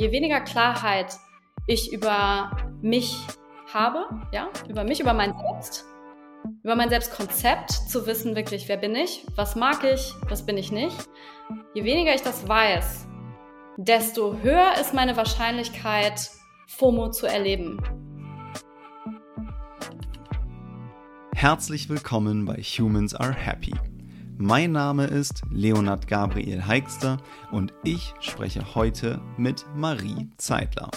je 0.00 0.10
weniger 0.12 0.40
Klarheit 0.40 1.18
ich 1.66 1.92
über 1.92 2.56
mich 2.80 3.16
habe, 3.72 4.08
ja, 4.32 4.48
über 4.68 4.84
mich, 4.84 5.00
über 5.00 5.12
mein 5.12 5.34
Selbst, 5.36 5.84
über 6.62 6.76
mein 6.76 6.88
Selbstkonzept, 6.88 7.70
zu 7.72 8.06
wissen 8.06 8.36
wirklich, 8.36 8.68
wer 8.68 8.76
bin 8.76 8.94
ich, 8.94 9.26
was 9.34 9.56
mag 9.56 9.84
ich, 9.84 10.14
was 10.28 10.46
bin 10.46 10.56
ich 10.56 10.70
nicht. 10.72 10.96
Je 11.74 11.84
weniger 11.84 12.14
ich 12.14 12.22
das 12.22 12.46
weiß, 12.48 13.08
desto 13.76 14.38
höher 14.40 14.74
ist 14.80 14.94
meine 14.94 15.16
Wahrscheinlichkeit, 15.16 16.30
FOMO 16.68 17.10
zu 17.10 17.26
erleben. 17.26 17.82
Herzlich 21.34 21.88
willkommen 21.88 22.44
bei 22.46 22.56
Humans 22.56 23.14
Are 23.14 23.34
Happy. 23.34 23.74
Mein 24.40 24.70
Name 24.70 25.06
ist 25.06 25.42
Leonard 25.50 26.06
Gabriel 26.06 26.64
Heikster 26.64 27.16
und 27.50 27.74
ich 27.82 28.14
spreche 28.20 28.76
heute 28.76 29.20
mit 29.36 29.66
Marie 29.74 30.30
Zeitler. 30.36 30.92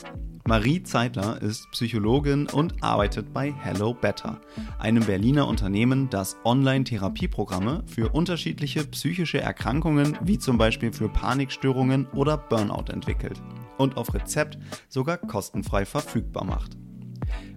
Marie 0.45 0.83
Zeitler 0.83 1.41
ist 1.41 1.67
Psychologin 1.71 2.45
und 2.45 2.83
arbeitet 2.83 3.33
bei 3.33 3.51
Hello 3.51 3.95
Better, 3.95 4.39
einem 4.77 5.03
Berliner 5.03 5.47
Unternehmen, 5.47 6.07
das 6.11 6.37
Online-Therapieprogramme 6.45 7.83
für 7.87 8.09
unterschiedliche 8.09 8.85
psychische 8.85 9.41
Erkrankungen 9.41 10.19
wie 10.21 10.37
zum 10.37 10.59
Beispiel 10.59 10.93
für 10.93 11.09
Panikstörungen 11.09 12.05
oder 12.13 12.37
Burnout 12.37 12.91
entwickelt 12.91 13.41
und 13.79 13.97
auf 13.97 14.13
Rezept 14.13 14.59
sogar 14.87 15.17
kostenfrei 15.17 15.87
verfügbar 15.87 16.45
macht. 16.45 16.77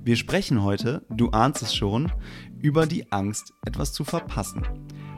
Wir 0.03 0.17
sprechen 0.17 0.63
heute, 0.63 1.05
du 1.11 1.29
ahnst 1.29 1.61
es 1.61 1.75
schon, 1.75 2.11
über 2.63 2.87
die 2.87 3.13
Angst, 3.13 3.53
etwas 3.67 3.93
zu 3.93 4.05
verpassen 4.05 4.63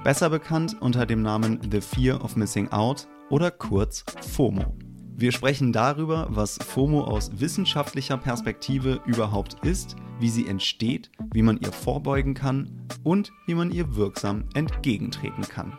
besser 0.06 0.30
bekannt 0.30 0.77
unter 0.80 1.05
dem 1.05 1.20
Namen 1.20 1.59
The 1.69 1.80
Fear 1.80 2.23
of 2.23 2.37
Missing 2.37 2.70
Out 2.70 3.09
oder 3.28 3.51
kurz 3.51 4.05
FOMO. 4.20 4.77
Wir 5.16 5.32
sprechen 5.32 5.73
darüber, 5.73 6.29
was 6.30 6.60
FOMO 6.65 7.02
aus 7.02 7.41
wissenschaftlicher 7.41 8.16
Perspektive 8.16 9.01
überhaupt 9.04 9.66
ist, 9.66 9.96
wie 10.21 10.29
sie 10.29 10.46
entsteht, 10.46 11.10
wie 11.32 11.43
man 11.43 11.59
ihr 11.59 11.73
vorbeugen 11.73 12.35
kann 12.35 12.87
und 13.02 13.32
wie 13.48 13.54
man 13.54 13.73
ihr 13.73 13.96
wirksam 13.96 14.45
entgegentreten 14.54 15.43
kann. 15.43 15.76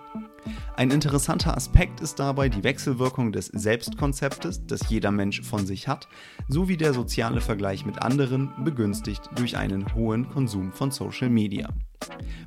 Ein 0.75 0.91
interessanter 0.91 1.55
Aspekt 1.55 2.01
ist 2.01 2.19
dabei 2.19 2.49
die 2.49 2.63
Wechselwirkung 2.63 3.31
des 3.31 3.47
Selbstkonzeptes, 3.47 4.65
das 4.67 4.89
jeder 4.89 5.11
Mensch 5.11 5.41
von 5.41 5.65
sich 5.65 5.87
hat, 5.87 6.07
sowie 6.47 6.77
der 6.77 6.93
soziale 6.93 7.41
Vergleich 7.41 7.85
mit 7.85 8.01
anderen, 8.01 8.51
begünstigt 8.63 9.29
durch 9.35 9.57
einen 9.57 9.93
hohen 9.95 10.29
Konsum 10.29 10.71
von 10.71 10.91
Social 10.91 11.29
Media. 11.29 11.69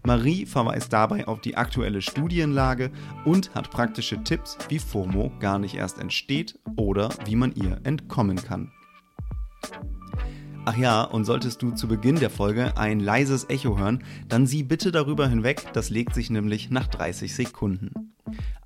Marie 0.05 0.47
verweist 0.47 0.93
dabei 0.93 1.29
auf 1.29 1.41
die 1.41 1.57
aktuelle 1.57 2.03
Studienlage 2.03 2.91
und 3.25 3.55
hat 3.55 3.71
praktische 3.71 4.23
Tipps, 4.23 4.57
wie 4.69 4.79
FOMO 4.79 5.33
gar 5.41 5.59
nicht 5.59 5.75
erst 5.75 5.99
entsteht 5.99 6.59
oder 6.77 7.11
wie 7.27 7.37
man 7.37 7.55
ihr 7.55 7.81
entkommen 7.85 8.37
kann. 8.37 8.73
Ach 10.67 10.77
ja, 10.77 11.03
und 11.03 11.25
solltest 11.25 11.63
du 11.63 11.71
zu 11.71 11.89
Beginn 11.89 12.17
der 12.17 12.29
Folge 12.29 12.77
ein 12.77 13.01
leises 13.01 13.49
Echo 13.49 13.79
hören, 13.79 14.05
dann 14.29 14.47
sieh 14.47 14.63
bitte 14.63 14.93
darüber 14.93 15.27
hinweg, 15.27 15.73
das 15.73 15.89
legt 15.89 16.15
sich 16.15 16.29
nämlich 16.29 16.71
nach 16.71 16.87
30 16.87 17.35
Sekunden. 17.35 18.13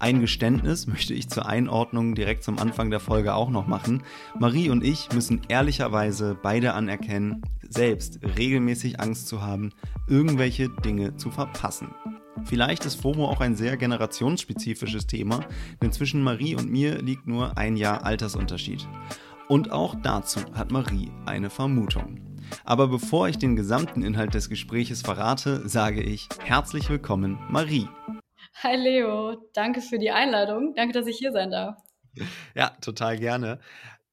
Ein 0.00 0.20
Geständnis 0.20 0.87
möchte 0.89 1.15
ich 1.15 1.31
zur 1.31 1.47
Einordnung 1.47 2.17
direkt 2.17 2.42
zum 2.42 2.59
Anfang 2.59 2.91
der 2.91 2.98
Folge 2.98 3.34
auch 3.34 3.48
noch 3.48 3.69
machen. 3.69 4.03
Marie 4.39 4.70
und 4.70 4.83
ich 4.83 5.12
müssen 5.15 5.42
ehrlicherweise 5.48 6.37
beide 6.42 6.75
anerkennen, 6.75 7.42
selbst 7.69 8.19
regelmäßig 8.37 9.00
Angst 9.00 9.28
zu 9.28 9.41
haben, 9.41 9.70
irgendwelche 10.09 10.69
Dinge 10.69 11.17
zu 11.17 11.31
verpassen. 11.31 11.95
Vielleicht 12.42 12.84
ist 12.84 13.00
FOMO 13.00 13.28
auch 13.28 13.41
ein 13.41 13.55
sehr 13.55 13.77
generationsspezifisches 13.77 15.06
Thema, 15.06 15.47
denn 15.81 15.92
zwischen 15.92 16.22
Marie 16.22 16.56
und 16.56 16.70
mir 16.70 17.00
liegt 17.00 17.28
nur 17.28 17.56
ein 17.56 17.77
Jahr 17.77 18.05
Altersunterschied. 18.05 18.87
Und 19.48 19.73
auch 19.73 19.95
dazu 20.03 20.41
hat 20.55 20.70
Marie 20.70 21.12
eine 21.27 21.50
Vermutung. 21.50 22.39
Aber 22.64 22.89
bevor 22.89 23.28
ich 23.28 23.39
den 23.39 23.56
gesamten 23.56 24.03
Inhalt 24.03 24.33
des 24.33 24.48
Gespräches 24.48 25.03
verrate, 25.03 25.69
sage 25.69 26.03
ich 26.03 26.28
herzlich 26.41 26.88
willkommen, 26.88 27.38
Marie. 27.50 27.88
Hi 28.62 28.77
Leo, 28.77 29.50
danke 29.53 29.82
für 29.82 29.99
die 29.99 30.10
Einladung. 30.10 30.75
Danke, 30.75 30.94
dass 30.94 31.06
ich 31.06 31.19
hier 31.19 31.32
sein 31.32 31.50
darf. 31.50 31.77
Ja, 32.55 32.71
total 32.81 33.19
gerne. 33.19 33.60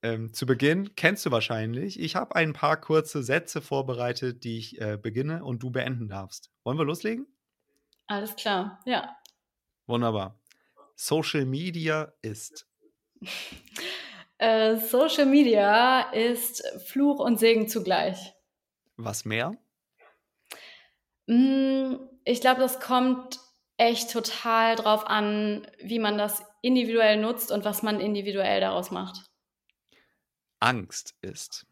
Ähm, 0.03 0.33
zu 0.33 0.45
Beginn 0.45 0.95
kennst 0.95 1.25
du 1.25 1.31
wahrscheinlich. 1.31 1.99
Ich 1.99 2.15
habe 2.15 2.35
ein 2.35 2.51
paar 2.51 2.75
kurze 2.75 3.23
Sätze 3.23 3.61
vorbereitet, 3.61 4.43
die 4.43 4.57
ich 4.57 4.81
äh, 4.81 4.97
beginne 4.97 5.45
und 5.45 5.63
du 5.63 5.69
beenden 5.69 6.09
darfst. 6.09 6.49
Wollen 6.65 6.77
wir 6.77 6.85
loslegen? 6.85 7.27
Alles 8.07 8.35
klar, 8.35 8.81
ja. 8.85 9.15
Wunderbar. 9.85 10.41
Social 10.95 11.45
Media 11.45 12.11
ist. 12.21 12.67
Äh, 14.41 14.77
Social 14.77 15.27
Media 15.27 16.11
ist 16.13 16.63
Fluch 16.87 17.19
und 17.19 17.37
Segen 17.37 17.67
zugleich. 17.67 18.33
Was 18.97 19.23
mehr? 19.23 19.55
Mm, 21.27 21.97
ich 22.25 22.41
glaube, 22.41 22.59
das 22.59 22.79
kommt 22.79 23.39
echt 23.77 24.11
total 24.11 24.75
drauf 24.77 25.05
an, 25.05 25.67
wie 25.79 25.99
man 25.99 26.17
das 26.17 26.43
individuell 26.63 27.17
nutzt 27.17 27.51
und 27.51 27.65
was 27.65 27.83
man 27.83 27.99
individuell 27.99 28.61
daraus 28.61 28.89
macht. 28.89 29.29
Angst 30.59 31.13
ist? 31.21 31.67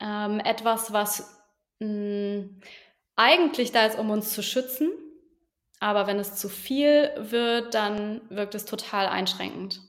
Ähm, 0.00 0.38
etwas, 0.40 0.92
was 0.92 1.34
mh, 1.78 1.88
mm, 1.88 2.60
eigentlich 3.16 3.72
da 3.72 3.86
ist, 3.86 3.98
um 3.98 4.10
uns 4.10 4.34
zu 4.34 4.42
schützen, 4.42 4.90
aber 5.78 6.06
wenn 6.06 6.18
es 6.18 6.36
zu 6.36 6.50
viel 6.50 7.10
wird, 7.16 7.72
dann 7.72 8.20
wirkt 8.28 8.54
es 8.54 8.66
total 8.66 9.06
einschränkend. 9.06 9.80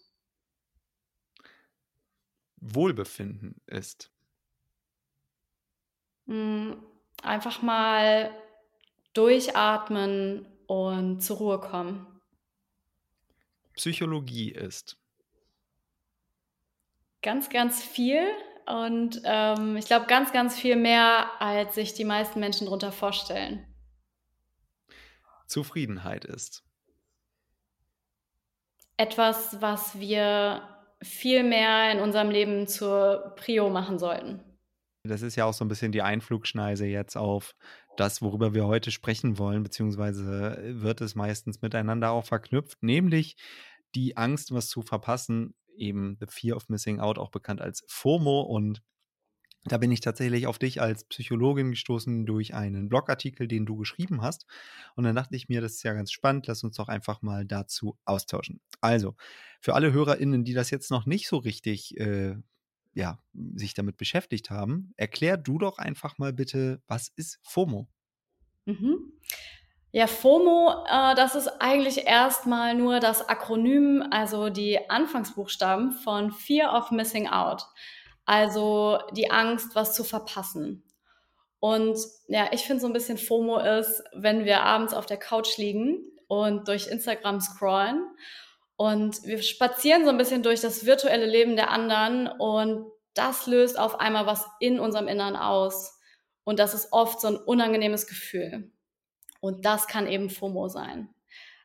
Wohlbefinden 2.62 3.60
ist? 3.68 4.12
Mh, 6.28 6.36
mm, 6.36 6.84
einfach 7.24 7.62
mal 7.62 8.32
durchatmen 9.14 10.46
und 10.68 11.22
zur 11.22 11.38
Ruhe 11.38 11.60
kommen. 11.60 12.08
Psychologie 13.74 14.52
ist? 14.52 14.98
Ganz, 17.22 17.50
ganz 17.50 17.84
viel 17.84 18.24
und 18.66 19.22
ähm, 19.26 19.76
ich 19.76 19.86
glaube 19.86 20.06
ganz, 20.06 20.32
ganz 20.32 20.58
viel 20.58 20.76
mehr, 20.76 21.42
als 21.42 21.76
sich 21.76 21.94
die 21.94 22.06
meisten 22.06 22.40
Menschen 22.40 22.66
darunter 22.66 22.92
vorstellen. 22.92 23.66
Zufriedenheit 25.48 26.26
ist? 26.26 26.64
Etwas, 28.98 29.62
was 29.62 30.00
wir 30.00 30.81
viel 31.02 31.44
mehr 31.44 31.92
in 31.92 32.00
unserem 32.00 32.30
Leben 32.30 32.68
zur 32.68 33.34
Prio 33.36 33.70
machen 33.70 34.00
sollten. 34.00 34.40
Das 35.04 35.24
ist 35.24 35.36
ja 35.36 35.46
auch 35.46 35.54
so 35.54 35.66
ein 35.66 35.68
bisschen 35.68 35.92
die 35.92 36.04
Einflugschneise 36.04 36.86
jetzt 36.86 37.18
auf 37.18 37.56
das, 37.98 38.22
worüber 38.22 38.54
wir 38.54 38.66
heute 38.66 38.92
sprechen 38.92 39.38
wollen, 39.38 39.64
beziehungsweise 39.64 40.58
äh, 40.58 40.82
wird 40.82 41.02
es 41.02 41.16
meistens 41.16 41.62
miteinander 41.62 42.12
auch 42.12 42.26
verknüpft, 42.26 42.82
nämlich 42.84 43.36
die 43.96 44.16
Angst, 44.16 44.54
was 44.54 44.70
zu 44.70 44.82
verpassen, 44.82 45.54
eben 45.76 46.18
The 46.20 46.28
Fear 46.30 46.56
of 46.56 46.70
Missing 46.70 47.00
Out, 47.00 47.18
auch 47.18 47.32
bekannt 47.32 47.62
als 47.62 47.84
FOMO. 47.88 48.42
Und 48.42 48.82
da 49.66 49.78
bin 49.78 49.92
ich 49.92 50.00
tatsächlich 50.00 50.48
auf 50.48 50.60
dich 50.60 50.82
als 50.82 51.04
Psychologin 51.06 51.72
gestoßen 51.72 52.26
durch 52.26 52.54
einen 52.54 52.90
Blogartikel, 52.90 53.48
den 53.48 53.66
du 53.66 53.76
geschrieben 53.76 54.22
hast. 54.22 54.46
Und 54.96 55.04
dann 55.04 55.16
dachte 55.16 55.36
ich 55.36 55.50
mir, 55.50 55.62
das 55.62 55.74
ist 55.74 55.84
ja 55.84 55.94
ganz 55.94 56.12
spannend, 56.12 56.48
lass 56.48 56.64
uns 56.64 56.78
doch 56.78 56.88
einfach 56.88 57.22
mal 57.22 57.46
dazu 57.46 57.98
austauschen. 58.06 58.62
Also, 58.82 59.16
für 59.62 59.76
alle 59.76 59.94
HörerInnen, 59.94 60.44
die 60.44 60.54
das 60.54 60.72
jetzt 60.72 60.92
noch 60.92 61.06
nicht 61.06 61.28
so 61.28 61.38
richtig 61.38 61.98
äh, 62.00 62.36
ja, 62.94 63.20
sich 63.56 63.74
damit 63.74 63.98
beschäftigt 63.98 64.50
haben, 64.50 64.94
erklär 64.98 65.38
du 65.38 65.58
doch 65.58 65.78
einfach 65.78 66.18
mal 66.18 66.34
bitte, 66.34 66.82
was 66.88 67.10
ist 67.16 67.40
FOMO? 67.44 67.88
Mhm. 68.66 69.14
Ja, 69.94 70.08
FOMO, 70.08 70.86
äh, 70.90 71.16
das 71.16 71.36
ist 71.36 71.48
eigentlich 71.60 72.06
erstmal 72.06 72.76
nur 72.76 73.00
das 73.00 73.28
Akronym, 73.28 74.04
also 74.10 74.50
die 74.50 74.90
Anfangsbuchstaben 74.90 75.92
von 75.92 76.32
Fear 76.32 76.74
of 76.78 76.92
Missing 76.92 77.28
Out. 77.28 77.66
Also 78.26 79.00
die 79.14 79.32
Angst, 79.32 79.76
was 79.76 79.94
zu 79.94 80.04
verpassen. 80.04 80.84
Und 81.60 81.98
ja, 82.28 82.50
ich 82.54 82.62
finde 82.62 82.82
so 82.82 82.88
ein 82.88 82.94
bisschen 82.94 83.18
FOMO 83.18 83.60
ist, 83.60 84.04
wenn 84.14 84.46
wir 84.46 84.64
abends 84.64 84.94
auf 84.94 85.06
der 85.06 85.18
Couch 85.18 85.58
liegen 85.58 86.00
und 86.28 86.68
durch 86.68 86.88
Instagram 86.88 87.42
scrollen 87.42 88.04
und 88.82 89.24
wir 89.26 89.44
spazieren 89.44 90.06
so 90.06 90.10
ein 90.10 90.18
bisschen 90.18 90.42
durch 90.42 90.60
das 90.60 90.88
virtuelle 90.88 91.28
Leben 91.28 91.56
der 91.56 91.70
anderen 91.70 92.28
und 92.28 92.92
das 93.14 93.46
löst 93.46 93.78
auf 93.78 94.00
einmal 94.00 94.26
was 94.26 94.44
in 94.60 94.80
unserem 94.80 95.08
Innern 95.08 95.36
aus. 95.36 96.00
Und 96.46 96.58
das 96.58 96.74
ist 96.74 96.92
oft 96.92 97.22
so 97.22 97.28
ein 97.28 97.36
unangenehmes 97.36 98.08
Gefühl. 98.08 98.72
Und 99.40 99.66
das 99.68 99.86
kann 99.86 100.08
eben 100.08 100.32
FOMO 100.32 100.68
sein. 100.68 101.10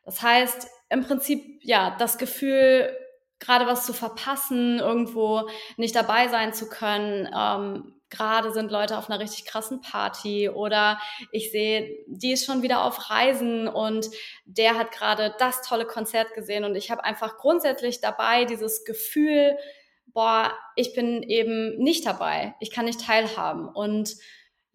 Das 0.05 0.21
heißt, 0.21 0.67
im 0.89 1.05
Prinzip, 1.05 1.59
ja, 1.63 1.95
das 1.97 2.19
Gefühl, 2.19 2.95
gerade 3.39 3.67
was 3.67 3.85
zu 3.85 3.93
verpassen, 3.93 4.79
irgendwo 4.79 5.49
nicht 5.77 5.95
dabei 5.95 6.27
sein 6.27 6.53
zu 6.53 6.69
können, 6.69 7.29
ähm, 7.35 7.93
gerade 8.09 8.51
sind 8.51 8.71
Leute 8.71 8.97
auf 8.97 9.09
einer 9.09 9.19
richtig 9.19 9.45
krassen 9.45 9.81
Party 9.81 10.49
oder 10.49 10.99
ich 11.31 11.51
sehe, 11.51 11.97
die 12.07 12.31
ist 12.31 12.45
schon 12.45 12.61
wieder 12.61 12.83
auf 12.83 13.09
Reisen 13.09 13.67
und 13.67 14.07
der 14.45 14.77
hat 14.77 14.91
gerade 14.91 15.35
das 15.39 15.61
tolle 15.61 15.85
Konzert 15.85 16.33
gesehen 16.33 16.63
und 16.63 16.75
ich 16.75 16.89
habe 16.89 17.03
einfach 17.03 17.37
grundsätzlich 17.37 17.99
dabei 17.99 18.45
dieses 18.45 18.85
Gefühl, 18.85 19.57
boah, 20.07 20.51
ich 20.75 20.93
bin 20.93 21.21
eben 21.21 21.77
nicht 21.77 22.05
dabei, 22.05 22.55
ich 22.59 22.71
kann 22.71 22.85
nicht 22.85 23.05
teilhaben. 23.05 23.67
Und 23.67 24.15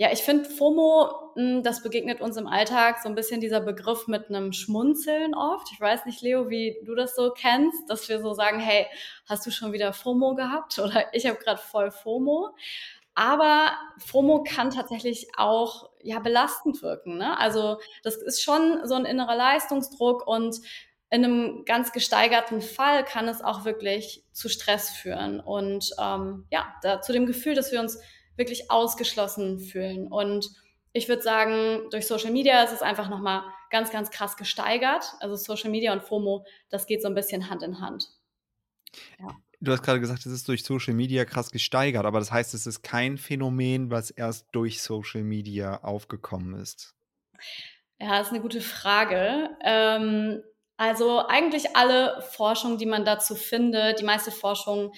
ja, 0.03 0.11
ich 0.11 0.25
finde 0.25 0.51
FOMO, 0.51 1.33
hm, 1.37 1.63
das 1.63 1.85
begegnet 1.85 2.21
uns 2.21 2.37
im 2.37 2.49
Alltag 2.49 2.99
so 3.01 3.09
ein 3.09 3.15
bisschen 3.15 3.41
dieser 3.41 3.61
Begriff 3.61 4.09
mit 4.09 4.29
einem 4.29 4.53
Schmunzeln 4.53 5.33
oft. 5.33 5.69
Ich 5.73 5.81
weiß 5.81 6.07
nicht, 6.07 6.23
Leo, 6.23 6.51
wie 6.51 6.77
du 6.85 6.97
das 6.97 7.15
so 7.15 7.31
kennst, 7.31 7.89
dass 7.89 8.09
wir 8.09 8.21
so 8.21 8.35
sagen, 8.35 8.59
hey, 8.59 8.89
hast 9.29 9.47
du 9.47 9.53
schon 9.53 9.73
wieder 9.73 9.93
FOMO 9.93 10.35
gehabt? 10.35 10.77
Oder 10.81 11.15
ich 11.15 11.25
habe 11.25 11.39
gerade 11.39 11.61
voll 11.61 11.93
FOMO. 11.93 12.51
Aber 13.15 13.71
FOMO 13.99 14.43
kann 14.43 14.71
tatsächlich 14.71 15.29
auch 15.37 15.91
ja 16.03 16.19
belastend 16.19 16.83
wirken. 16.83 17.19
Ne? 17.19 17.39
Also 17.39 17.79
das 18.03 18.17
ist 18.17 18.43
schon 18.43 18.81
so 18.85 18.95
ein 18.95 19.05
innerer 19.05 19.37
Leistungsdruck 19.37 20.27
und 20.27 20.57
in 21.11 21.25
einem 21.25 21.65
ganz 21.65 21.93
gesteigerten 21.93 22.61
Fall 22.61 23.05
kann 23.05 23.29
es 23.29 23.41
auch 23.41 23.65
wirklich 23.65 24.25
zu 24.33 24.49
Stress 24.49 24.91
führen 24.91 25.39
und 25.39 25.91
ähm, 26.01 26.47
ja, 26.51 26.75
da, 26.83 27.03
zu 27.03 27.13
dem 27.13 27.27
Gefühl, 27.27 27.55
dass 27.55 27.71
wir 27.71 27.79
uns 27.79 28.01
wirklich 28.37 28.71
ausgeschlossen 28.71 29.59
fühlen. 29.61 30.07
Und 30.09 30.51
ich 30.93 31.09
würde 31.09 31.23
sagen, 31.23 31.89
durch 31.91 32.07
Social 32.07 32.31
Media 32.31 32.63
ist 32.63 32.73
es 32.73 32.83
einfach 32.83 33.09
nochmal 33.09 33.43
ganz, 33.71 33.91
ganz 33.91 34.11
krass 34.11 34.37
gesteigert. 34.37 35.05
Also 35.21 35.37
Social 35.37 35.71
Media 35.71 35.93
und 35.93 36.03
FOMO, 36.03 36.45
das 36.71 36.87
geht 36.87 37.03
so 37.03 37.09
ein 37.09 37.15
bisschen 37.15 37.49
Hand 37.49 37.63
in 37.63 37.81
Hand. 37.81 38.09
Ja. 39.19 39.29
Du 39.61 39.71
hast 39.71 39.83
gerade 39.83 40.01
gesagt, 40.01 40.27
es 40.27 40.33
ist 40.33 40.49
durch 40.49 40.65
Social 40.65 40.93
Media 40.93 41.25
krass 41.25 41.53
gesteigert, 41.53 42.05
aber 42.05 42.19
das 42.19 42.33
heißt, 42.33 42.53
es 42.53 42.67
ist 42.67 42.83
kein 42.83 43.17
Phänomen, 43.17 43.93
was 43.93 44.11
erst 44.11 44.49
durch 44.51 44.83
Social 44.83 45.23
Media 45.23 45.85
aufgekommen 45.85 46.61
ist. 46.61 46.97
Ja, 48.01 48.19
das 48.19 48.27
ist 48.27 48.33
eine 48.33 48.43
gute 48.43 48.61
Frage. 48.61 49.51
Ähm, 49.65 50.43
also 50.77 51.25
eigentlich 51.29 51.77
alle 51.77 52.21
Forschung, 52.33 52.77
die 52.77 52.87
man 52.87 53.05
dazu 53.05 53.37
findet, 53.37 54.01
die 54.01 54.05
meiste 54.05 54.33
Forschung, 54.33 54.93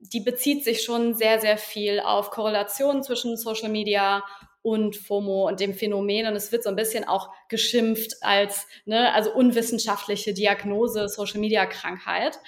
die 0.00 0.20
bezieht 0.20 0.64
sich 0.64 0.82
schon 0.82 1.14
sehr, 1.14 1.40
sehr 1.40 1.58
viel 1.58 2.00
auf 2.00 2.30
Korrelationen 2.30 3.02
zwischen 3.02 3.36
Social 3.36 3.68
Media 3.68 4.24
und 4.62 4.96
FOMO 4.96 5.48
und 5.48 5.60
dem 5.60 5.74
Phänomen. 5.74 6.26
Und 6.26 6.34
es 6.34 6.52
wird 6.52 6.62
so 6.62 6.68
ein 6.68 6.76
bisschen 6.76 7.04
auch 7.04 7.30
geschimpft 7.48 8.16
als, 8.20 8.66
ne, 8.84 9.12
also 9.14 9.32
unwissenschaftliche 9.32 10.34
Diagnose 10.34 11.08
Social 11.08 11.40
Media 11.40 11.66
Krankheit. 11.66 12.38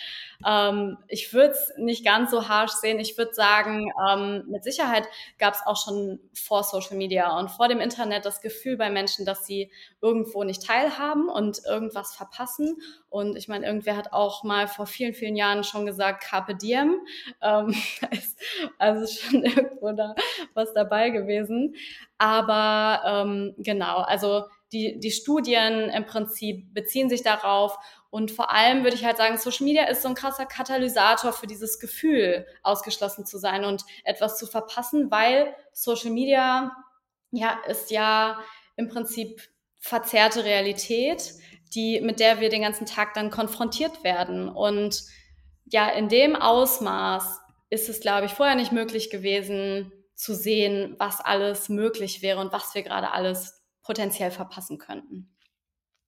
Ähm, 0.47 0.99
ich 1.09 1.32
würde 1.32 1.55
es 1.55 1.73
nicht 1.76 2.05
ganz 2.05 2.31
so 2.31 2.49
harsh 2.49 2.73
sehen. 2.73 2.99
Ich 2.99 3.17
würde 3.17 3.35
sagen, 3.35 3.91
ähm, 4.09 4.44
mit 4.49 4.64
Sicherheit 4.64 5.05
gab 5.38 5.55
es 5.55 5.61
auch 5.64 5.76
schon 5.82 6.20
vor 6.35 6.64
Social 6.64 6.97
Media 6.97 7.38
und 7.38 7.50
vor 7.50 7.69
dem 7.69 7.81
Internet 7.81 8.25
das 8.25 8.41
Gefühl 8.41 8.76
bei 8.76 8.91
Menschen, 8.91 9.25
dass 9.25 9.47
sie 9.47 9.70
irgendwo 10.00 10.44
nicht 10.44 10.67
teilhaben 10.67 11.29
und 11.29 11.62
irgendwas 11.64 12.14
verpassen. 12.14 12.81
Und 13.09 13.37
ich 13.37 13.49
meine, 13.49 13.67
irgendwer 13.67 13.97
hat 13.97 14.12
auch 14.12 14.43
mal 14.43 14.67
vor 14.69 14.87
vielen, 14.87 15.14
vielen 15.14 15.37
Jahren 15.37 15.64
schon 15.64 15.87
gesagt, 15.87 16.25
Carpe 16.25 16.55
Diem. 16.55 17.00
Ähm, 17.41 17.75
also 18.79 19.06
schon 19.06 19.44
irgendwo 19.44 19.93
da 19.93 20.14
was 20.55 20.73
dabei 20.73 21.11
gewesen. 21.11 21.75
Aber 22.23 23.03
ähm, 23.05 23.53
genau, 23.59 23.97
also 23.97 24.45
die, 24.71 25.01
die 25.01 25.11
Studien 25.11 25.91
im 25.91 26.07
Prinzip 26.07 26.73
beziehen 26.73 27.09
sich 27.09 27.25
darauf 27.25 27.77
und 28.11 28.31
vor 28.31 28.53
allem 28.53 28.85
würde 28.85 28.95
ich 28.95 29.05
halt 29.05 29.17
sagen, 29.17 29.39
Social 29.39 29.67
Media 29.67 29.89
ist 29.89 30.03
so 30.03 30.09
ein 30.09 30.15
krasser 30.15 30.47
Katalysator 30.47 31.33
für 31.33 31.49
dieses 31.49 31.81
Gefühl, 31.81 32.47
ausgeschlossen 32.63 33.27
zu 33.27 33.39
sein 33.39 33.65
und 33.65 33.83
etwas 34.05 34.39
zu 34.39 34.47
verpassen, 34.47 35.11
weil 35.11 35.53
Social 35.73 36.13
Media 36.13 36.71
ja 37.33 37.59
ist 37.67 37.91
ja 37.91 38.39
im 38.77 38.87
Prinzip 38.87 39.43
verzerrte 39.81 40.45
Realität, 40.45 41.33
die, 41.75 42.01
mit 42.03 42.21
der 42.21 42.39
wir 42.39 42.51
den 42.51 42.63
ganzen 42.63 42.87
Tag 42.87 43.15
dann 43.15 43.31
konfrontiert 43.31 44.05
werden. 44.05 44.49
Und 44.49 45.03
ja, 45.65 45.89
in 45.89 46.09
dem 46.09 46.37
Ausmaß 46.37 47.41
ist 47.69 47.89
es, 47.89 47.99
glaube 47.99 48.27
ich, 48.27 48.33
vorher 48.33 48.55
nicht 48.55 48.71
möglich 48.71 49.11
gewesen 49.11 49.91
zu 50.23 50.35
sehen, 50.35 50.95
was 50.99 51.21
alles 51.21 51.69
möglich 51.69 52.23
wäre 52.23 52.41
und 52.41 52.53
was 52.53 52.75
wir 52.75 52.83
gerade 52.83 53.13
alles 53.13 53.61
potenziell 53.83 54.31
verpassen 54.31 54.79
könnten. 54.79 55.33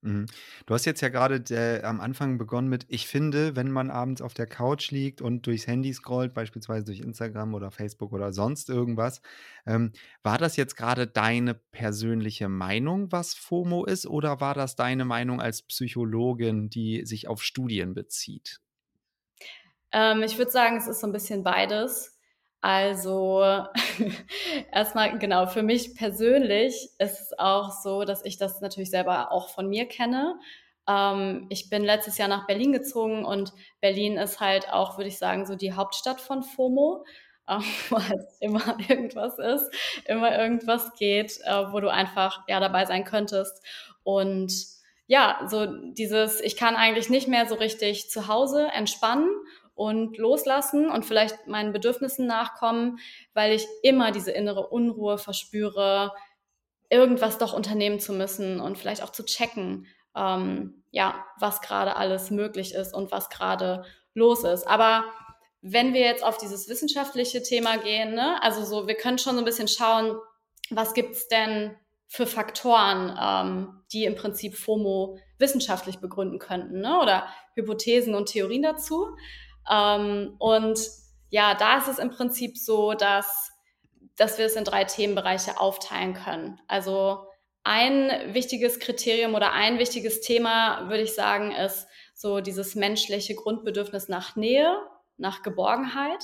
Mhm. 0.05 0.27
Du 0.67 0.73
hast 0.73 0.85
jetzt 0.85 1.01
ja 1.01 1.09
gerade 1.09 1.43
äh, 1.49 1.83
am 1.83 1.99
Anfang 1.99 2.37
begonnen 2.37 2.69
mit, 2.69 2.85
ich 2.89 3.07
finde, 3.07 3.55
wenn 3.55 3.71
man 3.71 3.89
abends 3.89 4.21
auf 4.21 4.33
der 4.35 4.45
Couch 4.45 4.91
liegt 4.91 5.19
und 5.19 5.47
durchs 5.47 5.65
Handy 5.67 5.91
scrollt, 5.93 6.33
beispielsweise 6.33 6.85
durch 6.85 6.99
Instagram 6.99 7.55
oder 7.55 7.71
Facebook 7.71 8.13
oder 8.13 8.31
sonst 8.31 8.69
irgendwas, 8.69 9.21
ähm, 9.65 9.91
war 10.21 10.37
das 10.37 10.57
jetzt 10.57 10.77
gerade 10.77 11.07
deine 11.07 11.55
persönliche 11.55 12.47
Meinung, 12.49 13.11
was 13.11 13.33
FOMO 13.33 13.83
ist, 13.83 14.05
oder 14.05 14.39
war 14.39 14.53
das 14.53 14.75
deine 14.75 15.05
Meinung 15.05 15.41
als 15.41 15.63
Psychologin, 15.63 16.69
die 16.69 17.03
sich 17.05 17.27
auf 17.27 17.43
Studien 17.43 17.95
bezieht? 17.95 18.61
Ähm, 19.91 20.21
ich 20.23 20.37
würde 20.37 20.51
sagen, 20.51 20.77
es 20.77 20.87
ist 20.87 21.01
so 21.01 21.07
ein 21.07 21.13
bisschen 21.13 21.43
beides. 21.43 22.14
Also 22.65 23.43
erstmal 24.71 25.19
genau, 25.19 25.45
für 25.45 25.61
mich 25.61 25.93
persönlich 25.93 26.89
ist 26.97 27.21
es 27.21 27.37
auch 27.37 27.69
so, 27.69 28.05
dass 28.05 28.25
ich 28.25 28.39
das 28.39 28.59
natürlich 28.59 28.89
selber 28.89 29.31
auch 29.31 29.49
von 29.49 29.69
mir 29.69 29.87
kenne. 29.87 30.39
Ähm, 30.89 31.45
ich 31.51 31.69
bin 31.69 31.83
letztes 31.83 32.17
Jahr 32.17 32.27
nach 32.27 32.47
Berlin 32.47 32.71
gezogen 32.71 33.23
und 33.23 33.53
Berlin 33.81 34.17
ist 34.17 34.39
halt 34.39 34.73
auch, 34.73 34.97
würde 34.97 35.09
ich 35.09 35.19
sagen, 35.19 35.45
so 35.45 35.53
die 35.53 35.73
Hauptstadt 35.73 36.19
von 36.19 36.41
FOMO, 36.41 37.05
äh, 37.47 37.59
wo 37.89 37.99
halt 38.01 38.23
immer 38.39 38.75
irgendwas 38.89 39.37
ist, 39.37 39.69
immer 40.05 40.35
irgendwas 40.35 40.91
geht, 40.95 41.39
äh, 41.43 41.71
wo 41.71 41.79
du 41.81 41.89
einfach 41.89 42.47
ja 42.47 42.59
dabei 42.59 42.85
sein 42.85 43.03
könntest. 43.03 43.63
Und 44.01 44.51
ja, 45.05 45.39
so 45.47 45.67
dieses, 45.91 46.41
ich 46.41 46.57
kann 46.57 46.75
eigentlich 46.75 47.11
nicht 47.11 47.27
mehr 47.27 47.45
so 47.45 47.53
richtig 47.53 48.09
zu 48.09 48.27
Hause 48.27 48.69
entspannen 48.73 49.29
und 49.75 50.17
loslassen 50.17 50.89
und 50.89 51.05
vielleicht 51.05 51.47
meinen 51.47 51.73
Bedürfnissen 51.73 52.25
nachkommen, 52.25 52.97
weil 53.33 53.53
ich 53.53 53.67
immer 53.83 54.11
diese 54.11 54.31
innere 54.31 54.67
Unruhe 54.67 55.17
verspüre, 55.17 56.13
irgendwas 56.89 57.37
doch 57.37 57.53
unternehmen 57.53 57.99
zu 57.99 58.13
müssen 58.13 58.59
und 58.59 58.77
vielleicht 58.77 59.03
auch 59.03 59.11
zu 59.11 59.25
checken, 59.25 59.87
ähm, 60.15 60.83
ja, 60.91 61.25
was 61.39 61.61
gerade 61.61 61.97
alles 61.97 62.31
möglich 62.31 62.73
ist 62.73 62.93
und 62.93 63.11
was 63.11 63.29
gerade 63.29 63.83
los 64.13 64.43
ist. 64.43 64.65
Aber 64.65 65.03
wenn 65.61 65.93
wir 65.93 66.01
jetzt 66.01 66.23
auf 66.23 66.37
dieses 66.37 66.69
wissenschaftliche 66.69 67.43
Thema 67.43 67.77
gehen, 67.77 68.15
ne, 68.15 68.41
also 68.41 68.63
so, 68.63 68.87
wir 68.87 68.95
können 68.95 69.17
schon 69.17 69.33
so 69.33 69.39
ein 69.39 69.45
bisschen 69.45 69.67
schauen, 69.67 70.17
was 70.69 70.93
gibt's 70.93 71.27
denn 71.27 71.75
für 72.07 72.27
Faktoren, 72.27 73.17
ähm, 73.21 73.83
die 73.91 74.05
im 74.05 74.15
Prinzip 74.15 74.55
FOMO 74.55 75.17
wissenschaftlich 75.37 75.99
begründen 75.99 76.39
könnten, 76.39 76.81
ne? 76.81 76.99
oder 77.01 77.27
Hypothesen 77.55 78.15
und 78.15 78.29
Theorien 78.29 78.63
dazu. 78.63 79.07
Ähm, 79.71 80.35
und 80.39 80.79
ja, 81.29 81.53
da 81.55 81.77
ist 81.77 81.87
es 81.87 81.99
im 81.99 82.11
Prinzip 82.11 82.57
so, 82.57 82.93
dass, 82.93 83.51
dass 84.15 84.37
wir 84.37 84.45
es 84.45 84.55
in 84.55 84.63
drei 84.63 84.83
Themenbereiche 84.83 85.59
aufteilen 85.59 86.13
können. 86.13 86.59
Also 86.67 87.25
ein 87.63 88.33
wichtiges 88.33 88.79
Kriterium 88.79 89.33
oder 89.33 89.51
ein 89.51 89.79
wichtiges 89.79 90.21
Thema, 90.21 90.87
würde 90.87 91.01
ich 91.01 91.15
sagen, 91.15 91.51
ist 91.51 91.87
so 92.13 92.39
dieses 92.39 92.75
menschliche 92.75 93.35
Grundbedürfnis 93.35 94.07
nach 94.07 94.35
Nähe, 94.35 94.77
nach 95.17 95.41
Geborgenheit. 95.41 96.23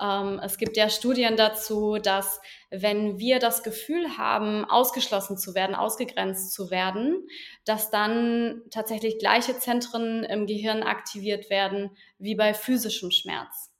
Ähm, 0.00 0.40
es 0.42 0.58
gibt 0.58 0.76
ja 0.76 0.88
Studien 0.88 1.36
dazu, 1.36 1.98
dass 1.98 2.40
wenn 2.70 3.18
wir 3.18 3.38
das 3.38 3.62
Gefühl 3.62 4.18
haben, 4.18 4.64
ausgeschlossen 4.64 5.38
zu 5.38 5.54
werden, 5.54 5.74
ausgegrenzt 5.74 6.52
zu 6.52 6.70
werden, 6.70 7.26
dass 7.64 7.90
dann 7.90 8.62
tatsächlich 8.70 9.18
gleiche 9.18 9.58
Zentren 9.58 10.24
im 10.24 10.46
Gehirn 10.46 10.82
aktiviert 10.82 11.50
werden 11.50 11.96
wie 12.18 12.34
bei 12.34 12.54
physischem 12.54 13.10
Schmerz. 13.10 13.72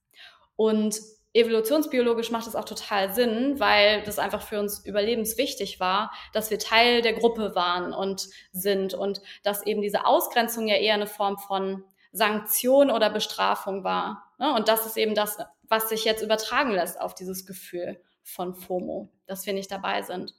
Und 0.57 0.99
evolutionsbiologisch 1.35 2.31
macht 2.31 2.47
es 2.47 2.57
auch 2.57 2.65
total 2.65 3.13
Sinn, 3.13 3.61
weil 3.61 4.03
das 4.03 4.19
einfach 4.19 4.43
für 4.43 4.59
uns 4.59 4.85
überlebenswichtig 4.85 5.79
war, 5.79 6.11
dass 6.33 6.51
wir 6.51 6.59
Teil 6.59 7.03
der 7.03 7.13
Gruppe 7.13 7.55
waren 7.55 7.93
und 7.93 8.29
sind 8.53 8.95
und 8.95 9.21
dass 9.45 9.65
eben 9.65 9.83
diese 9.83 10.07
Ausgrenzung 10.07 10.67
ja 10.67 10.77
eher 10.77 10.95
eine 10.95 11.07
Form 11.07 11.39
von 11.39 11.85
Sanktion 12.13 12.91
oder 12.91 13.11
Bestrafung 13.11 13.85
war. 13.85 14.33
Ne? 14.39 14.55
Und 14.55 14.69
das 14.69 14.87
ist 14.87 14.97
eben 14.97 15.15
das, 15.15 15.39
was 15.69 15.89
sich 15.89 16.05
jetzt 16.05 16.23
übertragen 16.23 16.73
lässt 16.73 17.01
auf 17.01 17.15
dieses 17.15 17.47
Gefühl 17.47 18.01
von 18.23 18.55
FOMO, 18.55 19.09
dass 19.27 19.47
wir 19.47 19.53
nicht 19.53 19.71
dabei 19.71 20.03
sind. 20.03 20.35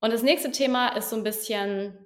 Und 0.00 0.12
das 0.12 0.22
nächste 0.22 0.50
Thema 0.50 0.88
ist 0.96 1.10
so 1.10 1.16
ein 1.16 1.22
bisschen, 1.24 1.98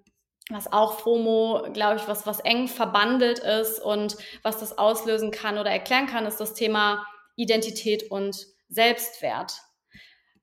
was 0.50 0.72
auch 0.72 1.00
FOMO, 1.00 1.68
glaube 1.72 1.96
ich, 1.96 2.08
was, 2.08 2.26
was 2.26 2.40
eng 2.40 2.68
verbandelt 2.68 3.40
ist 3.40 3.80
und 3.80 4.16
was 4.42 4.60
das 4.60 4.78
auslösen 4.78 5.30
kann 5.30 5.58
oder 5.58 5.70
erklären 5.70 6.06
kann, 6.06 6.26
ist 6.26 6.38
das 6.38 6.54
Thema 6.54 7.06
Identität 7.36 8.10
und 8.10 8.46
Selbstwert. 8.68 9.54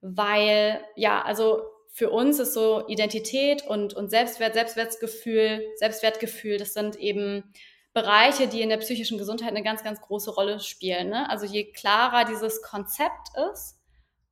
Weil, 0.02 0.84
ja, 0.96 1.24
also 1.24 1.64
für 1.92 2.10
uns 2.10 2.40
ist 2.40 2.54
so 2.54 2.86
Identität 2.88 3.66
und, 3.66 3.94
und 3.94 4.10
Selbstwert, 4.10 4.54
Selbstwertgefühl, 4.54 5.66
Selbstwertgefühl, 5.78 6.58
das 6.58 6.74
sind 6.74 6.98
eben 6.98 7.54
Bereiche, 7.96 8.50
die 8.50 8.62
in 8.62 8.68
der 8.68 8.78
psychischen 8.78 9.18
Gesundheit 9.18 9.50
eine 9.50 9.64
ganz, 9.64 9.82
ganz 9.82 10.02
große 10.02 10.30
Rolle 10.30 10.60
spielen. 10.60 11.10
Ne? 11.10 11.30
Also 11.30 11.46
je 11.46 11.72
klarer 11.72 12.26
dieses 12.26 12.62
Konzept 12.62 13.30
ist 13.52 13.80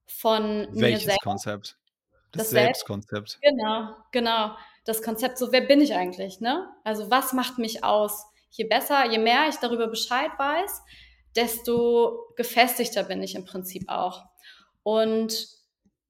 von 0.05 0.67
Welches 0.73 1.05
mir 1.05 1.11
selbst. 1.11 1.21
Konzept? 1.21 1.77
Das, 2.33 2.41
das 2.41 2.49
Selbstkonzept. 2.49 3.39
Genau, 3.41 3.95
genau. 4.11 4.57
Das 4.83 5.01
Konzept, 5.01 5.37
so 5.37 5.53
wer 5.53 5.61
bin 5.61 5.79
ich 5.79 5.93
eigentlich? 5.93 6.41
Ne? 6.41 6.67
Also 6.83 7.09
was 7.09 7.31
macht 7.31 7.57
mich 7.57 7.85
aus? 7.85 8.25
Je 8.49 8.65
besser, 8.65 9.09
je 9.09 9.17
mehr 9.17 9.47
ich 9.47 9.55
darüber 9.55 9.87
Bescheid 9.87 10.31
weiß, 10.37 10.81
desto 11.33 12.33
gefestigter 12.35 13.03
bin 13.03 13.23
ich 13.23 13.33
im 13.33 13.45
Prinzip 13.45 13.87
auch. 13.87 14.25
Und 14.83 15.47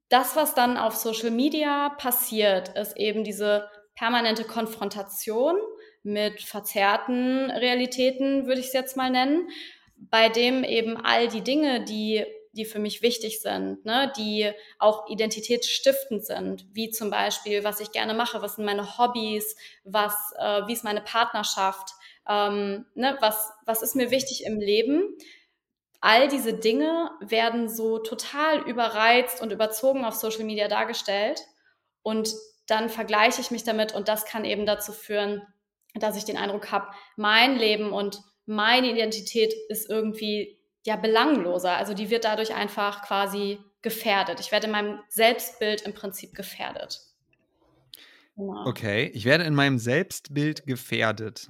das, 0.09 0.35
was 0.35 0.55
dann 0.55 0.75
auf 0.77 0.95
Social 0.95 1.29
Media 1.29 1.89
passiert, 1.99 2.69
ist 2.69 2.97
eben 2.97 3.23
diese 3.23 3.69
permanente 3.93 4.43
Konfrontation 4.43 5.55
mit 6.03 6.41
verzerrten 6.41 7.49
Realitäten, 7.49 8.45
würde 8.45 8.59
ich 8.59 8.67
es 8.67 8.73
jetzt 8.73 8.97
mal 8.97 9.09
nennen, 9.09 9.49
bei 9.95 10.29
dem 10.29 10.63
eben 10.63 10.97
all 10.97 11.27
die 11.27 11.41
Dinge, 11.41 11.83
die 11.83 12.25
die 12.53 12.65
für 12.65 12.79
mich 12.79 13.01
wichtig 13.01 13.41
sind, 13.41 13.83
ne, 13.83 14.13
die 14.15 14.51
auch 14.77 15.09
identitätsstiftend 15.09 16.23
sind, 16.23 16.65
wie 16.71 16.91
zum 16.91 17.09
Beispiel, 17.09 17.63
was 17.63 17.79
ich 17.79 17.91
gerne 17.91 18.13
mache, 18.13 18.41
was 18.41 18.55
sind 18.55 18.65
meine 18.65 18.97
Hobbys, 18.97 19.55
was, 19.83 20.13
äh, 20.37 20.61
wie 20.67 20.73
ist 20.73 20.83
meine 20.83 21.01
Partnerschaft, 21.01 21.89
ähm, 22.29 22.85
ne, 22.93 23.17
was, 23.21 23.51
was 23.65 23.81
ist 23.81 23.95
mir 23.95 24.11
wichtig 24.11 24.45
im 24.45 24.59
Leben. 24.59 25.17
All 25.99 26.27
diese 26.27 26.53
Dinge 26.53 27.11
werden 27.21 27.69
so 27.69 27.97
total 27.97 28.59
überreizt 28.69 29.41
und 29.41 29.51
überzogen 29.51 30.05
auf 30.05 30.13
Social 30.13 30.43
Media 30.43 30.67
dargestellt 30.67 31.41
und 32.03 32.29
dann 32.67 32.89
vergleiche 32.89 33.41
ich 33.41 33.49
mich 33.49 33.63
damit 33.63 33.95
und 33.95 34.07
das 34.07 34.25
kann 34.25 34.45
eben 34.45 34.67
dazu 34.67 34.91
führen, 34.91 35.41
dass 35.95 36.17
ich 36.17 36.25
den 36.25 36.37
Eindruck 36.37 36.71
habe, 36.71 36.87
mein 37.15 37.57
Leben 37.57 37.91
und 37.91 38.21
meine 38.45 38.91
Identität 38.91 39.53
ist 39.69 39.89
irgendwie 39.89 40.57
ja 40.85 40.95
belangloser. 40.95 41.77
Also 41.77 41.93
die 41.93 42.09
wird 42.09 42.25
dadurch 42.25 42.53
einfach 42.53 43.03
quasi 43.03 43.59
gefährdet. 43.81 44.39
Ich 44.39 44.51
werde 44.51 44.67
in 44.67 44.71
meinem 44.71 44.99
Selbstbild 45.09 45.81
im 45.83 45.93
Prinzip 45.93 46.33
gefährdet. 46.33 47.01
Genau. 48.35 48.65
Okay, 48.65 49.11
ich 49.13 49.25
werde 49.25 49.43
in 49.43 49.53
meinem 49.53 49.77
Selbstbild 49.77 50.65
gefährdet 50.65 51.49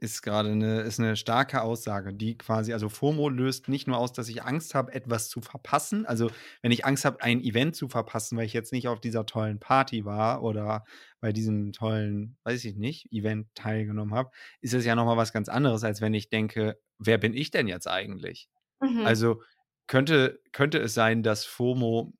ist 0.00 0.22
gerade 0.22 0.50
eine, 0.50 0.80
ist 0.80 0.98
eine 0.98 1.14
starke 1.14 1.60
Aussage, 1.60 2.14
die 2.14 2.36
quasi, 2.38 2.72
also 2.72 2.88
FOMO 2.88 3.28
löst 3.28 3.68
nicht 3.68 3.86
nur 3.86 3.98
aus, 3.98 4.12
dass 4.12 4.28
ich 4.28 4.42
Angst 4.42 4.74
habe, 4.74 4.92
etwas 4.94 5.28
zu 5.28 5.42
verpassen. 5.42 6.06
Also, 6.06 6.30
wenn 6.62 6.72
ich 6.72 6.86
Angst 6.86 7.04
habe, 7.04 7.22
ein 7.22 7.42
Event 7.42 7.76
zu 7.76 7.88
verpassen, 7.88 8.38
weil 8.38 8.46
ich 8.46 8.54
jetzt 8.54 8.72
nicht 8.72 8.88
auf 8.88 9.00
dieser 9.00 9.26
tollen 9.26 9.60
Party 9.60 10.06
war 10.06 10.42
oder 10.42 10.84
bei 11.20 11.32
diesem 11.32 11.72
tollen, 11.72 12.38
weiß 12.44 12.64
ich 12.64 12.76
nicht, 12.76 13.12
Event 13.12 13.48
teilgenommen 13.54 14.14
habe, 14.14 14.30
ist 14.62 14.72
es 14.72 14.86
ja 14.86 14.94
nochmal 14.94 15.18
was 15.18 15.34
ganz 15.34 15.50
anderes, 15.50 15.84
als 15.84 16.00
wenn 16.00 16.14
ich 16.14 16.30
denke, 16.30 16.80
wer 16.98 17.18
bin 17.18 17.34
ich 17.34 17.50
denn 17.50 17.68
jetzt 17.68 17.86
eigentlich? 17.86 18.48
Mhm. 18.80 19.04
Also, 19.04 19.42
könnte, 19.86 20.40
könnte 20.52 20.78
es 20.78 20.94
sein, 20.94 21.22
dass 21.22 21.44
FOMO 21.44 22.14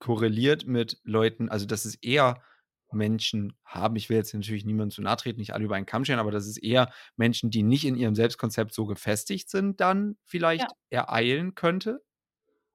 korreliert 0.00 0.66
mit 0.66 1.00
Leuten, 1.04 1.48
also 1.48 1.64
dass 1.64 1.84
es 1.84 1.94
eher 1.96 2.42
Menschen 2.92 3.54
haben. 3.64 3.96
Ich 3.96 4.08
will 4.08 4.16
jetzt 4.16 4.34
natürlich 4.34 4.64
niemandem 4.64 4.94
zu 4.94 5.02
nahe 5.02 5.16
treten, 5.16 5.38
nicht 5.38 5.54
alle 5.54 5.64
über 5.64 5.76
einen 5.76 5.86
Kamm 5.86 6.04
scheren, 6.04 6.20
aber 6.20 6.30
dass 6.30 6.46
es 6.46 6.56
eher 6.56 6.90
Menschen, 7.16 7.50
die 7.50 7.62
nicht 7.62 7.84
in 7.84 7.96
ihrem 7.96 8.14
Selbstkonzept 8.14 8.72
so 8.72 8.86
gefestigt 8.86 9.50
sind, 9.50 9.80
dann 9.80 10.16
vielleicht 10.24 10.70
ja. 10.90 11.02
ereilen 11.02 11.54
könnte? 11.54 12.02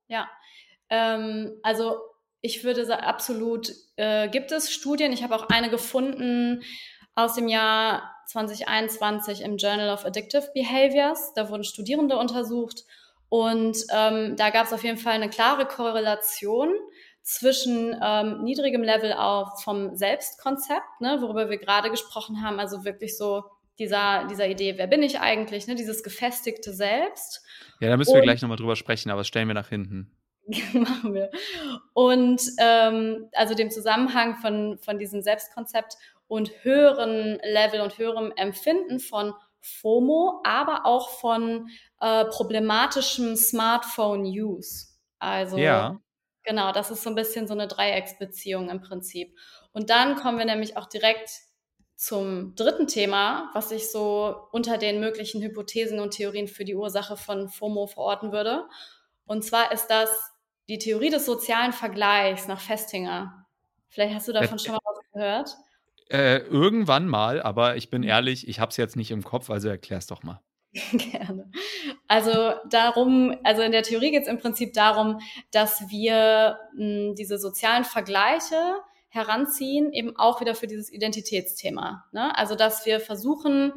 Ja, 0.08 0.30
ähm, 0.90 1.54
also 1.64 1.98
ich 2.42 2.64
würde 2.64 2.86
sagen, 2.86 3.04
absolut 3.04 3.72
äh, 3.96 4.28
gibt 4.30 4.52
es 4.52 4.72
Studien. 4.72 5.14
Ich 5.14 5.24
habe 5.24 5.36
auch 5.36 5.50
eine 5.50 5.70
gefunden 5.70 6.62
aus 7.16 7.36
dem 7.36 7.48
Jahr 7.48 8.14
2021 8.28 9.42
im 9.42 9.58
Journal 9.58 9.90
of 9.90 10.06
Addictive 10.06 10.50
Behaviors. 10.54 11.34
Da 11.34 11.50
wurden 11.50 11.64
Studierende 11.64 12.18
untersucht 12.18 12.84
und 13.30 13.78
ähm, 13.92 14.36
da 14.36 14.52
gab 14.52 14.68
es 14.68 14.74
auf 14.74 14.84
jeden 14.84 15.00
Fall 15.00 15.14
eine 15.14 15.30
klare 15.30 15.66
Korrelation 15.66 16.72
zwischen 17.24 17.96
ähm, 18.04 18.44
niedrigem 18.44 18.84
Level 18.84 19.14
auch 19.14 19.62
vom 19.62 19.96
Selbstkonzept, 19.96 21.00
ne, 21.00 21.18
worüber 21.22 21.50
wir 21.50 21.58
gerade 21.58 21.90
gesprochen 21.90 22.44
haben, 22.44 22.60
also 22.60 22.84
wirklich 22.84 23.18
so 23.18 23.44
dieser, 23.80 24.28
dieser 24.28 24.48
Idee, 24.48 24.78
wer 24.78 24.88
bin 24.88 25.02
ich 25.02 25.20
eigentlich, 25.20 25.66
ne, 25.68 25.76
dieses 25.76 26.04
gefestigte 26.04 26.74
Selbst. 26.74 27.44
Ja, 27.80 27.90
da 27.90 27.98
müssen 27.98 28.12
Und, 28.12 28.18
wir 28.18 28.24
gleich 28.24 28.42
nochmal 28.42 28.58
drüber 28.58 28.76
sprechen, 28.76 29.10
aber 29.10 29.24
stellen 29.24 29.48
wir 29.48 29.56
nach 29.56 29.70
hinten. 29.70 30.12
machen 30.74 31.14
wir. 31.14 31.32
Und 31.94 32.42
ähm, 32.60 33.30
also 33.34 33.56
dem 33.56 33.72
Zusammenhang 33.72 34.36
von, 34.36 34.78
von 34.80 35.00
diesem 35.00 35.22
Selbstkonzept 35.22 35.96
und 36.28 36.52
höheren 36.64 37.40
Level 37.44 37.80
und 37.82 37.98
höherem 37.98 38.34
Empfinden 38.36 39.00
von 39.00 39.34
FOMO, 39.62 40.42
aber 40.44 40.86
auch 40.86 41.10
von 41.10 41.70
äh, 42.02 42.26
problematischem 42.26 43.38
Smartphone-Use. 43.38 44.88
Also 45.20 45.58
ja. 45.58 45.98
Genau, 46.44 46.72
das 46.72 46.92
ist 46.92 47.04
so 47.04 47.10
ein 47.10 47.16
bisschen 47.16 47.48
so 47.48 47.54
eine 47.54 47.68
Dreiecksbeziehung 47.68 48.70
im 48.70 48.82
Prinzip. 48.82 49.38
Und 49.72 49.90
dann 49.90 50.16
kommen 50.16 50.38
wir 50.38 50.46
nämlich 50.46 50.78
auch 50.78 50.88
direkt 50.88 51.30
zum 51.96 52.54
dritten 52.56 52.88
Thema, 52.88 53.50
was 53.54 53.72
ich 53.72 53.90
so 53.92 54.36
unter 54.52 54.78
den 54.78 55.00
möglichen 55.00 55.42
Hypothesen 55.42 56.00
und 56.00 56.12
Theorien 56.12 56.48
für 56.48 56.66
die 56.66 56.76
Ursache 56.76 57.16
von 57.16 57.48
FOMO 57.48 57.88
verorten 57.88 58.32
würde. 58.32 58.68
Und 59.26 59.44
zwar 59.46 59.72
ist 59.72 59.88
das 59.88 60.10
die 60.68 60.80
Theorie 60.80 61.10
des 61.10 61.26
sozialen 61.26 61.72
Vergleichs 61.72 62.48
nach 62.48 62.60
Festinger. 62.60 63.46
Vielleicht 63.88 64.16
hast 64.16 64.28
du 64.28 64.34
davon 64.34 64.60
schon 64.60 64.74
mal 64.74 64.80
was 64.84 65.12
gehört. 65.14 65.58
Äh, 66.10 66.40
irgendwann 66.40 67.08
mal, 67.08 67.42
aber 67.42 67.78
ich 67.78 67.90
bin 67.90 68.04
ehrlich, 68.04 68.48
ich 68.48 68.60
habe 68.60 68.70
es 68.72 68.78
jetzt 68.78 68.96
nicht 68.96 69.12
im 69.12 69.24
Kopf, 69.24 69.50
also 69.50 69.70
erklär's 69.70 70.08
doch 70.08 70.24
mal. 70.24 70.42
Gerne. 70.94 71.52
Also 72.08 72.54
darum, 72.70 73.38
also 73.44 73.62
in 73.62 73.72
der 73.72 73.84
Theorie 73.84 74.12
geht 74.12 74.24
es 74.24 74.28
im 74.28 74.40
Prinzip 74.40 74.74
darum, 74.74 75.20
dass 75.52 75.90
wir 75.90 76.58
mh, 76.76 76.86
hm, 77.10 77.16
diese 77.16 77.38
sozialen 77.38 77.84
Vergleiche 77.84 78.58
heranziehen, 79.10 79.94
eben 79.94 80.18
auch 80.18 80.42
wieder 80.42 80.56
für 80.56 80.66
dieses 80.66 80.92
Identitätsthema. 80.92 82.06
Ne? 82.12 82.36
Also 82.36 82.56
dass 82.56 82.86
wir 82.88 83.00
versuchen, 83.00 83.74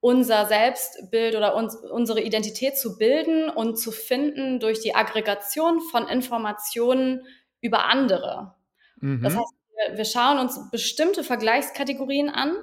unser 0.00 0.46
Selbstbild 0.46 1.36
oder 1.36 1.54
uns, 1.54 1.76
unsere 1.76 2.20
Identität 2.20 2.76
zu 2.76 2.98
bilden 2.98 3.48
und 3.48 3.78
zu 3.78 3.92
finden 3.92 4.58
durch 4.58 4.80
die 4.80 4.94
Aggregation 4.94 5.80
von 5.80 6.08
Informationen 6.08 7.22
über 7.60 7.86
andere. 7.86 8.56
Mhm. 8.96 9.22
Das 9.22 9.36
heißt, 9.36 9.54
wir, 9.70 9.96
wir 9.96 10.04
schauen 10.04 10.38
uns 10.38 10.58
bestimmte 10.72 11.22
Vergleichskategorien 11.22 12.28
an 12.28 12.56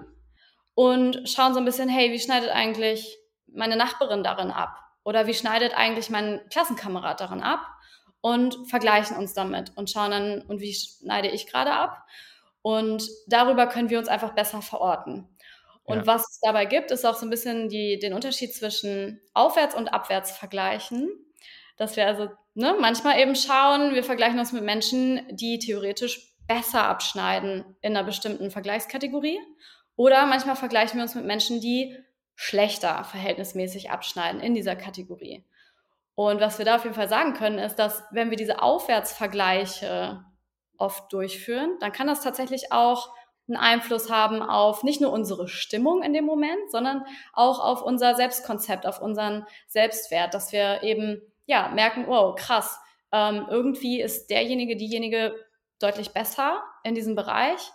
und 0.76 1.28
schauen 1.30 1.54
so 1.54 1.60
ein 1.60 1.66
bisschen, 1.66 1.90
hey, 1.90 2.12
wie 2.12 2.20
schneidet 2.20 2.50
eigentlich 2.50 3.21
meine 3.54 3.76
Nachbarin 3.76 4.24
darin 4.24 4.52
ab? 4.52 4.78
Oder 5.04 5.28
wie 5.28 5.34
schneidet 5.34 5.76
eigentlich 5.76 6.10
mein 6.10 6.42
Klassenkamerad 6.50 7.20
darin 7.20 7.42
ab? 7.42 7.66
Und 8.24 8.70
vergleichen 8.70 9.18
uns 9.18 9.34
damit 9.34 9.72
und 9.76 9.90
schauen 9.90 10.12
dann, 10.12 10.42
und 10.44 10.62
wie 10.62 10.76
schneide 10.76 11.30
ich 11.30 11.48
gerade 11.48 11.72
ab? 11.72 12.06
Und 12.62 13.10
darüber 13.28 13.66
können 13.66 13.90
wir 13.90 13.98
uns 13.98 14.08
einfach 14.08 14.34
besser 14.34 14.62
verorten. 14.62 15.28
Und 15.84 16.00
ja. 16.00 16.08
was 16.08 16.22
es 16.30 16.40
dabei 16.40 16.66
gibt, 16.66 16.92
ist 16.92 17.06
auch 17.06 17.16
so 17.16 17.26
ein 17.26 17.32
bisschen 17.32 17.70
die, 17.70 17.98
den 17.98 18.14
Unterschied 18.14 18.54
zwischen 18.54 19.20
Aufwärts- 19.34 19.76
und 19.76 19.94
Abwärtsvergleichen. 19.94 21.10
Dass 21.78 21.96
wir 21.96 22.06
also 22.06 22.30
ne, 22.54 22.76
manchmal 22.80 23.20
eben 23.20 23.36
schauen, 23.36 23.96
wir 23.96 24.04
vergleichen 24.04 24.40
uns 24.40 24.52
mit 24.52 24.64
Menschen, 24.64 25.22
die 25.32 25.58
theoretisch 25.58 26.36
besser 26.48 26.84
abschneiden 26.84 27.76
in 27.82 27.96
einer 27.96 28.06
bestimmten 28.06 28.52
Vergleichskategorie. 28.52 29.40
Oder 29.96 30.26
manchmal 30.26 30.56
vergleichen 30.56 30.98
wir 30.98 31.04
uns 31.04 31.16
mit 31.16 31.26
Menschen, 31.26 31.62
die 31.62 31.98
schlechter 32.36 33.04
verhältnismäßig 33.04 33.92
abschneiden 33.92 34.42
in 34.42 34.54
dieser 34.54 34.76
Kategorie. 34.76 35.46
Und 36.16 36.40
was 36.42 36.58
wir 36.58 36.66
da 36.66 36.76
auf 36.76 36.84
jeden 36.84 36.96
Fall 36.96 37.10
sagen 37.10 37.34
können, 37.34 37.60
ist, 37.60 37.76
dass 37.76 38.04
wenn 38.12 38.30
wir 38.30 38.38
diese 38.38 38.62
Aufwärtsvergleiche 38.62 40.24
oft 40.78 41.12
durchführen, 41.14 41.78
dann 41.80 41.92
kann 41.92 42.08
das 42.08 42.22
tatsächlich 42.22 42.72
auch 42.72 43.14
einen 43.48 43.58
Einfluss 43.58 44.10
haben 44.10 44.42
auf 44.42 44.84
nicht 44.84 45.02
nur 45.02 45.12
unsere 45.12 45.48
Stimmung 45.48 46.04
in 46.04 46.14
dem 46.14 46.26
Moment, 46.26 46.72
sondern 46.72 47.06
auch 47.34 47.60
auf 47.60 47.82
unser 47.82 48.16
Selbstkonzept, 48.16 48.86
auf 48.86 49.02
unseren 49.02 49.46
Selbstwert, 49.68 50.34
dass 50.34 50.52
wir 50.52 50.84
eben 50.84 51.22
ja 51.46 51.70
merken, 51.70 52.06
wow, 52.08 52.36
krass, 52.36 52.80
ähm, 53.12 53.48
irgendwie 53.50 54.02
ist 54.02 54.30
derjenige, 54.30 54.78
diejenige 54.78 55.36
deutlich 55.80 56.12
besser 56.12 56.64
in 56.84 56.96
diesem 56.96 57.16
Bereich 57.16 57.72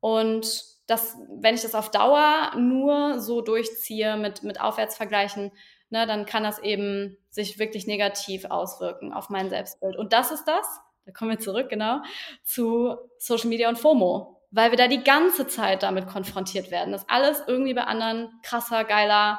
und 0.00 0.77
dass, 0.88 1.16
wenn 1.40 1.54
ich 1.54 1.62
das 1.62 1.74
auf 1.74 1.90
Dauer 1.90 2.52
nur 2.56 3.20
so 3.20 3.42
durchziehe 3.42 4.16
mit, 4.16 4.42
mit 4.42 4.60
Aufwärtsvergleichen, 4.60 5.52
ne, 5.90 6.06
dann 6.06 6.26
kann 6.26 6.42
das 6.42 6.58
eben 6.58 7.16
sich 7.30 7.58
wirklich 7.58 7.86
negativ 7.86 8.46
auswirken 8.46 9.12
auf 9.12 9.28
mein 9.28 9.50
Selbstbild. 9.50 9.96
Und 9.96 10.12
das 10.12 10.32
ist 10.32 10.46
das, 10.46 10.66
da 11.04 11.12
kommen 11.12 11.30
wir 11.30 11.38
zurück, 11.38 11.68
genau, 11.68 12.00
zu 12.42 12.96
Social 13.18 13.50
Media 13.50 13.68
und 13.68 13.78
FOMO, 13.78 14.42
weil 14.50 14.70
wir 14.70 14.78
da 14.78 14.88
die 14.88 15.04
ganze 15.04 15.46
Zeit 15.46 15.82
damit 15.82 16.08
konfrontiert 16.08 16.70
werden, 16.70 16.90
dass 16.90 17.08
alles 17.08 17.42
irgendwie 17.46 17.74
bei 17.74 17.84
anderen 17.84 18.30
krasser, 18.42 18.84
geiler, 18.84 19.38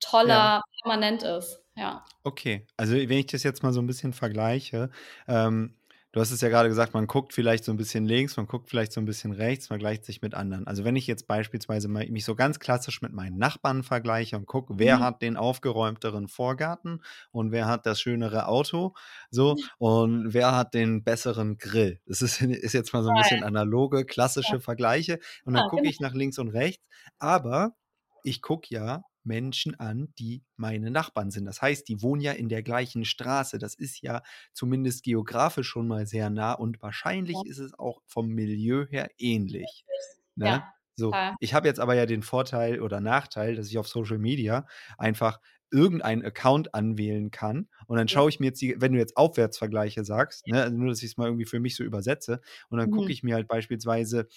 toller, 0.00 0.28
ja. 0.28 0.62
permanent 0.82 1.22
ist. 1.22 1.60
Ja. 1.74 2.06
Okay, 2.24 2.66
also 2.78 2.94
wenn 2.94 3.10
ich 3.10 3.26
das 3.26 3.42
jetzt 3.42 3.62
mal 3.62 3.74
so 3.74 3.82
ein 3.82 3.86
bisschen 3.86 4.14
vergleiche, 4.14 4.90
ähm, 5.28 5.76
du 6.16 6.22
hast 6.22 6.30
es 6.30 6.40
ja 6.40 6.48
gerade 6.48 6.70
gesagt, 6.70 6.94
man 6.94 7.06
guckt 7.06 7.34
vielleicht 7.34 7.62
so 7.62 7.70
ein 7.70 7.76
bisschen 7.76 8.06
links, 8.06 8.38
man 8.38 8.46
guckt 8.46 8.70
vielleicht 8.70 8.90
so 8.90 9.02
ein 9.02 9.04
bisschen 9.04 9.32
rechts, 9.32 9.66
vergleicht 9.66 10.06
sich 10.06 10.22
mit 10.22 10.32
anderen. 10.32 10.66
Also 10.66 10.82
wenn 10.82 10.96
ich 10.96 11.06
jetzt 11.06 11.26
beispielsweise 11.26 11.88
mal 11.88 12.08
mich 12.08 12.24
so 12.24 12.34
ganz 12.34 12.58
klassisch 12.58 13.02
mit 13.02 13.12
meinen 13.12 13.36
Nachbarn 13.36 13.82
vergleiche 13.82 14.34
und 14.38 14.46
gucke, 14.46 14.78
wer 14.78 14.96
mhm. 14.96 15.02
hat 15.02 15.20
den 15.20 15.36
aufgeräumteren 15.36 16.28
Vorgarten 16.28 17.02
und 17.32 17.52
wer 17.52 17.66
hat 17.66 17.84
das 17.84 18.00
schönere 18.00 18.48
Auto, 18.48 18.94
so, 19.30 19.56
und 19.76 20.32
wer 20.32 20.56
hat 20.56 20.72
den 20.72 21.04
besseren 21.04 21.58
Grill. 21.58 22.00
Das 22.06 22.22
ist, 22.22 22.40
ist 22.40 22.72
jetzt 22.72 22.94
mal 22.94 23.02
so 23.02 23.10
ein 23.10 23.16
bisschen 23.16 23.44
analoge, 23.44 24.06
klassische 24.06 24.54
ja. 24.54 24.60
Vergleiche. 24.60 25.18
Und 25.44 25.52
dann 25.52 25.64
ja, 25.64 25.68
gucke 25.68 25.82
genau. 25.82 25.90
ich 25.90 26.00
nach 26.00 26.14
links 26.14 26.38
und 26.38 26.48
rechts. 26.48 26.82
Aber 27.18 27.76
ich 28.24 28.40
gucke 28.40 28.68
ja 28.70 29.02
Menschen 29.26 29.78
an, 29.78 30.12
die 30.18 30.42
meine 30.56 30.90
Nachbarn 30.90 31.30
sind. 31.30 31.44
Das 31.44 31.60
heißt, 31.60 31.88
die 31.88 32.02
wohnen 32.02 32.22
ja 32.22 32.32
in 32.32 32.48
der 32.48 32.62
gleichen 32.62 33.04
Straße. 33.04 33.58
Das 33.58 33.74
ist 33.74 34.00
ja 34.02 34.22
zumindest 34.52 35.02
geografisch 35.02 35.68
schon 35.68 35.88
mal 35.88 36.06
sehr 36.06 36.30
nah 36.30 36.52
und 36.52 36.80
wahrscheinlich 36.80 37.36
ja. 37.36 37.50
ist 37.50 37.58
es 37.58 37.78
auch 37.78 38.00
vom 38.06 38.28
Milieu 38.28 38.86
her 38.86 39.10
ähnlich. 39.18 39.84
Ne? 40.34 40.46
Ja. 40.46 40.72
So, 40.98 41.12
ich 41.40 41.52
habe 41.52 41.68
jetzt 41.68 41.78
aber 41.78 41.94
ja 41.94 42.06
den 42.06 42.22
Vorteil 42.22 42.80
oder 42.80 43.00
Nachteil, 43.00 43.54
dass 43.54 43.68
ich 43.68 43.76
auf 43.76 43.86
Social 43.86 44.18
Media 44.18 44.66
einfach 44.96 45.40
irgendeinen 45.70 46.24
Account 46.24 46.74
anwählen 46.74 47.30
kann. 47.30 47.68
Und 47.86 47.98
dann 47.98 48.08
schaue 48.08 48.30
ich 48.30 48.40
mir 48.40 48.46
jetzt 48.46 48.62
die, 48.62 48.80
wenn 48.80 48.92
du 48.92 48.98
jetzt 48.98 49.16
Aufwärtsvergleiche 49.16 50.04
sagst, 50.04 50.46
ne, 50.46 50.62
also 50.62 50.76
nur, 50.76 50.88
dass 50.88 51.02
ich 51.02 51.10
es 51.10 51.16
mal 51.16 51.26
irgendwie 51.26 51.44
für 51.44 51.60
mich 51.60 51.76
so 51.76 51.84
übersetze, 51.84 52.40
und 52.70 52.78
dann 52.78 52.88
mhm. 52.88 52.94
gucke 52.94 53.12
ich 53.12 53.22
mir 53.22 53.34
halt 53.34 53.48
beispielsweise 53.48 54.28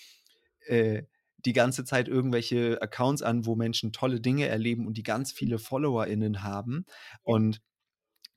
äh, 0.65 1.03
die 1.45 1.53
ganze 1.53 1.85
Zeit 1.85 2.07
irgendwelche 2.07 2.81
Accounts 2.81 3.21
an, 3.21 3.45
wo 3.45 3.55
Menschen 3.55 3.91
tolle 3.91 4.19
Dinge 4.19 4.47
erleben 4.47 4.87
und 4.87 4.97
die 4.97 5.03
ganz 5.03 5.31
viele 5.31 5.59
FollowerInnen 5.59 6.43
haben. 6.43 6.85
Und 7.23 7.61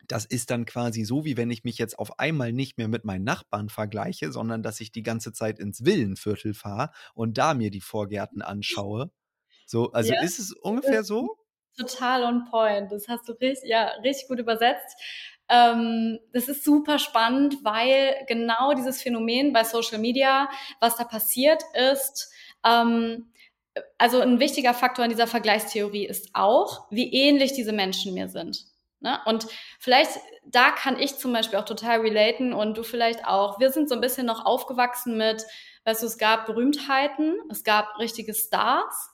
das 0.07 0.25
ist 0.25 0.51
dann 0.51 0.67
quasi 0.67 1.05
so, 1.05 1.25
wie 1.25 1.37
wenn 1.37 1.51
ich 1.51 1.65
mich 1.65 1.79
jetzt 1.79 1.99
auf 1.99 2.19
einmal 2.19 2.53
nicht 2.53 2.79
mehr 2.79 2.89
mit 2.89 3.05
meinen 3.05 3.25
Nachbarn 3.25 3.69
vergleiche, 3.69 4.33
sondern 4.33 4.63
dass 4.63 4.81
ich 4.81 4.93
die 4.93 5.03
ganze 5.03 5.33
Zeit 5.33 5.59
ins 5.59 5.85
Villenviertel 5.85 6.55
fahre 6.55 6.91
und 7.15 7.39
da 7.39 7.55
mir 7.55 7.71
die 7.71 7.81
Vorgärten 7.81 8.43
anschaue. 8.43 9.11
So, 9.67 9.93
also 9.93 10.13
ja. 10.13 10.23
ist 10.23 10.39
es 10.39 10.53
ungefähr 10.53 11.05
so? 11.05 11.37
Total 11.77 12.25
on 12.25 12.45
point. 12.51 12.93
Das 12.93 13.09
hast 13.09 13.29
du 13.29 13.33
richtig, 13.33 13.71
ja, 13.71 13.87
richtig 14.03 14.29
gut 14.29 14.39
übersetzt. 14.39 14.97
Ähm, 15.49 16.19
das 16.33 16.49
ist 16.49 16.65
super 16.65 16.99
spannend, 16.99 17.57
weil 17.63 18.15
genau 18.27 18.75
dieses 18.75 19.03
Phänomen 19.03 19.53
bei 19.53 19.65
Social 19.65 19.99
Media, 19.99 20.49
was 20.81 20.97
da 20.97 21.05
passiert 21.05 21.63
ist, 21.91 22.33
ähm, 22.65 23.33
also 23.99 24.21
ein 24.21 24.39
wichtiger 24.39 24.75
Faktor 24.75 25.05
in 25.05 25.11
dieser 25.11 25.27
Vergleichstheorie 25.27 26.07
ist 26.07 26.31
auch, 26.35 26.91
wie 26.91 27.13
ähnlich 27.13 27.53
diese 27.53 27.73
Menschen 27.73 28.15
mir 28.15 28.29
sind. 28.29 28.67
Ne? 29.01 29.19
Und 29.25 29.47
vielleicht, 29.79 30.19
da 30.45 30.71
kann 30.71 30.99
ich 30.99 31.17
zum 31.17 31.33
Beispiel 31.33 31.59
auch 31.59 31.65
total 31.65 32.01
relaten 32.01 32.53
und 32.53 32.77
du 32.77 32.83
vielleicht 32.83 33.27
auch. 33.27 33.59
Wir 33.59 33.71
sind 33.71 33.89
so 33.89 33.95
ein 33.95 34.01
bisschen 34.01 34.27
noch 34.27 34.45
aufgewachsen 34.45 35.17
mit, 35.17 35.45
weißt 35.85 36.03
du, 36.03 36.07
es 36.07 36.19
gab 36.19 36.47
Berühmtheiten, 36.47 37.37
es 37.51 37.65
gab 37.65 37.99
richtige 37.99 38.35
Stars 38.35 39.11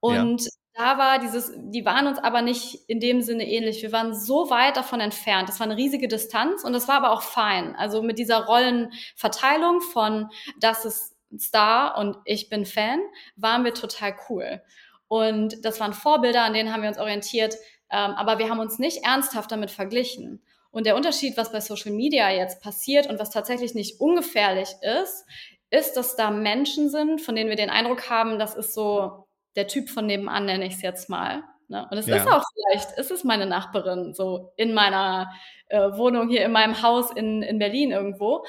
und 0.00 0.42
ja 0.42 0.50
da 0.74 0.96
war 0.96 1.18
dieses, 1.18 1.52
die 1.54 1.84
waren 1.84 2.06
uns 2.06 2.18
aber 2.18 2.40
nicht 2.40 2.88
in 2.88 2.98
dem 2.98 3.20
Sinne 3.20 3.46
ähnlich. 3.46 3.82
Wir 3.82 3.92
waren 3.92 4.14
so 4.14 4.48
weit 4.48 4.76
davon 4.76 5.00
entfernt. 5.00 5.48
Das 5.48 5.60
war 5.60 5.66
eine 5.66 5.76
riesige 5.76 6.08
Distanz 6.08 6.64
und 6.64 6.72
das 6.72 6.88
war 6.88 6.96
aber 6.96 7.10
auch 7.10 7.22
fein. 7.22 7.76
Also 7.76 8.02
mit 8.02 8.18
dieser 8.18 8.46
Rollenverteilung 8.46 9.82
von 9.82 10.30
das 10.60 10.84
ist 10.84 11.11
Star 11.38 11.98
und 11.98 12.16
ich 12.24 12.48
bin 12.48 12.66
Fan, 12.66 13.00
waren 13.36 13.64
wir 13.64 13.74
total 13.74 14.14
cool. 14.28 14.62
Und 15.08 15.64
das 15.64 15.80
waren 15.80 15.92
Vorbilder, 15.92 16.42
an 16.42 16.54
denen 16.54 16.72
haben 16.72 16.82
wir 16.82 16.88
uns 16.88 16.98
orientiert, 16.98 17.56
ähm, 17.90 18.12
aber 18.12 18.38
wir 18.38 18.48
haben 18.48 18.60
uns 18.60 18.78
nicht 18.78 19.04
ernsthaft 19.04 19.52
damit 19.52 19.70
verglichen. 19.70 20.42
Und 20.70 20.86
der 20.86 20.96
Unterschied, 20.96 21.36
was 21.36 21.52
bei 21.52 21.60
Social 21.60 21.92
Media 21.92 22.30
jetzt 22.30 22.62
passiert 22.62 23.06
und 23.06 23.18
was 23.18 23.30
tatsächlich 23.30 23.74
nicht 23.74 24.00
ungefährlich 24.00 24.70
ist, 24.80 25.26
ist, 25.68 25.96
dass 25.96 26.16
da 26.16 26.30
Menschen 26.30 26.88
sind, 26.88 27.20
von 27.20 27.36
denen 27.36 27.50
wir 27.50 27.56
den 27.56 27.70
Eindruck 27.70 28.08
haben, 28.08 28.38
das 28.38 28.54
ist 28.54 28.74
so 28.74 29.26
der 29.54 29.68
Typ 29.68 29.90
von 29.90 30.06
nebenan, 30.06 30.46
nenne 30.46 30.66
ich 30.66 30.74
es 30.74 30.82
jetzt 30.82 31.10
mal. 31.10 31.42
Ne? 31.68 31.86
Und 31.90 31.98
es 31.98 32.06
ja. 32.06 32.16
ist 32.16 32.26
auch 32.26 32.42
vielleicht, 32.54 32.98
ist 32.98 33.10
es 33.10 33.24
meine 33.24 33.46
Nachbarin, 33.46 34.14
so 34.14 34.52
in 34.56 34.72
meiner 34.74 35.30
äh, 35.68 35.78
Wohnung 35.92 36.28
hier 36.28 36.44
in 36.44 36.52
meinem 36.52 36.82
Haus 36.82 37.10
in, 37.10 37.42
in 37.42 37.58
Berlin 37.58 37.90
irgendwo. 37.90 38.44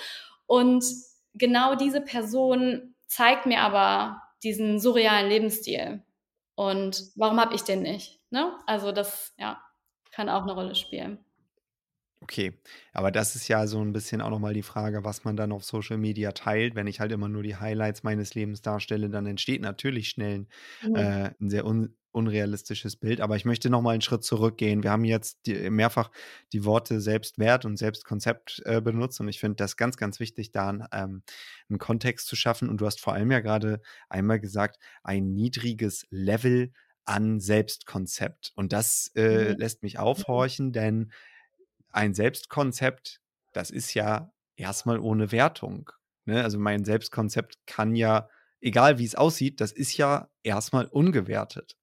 Und 0.46 0.84
genau 1.34 1.76
diese 1.76 2.02
Person 2.02 2.96
zeigt 3.08 3.46
mir 3.46 3.62
aber 3.62 4.22
diesen 4.44 4.80
surrealen 4.80 5.30
Lebensstil. 5.30 6.04
Und 6.56 7.04
warum 7.16 7.40
habe 7.40 7.56
ich 7.56 7.64
den 7.64 7.82
nicht? 7.82 8.22
Ne? 8.30 8.58
Also 8.66 8.92
das, 8.92 9.34
ja, 9.38 9.62
kann 10.12 10.30
auch 10.30 10.44
eine 10.44 10.54
Rolle 10.54 10.76
spielen. 10.76 11.24
Okay, 12.24 12.54
aber 12.94 13.12
das 13.12 13.36
ist 13.36 13.50
ja 13.50 13.68
so 13.68 13.82
ein 13.82 13.92
bisschen 13.92 14.22
auch 14.22 14.30
nochmal 14.30 14.54
die 14.54 14.64
Frage, 14.64 15.04
was 15.04 15.26
man 15.26 15.36
dann 15.36 15.52
auf 15.52 15.66
Social 15.66 15.98
Media 15.98 16.32
teilt. 16.32 16.74
Wenn 16.74 16.88
ich 16.88 17.02
halt 17.02 17.12
immer 17.12 17.28
nur 17.28 17.44
die 17.44 17.58
Highlights 17.58 18.04
meines 18.04 18.34
Lebens 18.34 18.62
darstelle, 18.62 19.10
dann 19.10 19.26
entsteht 19.26 19.62
natürlich 19.62 20.08
schnell 20.08 20.34
ein, 20.34 20.48
mhm. 20.90 20.96
äh, 20.96 21.32
ein 21.40 21.50
sehr 21.50 21.66
un 21.66 21.96
unrealistisches 22.14 22.96
Bild. 22.96 23.22
Aber 23.22 23.36
ich 23.36 23.44
möchte 23.44 23.72
nochmal 23.72 23.94
einen 23.94 24.02
Schritt 24.02 24.24
zurückgehen. 24.24 24.84
Wir 24.84 24.92
haben 24.92 25.04
jetzt 25.04 25.48
die, 25.48 25.70
mehrfach 25.72 26.12
die 26.54 26.64
Worte 26.64 27.02
Selbstwert 27.02 27.66
und 27.66 27.76
Selbstkonzept 27.76 28.62
äh, 28.66 28.82
benutzt 28.82 29.20
und 29.20 29.28
ich 29.28 29.40
finde 29.40 29.56
das 29.56 29.78
ganz, 29.78 29.98
ganz 29.98 30.20
wichtig, 30.20 30.52
da 30.52 30.70
ähm, 30.94 31.24
einen 31.70 31.80
Kontext 31.80 32.28
zu 32.28 32.36
schaffen. 32.36 32.70
Und 32.70 32.80
du 32.80 32.86
hast 32.86 33.02
vor 33.02 33.14
allem 33.14 33.32
ja 33.32 33.40
gerade 33.40 33.82
einmal 34.10 34.40
gesagt, 34.40 34.78
ein 35.04 35.34
niedriges 35.34 36.06
Level 36.12 36.72
an 37.04 37.40
Selbstkonzept. 37.40 38.54
Und 38.56 38.72
das 38.72 39.12
äh, 39.16 39.54
mhm. 39.54 39.58
lässt 39.58 39.84
mich 39.84 39.98
aufhorchen, 40.00 40.72
denn 40.72 41.12
ein 41.94 42.14
Selbstkonzept, 42.14 43.22
das 43.54 43.70
ist 43.70 43.94
ja 43.94 44.34
erstmal 44.56 45.00
ohne 45.00 45.32
Wertung. 45.32 45.90
Ne? 46.26 46.44
Also 46.44 46.60
mein 46.60 46.84
Selbstkonzept 46.84 47.58
kann 47.66 47.96
ja, 47.96 48.30
egal 48.62 49.00
wie 49.00 49.06
es 49.06 49.16
aussieht, 49.16 49.62
das 49.62 49.72
ist 49.72 49.96
ja 49.98 50.30
erstmal 50.44 50.86
ungewertet. 50.88 51.78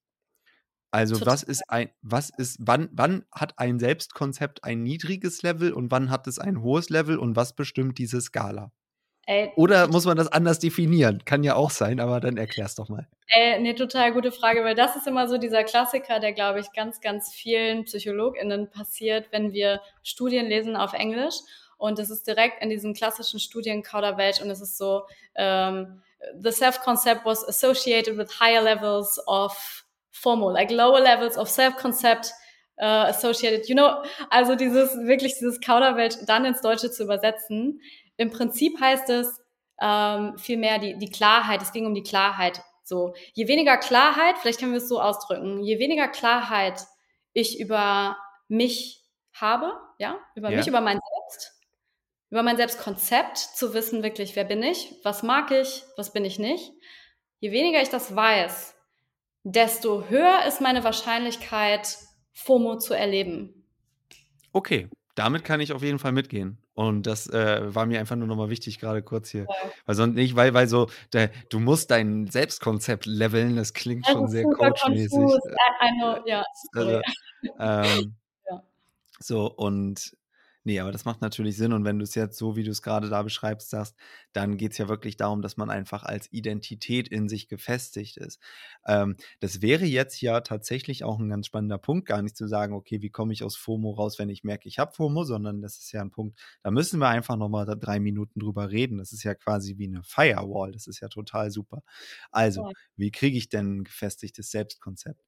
Also 0.92 1.16
Total. 1.16 1.34
was 1.34 1.42
ist 1.44 1.62
ein, 1.68 1.90
was 2.02 2.30
ist, 2.36 2.58
wann, 2.60 2.88
wann 2.92 3.24
hat 3.32 3.58
ein 3.58 3.78
Selbstkonzept 3.78 4.64
ein 4.64 4.82
niedriges 4.82 5.42
Level 5.42 5.72
und 5.72 5.90
wann 5.90 6.10
hat 6.10 6.26
es 6.26 6.38
ein 6.38 6.62
hohes 6.62 6.90
Level 6.90 7.16
und 7.18 7.36
was 7.36 7.54
bestimmt 7.54 7.98
diese 7.98 8.20
Skala? 8.20 8.72
Ey, 9.30 9.52
Oder 9.54 9.86
muss 9.86 10.06
man 10.06 10.16
das 10.16 10.26
anders 10.26 10.58
definieren? 10.58 11.24
Kann 11.24 11.44
ja 11.44 11.54
auch 11.54 11.70
sein, 11.70 12.00
aber 12.00 12.18
dann 12.18 12.36
erklär's 12.36 12.74
doch 12.74 12.88
mal. 12.88 13.06
Ey, 13.28 13.54
eine 13.54 13.76
total 13.76 14.12
gute 14.12 14.32
Frage, 14.32 14.64
weil 14.64 14.74
das 14.74 14.96
ist 14.96 15.06
immer 15.06 15.28
so 15.28 15.38
dieser 15.38 15.62
Klassiker, 15.62 16.18
der, 16.18 16.32
glaube 16.32 16.58
ich, 16.58 16.72
ganz, 16.72 17.00
ganz 17.00 17.32
vielen 17.32 17.84
PsychologInnen 17.84 18.72
passiert, 18.72 19.28
wenn 19.30 19.52
wir 19.52 19.82
Studien 20.02 20.46
lesen 20.46 20.74
auf 20.74 20.94
Englisch. 20.94 21.36
Und 21.78 22.00
es 22.00 22.10
ist 22.10 22.26
direkt 22.26 22.60
in 22.60 22.70
diesen 22.70 22.92
klassischen 22.92 23.38
Studien 23.38 23.84
Kauderwelsch 23.84 24.40
und 24.40 24.50
es 24.50 24.60
ist 24.60 24.76
so, 24.76 25.02
ähm, 25.36 26.02
the 26.36 26.50
self-concept 26.50 27.24
was 27.24 27.46
associated 27.46 28.18
with 28.18 28.40
higher 28.40 28.60
levels 28.60 29.20
of 29.28 29.84
FOMO, 30.10 30.50
like 30.50 30.72
lower 30.72 31.00
levels 31.00 31.38
of 31.38 31.48
self-concept 31.48 32.32
uh, 32.82 33.06
associated, 33.06 33.68
you 33.68 33.76
know, 33.76 34.02
also 34.30 34.56
dieses, 34.56 34.92
wirklich 35.06 35.34
dieses 35.34 35.60
Kauderwelsch 35.60 36.16
dann 36.26 36.44
ins 36.44 36.62
Deutsche 36.62 36.90
zu 36.90 37.04
übersetzen, 37.04 37.80
im 38.20 38.30
Prinzip 38.30 38.78
heißt 38.78 39.08
es 39.08 39.40
ähm, 39.80 40.36
vielmehr 40.36 40.78
die, 40.78 40.98
die 40.98 41.10
Klarheit, 41.10 41.62
es 41.62 41.72
ging 41.72 41.86
um 41.86 41.94
die 41.94 42.02
Klarheit. 42.02 42.62
So, 42.84 43.14
je 43.32 43.48
weniger 43.48 43.78
Klarheit, 43.78 44.36
vielleicht 44.36 44.60
können 44.60 44.72
wir 44.72 44.78
es 44.78 44.90
so 44.90 45.00
ausdrücken, 45.00 45.62
je 45.62 45.78
weniger 45.78 46.06
Klarheit 46.06 46.84
ich 47.32 47.58
über 47.58 48.18
mich 48.46 49.02
habe, 49.32 49.72
ja, 49.98 50.18
über 50.34 50.50
ja. 50.50 50.58
mich, 50.58 50.66
über 50.66 50.82
mein 50.82 50.98
Selbst, 50.98 51.62
über 52.28 52.42
mein 52.42 52.58
Selbstkonzept, 52.58 53.38
zu 53.38 53.72
wissen 53.72 54.02
wirklich, 54.02 54.36
wer 54.36 54.44
bin 54.44 54.62
ich, 54.62 54.96
was 55.02 55.22
mag 55.22 55.50
ich, 55.50 55.82
was 55.96 56.12
bin 56.12 56.26
ich 56.26 56.38
nicht. 56.38 56.72
Je 57.38 57.52
weniger 57.52 57.80
ich 57.80 57.88
das 57.88 58.14
weiß, 58.14 58.74
desto 59.44 60.10
höher 60.10 60.44
ist 60.46 60.60
meine 60.60 60.84
Wahrscheinlichkeit, 60.84 61.96
FOMO 62.34 62.76
zu 62.76 62.92
erleben. 62.92 63.64
Okay, 64.52 64.90
damit 65.14 65.42
kann 65.42 65.60
ich 65.60 65.72
auf 65.72 65.82
jeden 65.82 65.98
Fall 65.98 66.12
mitgehen. 66.12 66.58
Und 66.80 67.06
das 67.06 67.26
äh, 67.28 67.74
war 67.74 67.84
mir 67.84 68.00
einfach 68.00 68.16
nur 68.16 68.26
nochmal 68.26 68.48
wichtig, 68.48 68.78
gerade 68.78 69.02
kurz 69.02 69.28
hier. 69.28 69.42
Ja. 69.42 69.70
Weil 69.84 69.94
sonst 69.96 70.14
nicht, 70.14 70.34
weil, 70.34 70.54
weil 70.54 70.66
so, 70.66 70.88
der, 71.12 71.28
du 71.50 71.60
musst 71.60 71.90
dein 71.90 72.26
Selbstkonzept 72.26 73.04
leveln, 73.04 73.54
das 73.56 73.74
klingt 73.74 74.06
das 74.06 74.14
schon 74.14 74.28
sehr 74.28 74.44
coachmäßig. 74.44 75.18
Ja, 76.24 76.42
also, 76.72 77.02
ähm, 77.60 78.14
ja. 78.48 78.62
So, 79.18 79.52
und 79.52 80.16
Nee, 80.70 80.78
aber 80.78 80.92
das 80.92 81.04
macht 81.04 81.20
natürlich 81.20 81.56
Sinn. 81.56 81.72
Und 81.72 81.84
wenn 81.84 81.98
du 81.98 82.04
es 82.04 82.14
jetzt 82.14 82.38
so, 82.38 82.54
wie 82.54 82.62
du 82.62 82.70
es 82.70 82.80
gerade 82.80 83.08
da 83.08 83.24
beschreibst, 83.24 83.70
sagst, 83.70 83.96
dann 84.32 84.56
geht 84.56 84.70
es 84.70 84.78
ja 84.78 84.88
wirklich 84.88 85.16
darum, 85.16 85.42
dass 85.42 85.56
man 85.56 85.68
einfach 85.68 86.04
als 86.04 86.32
Identität 86.32 87.08
in 87.08 87.28
sich 87.28 87.48
gefestigt 87.48 88.16
ist. 88.18 88.40
Ähm, 88.86 89.16
das 89.40 89.62
wäre 89.62 89.84
jetzt 89.84 90.20
ja 90.20 90.40
tatsächlich 90.42 91.02
auch 91.02 91.18
ein 91.18 91.28
ganz 91.28 91.46
spannender 91.48 91.78
Punkt, 91.78 92.06
gar 92.06 92.22
nicht 92.22 92.36
zu 92.36 92.46
sagen, 92.46 92.72
okay, 92.72 93.02
wie 93.02 93.10
komme 93.10 93.32
ich 93.32 93.42
aus 93.42 93.56
FOMO 93.56 93.90
raus, 93.90 94.20
wenn 94.20 94.28
ich 94.28 94.44
merke, 94.44 94.68
ich 94.68 94.78
habe 94.78 94.92
FOMO, 94.92 95.24
sondern 95.24 95.60
das 95.60 95.76
ist 95.78 95.90
ja 95.90 96.02
ein 96.02 96.12
Punkt, 96.12 96.38
da 96.62 96.70
müssen 96.70 97.00
wir 97.00 97.08
einfach 97.08 97.34
nochmal 97.36 97.66
drei 97.66 97.98
Minuten 97.98 98.38
drüber 98.38 98.70
reden. 98.70 98.98
Das 98.98 99.12
ist 99.12 99.24
ja 99.24 99.34
quasi 99.34 99.76
wie 99.76 99.88
eine 99.88 100.04
Firewall. 100.04 100.70
Das 100.70 100.86
ist 100.86 101.00
ja 101.00 101.08
total 101.08 101.50
super. 101.50 101.82
Also, 102.30 102.68
wie 102.96 103.10
kriege 103.10 103.36
ich 103.36 103.48
denn 103.48 103.78
ein 103.78 103.84
gefestigtes 103.84 104.52
Selbstkonzept? 104.52 105.20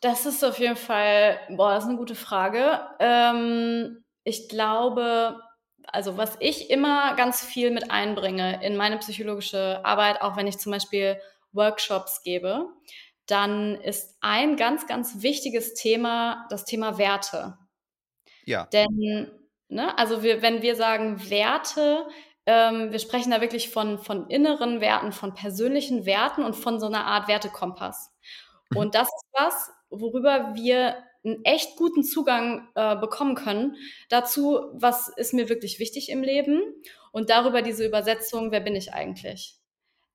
Das 0.00 0.26
ist 0.26 0.44
auf 0.44 0.58
jeden 0.58 0.76
Fall, 0.76 1.38
boah, 1.50 1.70
das 1.74 1.84
ist 1.84 1.88
eine 1.88 1.98
gute 1.98 2.14
Frage. 2.14 2.80
Ähm, 2.98 4.04
ich 4.22 4.48
glaube, 4.48 5.40
also 5.86 6.16
was 6.16 6.36
ich 6.40 6.70
immer 6.70 7.14
ganz 7.14 7.42
viel 7.42 7.70
mit 7.70 7.90
einbringe 7.90 8.62
in 8.62 8.76
meine 8.76 8.98
psychologische 8.98 9.80
Arbeit, 9.84 10.20
auch 10.20 10.36
wenn 10.36 10.46
ich 10.46 10.58
zum 10.58 10.72
Beispiel 10.72 11.18
Workshops 11.52 12.22
gebe, 12.22 12.68
dann 13.26 13.80
ist 13.80 14.16
ein 14.20 14.56
ganz, 14.56 14.86
ganz 14.86 15.22
wichtiges 15.22 15.74
Thema 15.74 16.46
das 16.50 16.64
Thema 16.64 16.98
Werte. 16.98 17.56
Ja. 18.44 18.66
Denn, 18.66 19.30
ne, 19.68 19.96
also 19.98 20.22
wir, 20.22 20.42
wenn 20.42 20.60
wir 20.60 20.76
sagen 20.76 21.30
Werte, 21.30 22.06
ähm, 22.46 22.92
wir 22.92 22.98
sprechen 22.98 23.30
da 23.30 23.40
wirklich 23.40 23.70
von, 23.70 23.98
von 23.98 24.28
inneren 24.28 24.80
Werten, 24.82 25.12
von 25.12 25.32
persönlichen 25.32 26.04
Werten 26.04 26.44
und 26.44 26.54
von 26.54 26.78
so 26.78 26.86
einer 26.86 27.06
Art 27.06 27.28
Wertekompass. 27.28 28.13
Und 28.76 28.94
das 28.94 29.08
ist 29.08 29.26
was, 29.32 29.70
worüber 29.90 30.54
wir 30.54 30.96
einen 31.24 31.44
echt 31.44 31.76
guten 31.76 32.04
Zugang 32.04 32.68
äh, 32.74 32.96
bekommen 32.96 33.34
können 33.34 33.76
dazu, 34.10 34.60
was 34.74 35.08
ist 35.08 35.32
mir 35.32 35.48
wirklich 35.48 35.78
wichtig 35.78 36.10
im 36.10 36.22
Leben 36.22 36.62
und 37.12 37.30
darüber 37.30 37.62
diese 37.62 37.86
Übersetzung, 37.86 38.50
wer 38.50 38.60
bin 38.60 38.76
ich 38.76 38.92
eigentlich? 38.92 39.56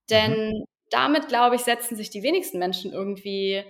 Denn 0.10 0.50
mhm. 0.50 0.66
damit, 0.92 1.28
glaube 1.28 1.56
ich, 1.56 1.62
setzen 1.62 1.96
sich 1.96 2.10
die 2.10 2.24
wenigsten 2.24 2.60
Menschen 2.60 2.94
irgendwie 2.94 3.64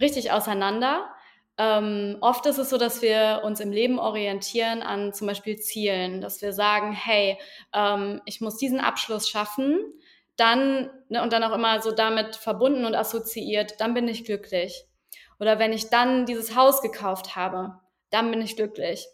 richtig 0.00 0.32
auseinander. 0.32 1.10
Ähm, 1.58 2.18
oft 2.20 2.44
ist 2.46 2.58
es 2.58 2.70
so, 2.70 2.76
dass 2.76 3.00
wir 3.00 3.42
uns 3.44 3.60
im 3.60 3.72
Leben 3.72 3.98
orientieren 3.98 4.82
an 4.82 5.14
zum 5.14 5.26
Beispiel 5.26 5.56
Zielen, 5.56 6.20
dass 6.20 6.42
wir 6.42 6.52
sagen, 6.52 6.92
hey, 6.92 7.38
ähm, 7.72 8.20
ich 8.26 8.40
muss 8.40 8.58
diesen 8.58 8.80
Abschluss 8.80 9.28
schaffen, 9.28 9.78
dann 10.36 10.90
ne, 11.08 11.22
und 11.22 11.32
dann 11.32 11.42
auch 11.42 11.52
immer 11.52 11.80
so 11.80 11.92
damit 11.92 12.36
verbunden 12.36 12.84
und 12.84 12.94
assoziiert, 12.94 13.80
dann 13.80 13.94
bin 13.94 14.08
ich 14.08 14.24
glücklich. 14.24 14.84
Oder 15.38 15.58
wenn 15.58 15.72
ich 15.72 15.90
dann 15.90 16.26
dieses 16.26 16.54
Haus 16.56 16.82
gekauft 16.82 17.36
habe, 17.36 17.78
dann 18.10 18.30
bin 18.30 18.40
ich 18.40 18.56
glücklich. 18.56 19.06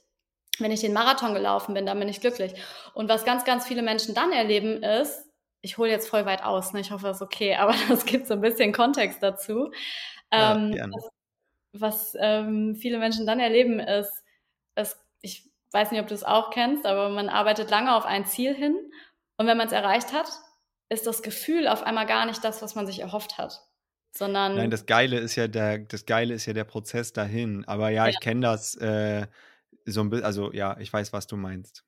Wenn 0.58 0.70
ich 0.70 0.80
den 0.80 0.92
Marathon 0.92 1.34
gelaufen 1.34 1.74
bin, 1.74 1.86
dann 1.86 1.98
bin 1.98 2.08
ich 2.08 2.20
glücklich. 2.20 2.54
Und 2.94 3.08
was 3.08 3.24
ganz, 3.24 3.44
ganz 3.44 3.66
viele 3.66 3.82
Menschen 3.82 4.14
dann 4.14 4.32
erleben 4.32 4.82
ist, 4.82 5.26
ich 5.62 5.78
hole 5.78 5.90
jetzt 5.90 6.08
voll 6.08 6.26
weit 6.26 6.42
aus, 6.42 6.72
ne? 6.72 6.80
ich 6.80 6.90
hoffe, 6.90 7.06
das 7.06 7.18
ist 7.18 7.22
okay, 7.22 7.54
aber 7.58 7.74
das 7.88 8.04
gibt 8.04 8.26
so 8.26 8.34
ein 8.34 8.40
bisschen 8.40 8.72
Kontext 8.72 9.22
dazu. 9.22 9.70
Ja, 10.32 10.54
ähm, 10.54 10.74
was, 10.92 11.10
was 11.72 12.16
ähm, 12.20 12.76
viele 12.76 12.98
Menschen 12.98 13.26
dann 13.26 13.40
erleben 13.40 13.80
ist, 13.80 14.22
ist, 14.76 14.98
ich 15.20 15.48
weiß 15.72 15.90
nicht, 15.90 16.00
ob 16.00 16.08
du 16.08 16.14
es 16.14 16.24
auch 16.24 16.50
kennst, 16.50 16.84
aber 16.84 17.08
man 17.08 17.28
arbeitet 17.28 17.70
lange 17.70 17.94
auf 17.94 18.04
ein 18.04 18.26
Ziel 18.26 18.54
hin 18.54 18.76
und 19.36 19.46
wenn 19.46 19.56
man 19.56 19.68
es 19.68 19.72
erreicht 19.72 20.12
hat, 20.12 20.28
ist 20.92 21.06
das 21.06 21.22
Gefühl 21.22 21.66
auf 21.66 21.82
einmal 21.82 22.06
gar 22.06 22.26
nicht 22.26 22.44
das, 22.44 22.62
was 22.62 22.74
man 22.74 22.86
sich 22.86 23.00
erhofft 23.00 23.38
hat 23.38 23.62
sondern. 24.12 24.56
Nein, 24.56 24.70
das 24.70 24.86
Geile 24.86 25.18
ist 25.18 25.36
ja 25.36 25.48
der, 25.48 25.78
das 25.78 26.06
Geile 26.06 26.34
ist 26.34 26.46
ja 26.46 26.52
der 26.52 26.64
Prozess 26.64 27.12
dahin. 27.12 27.64
Aber 27.66 27.88
ja, 27.88 28.04
ja. 28.04 28.10
ich 28.10 28.20
kenne 28.20 28.42
das 28.42 28.74
äh, 28.76 29.26
so 29.86 30.00
ein 30.00 30.10
bisschen, 30.10 30.24
also 30.24 30.52
ja, 30.52 30.76
ich 30.78 30.92
weiß, 30.92 31.12
was 31.12 31.26
du 31.26 31.36
meinst. 31.36 31.84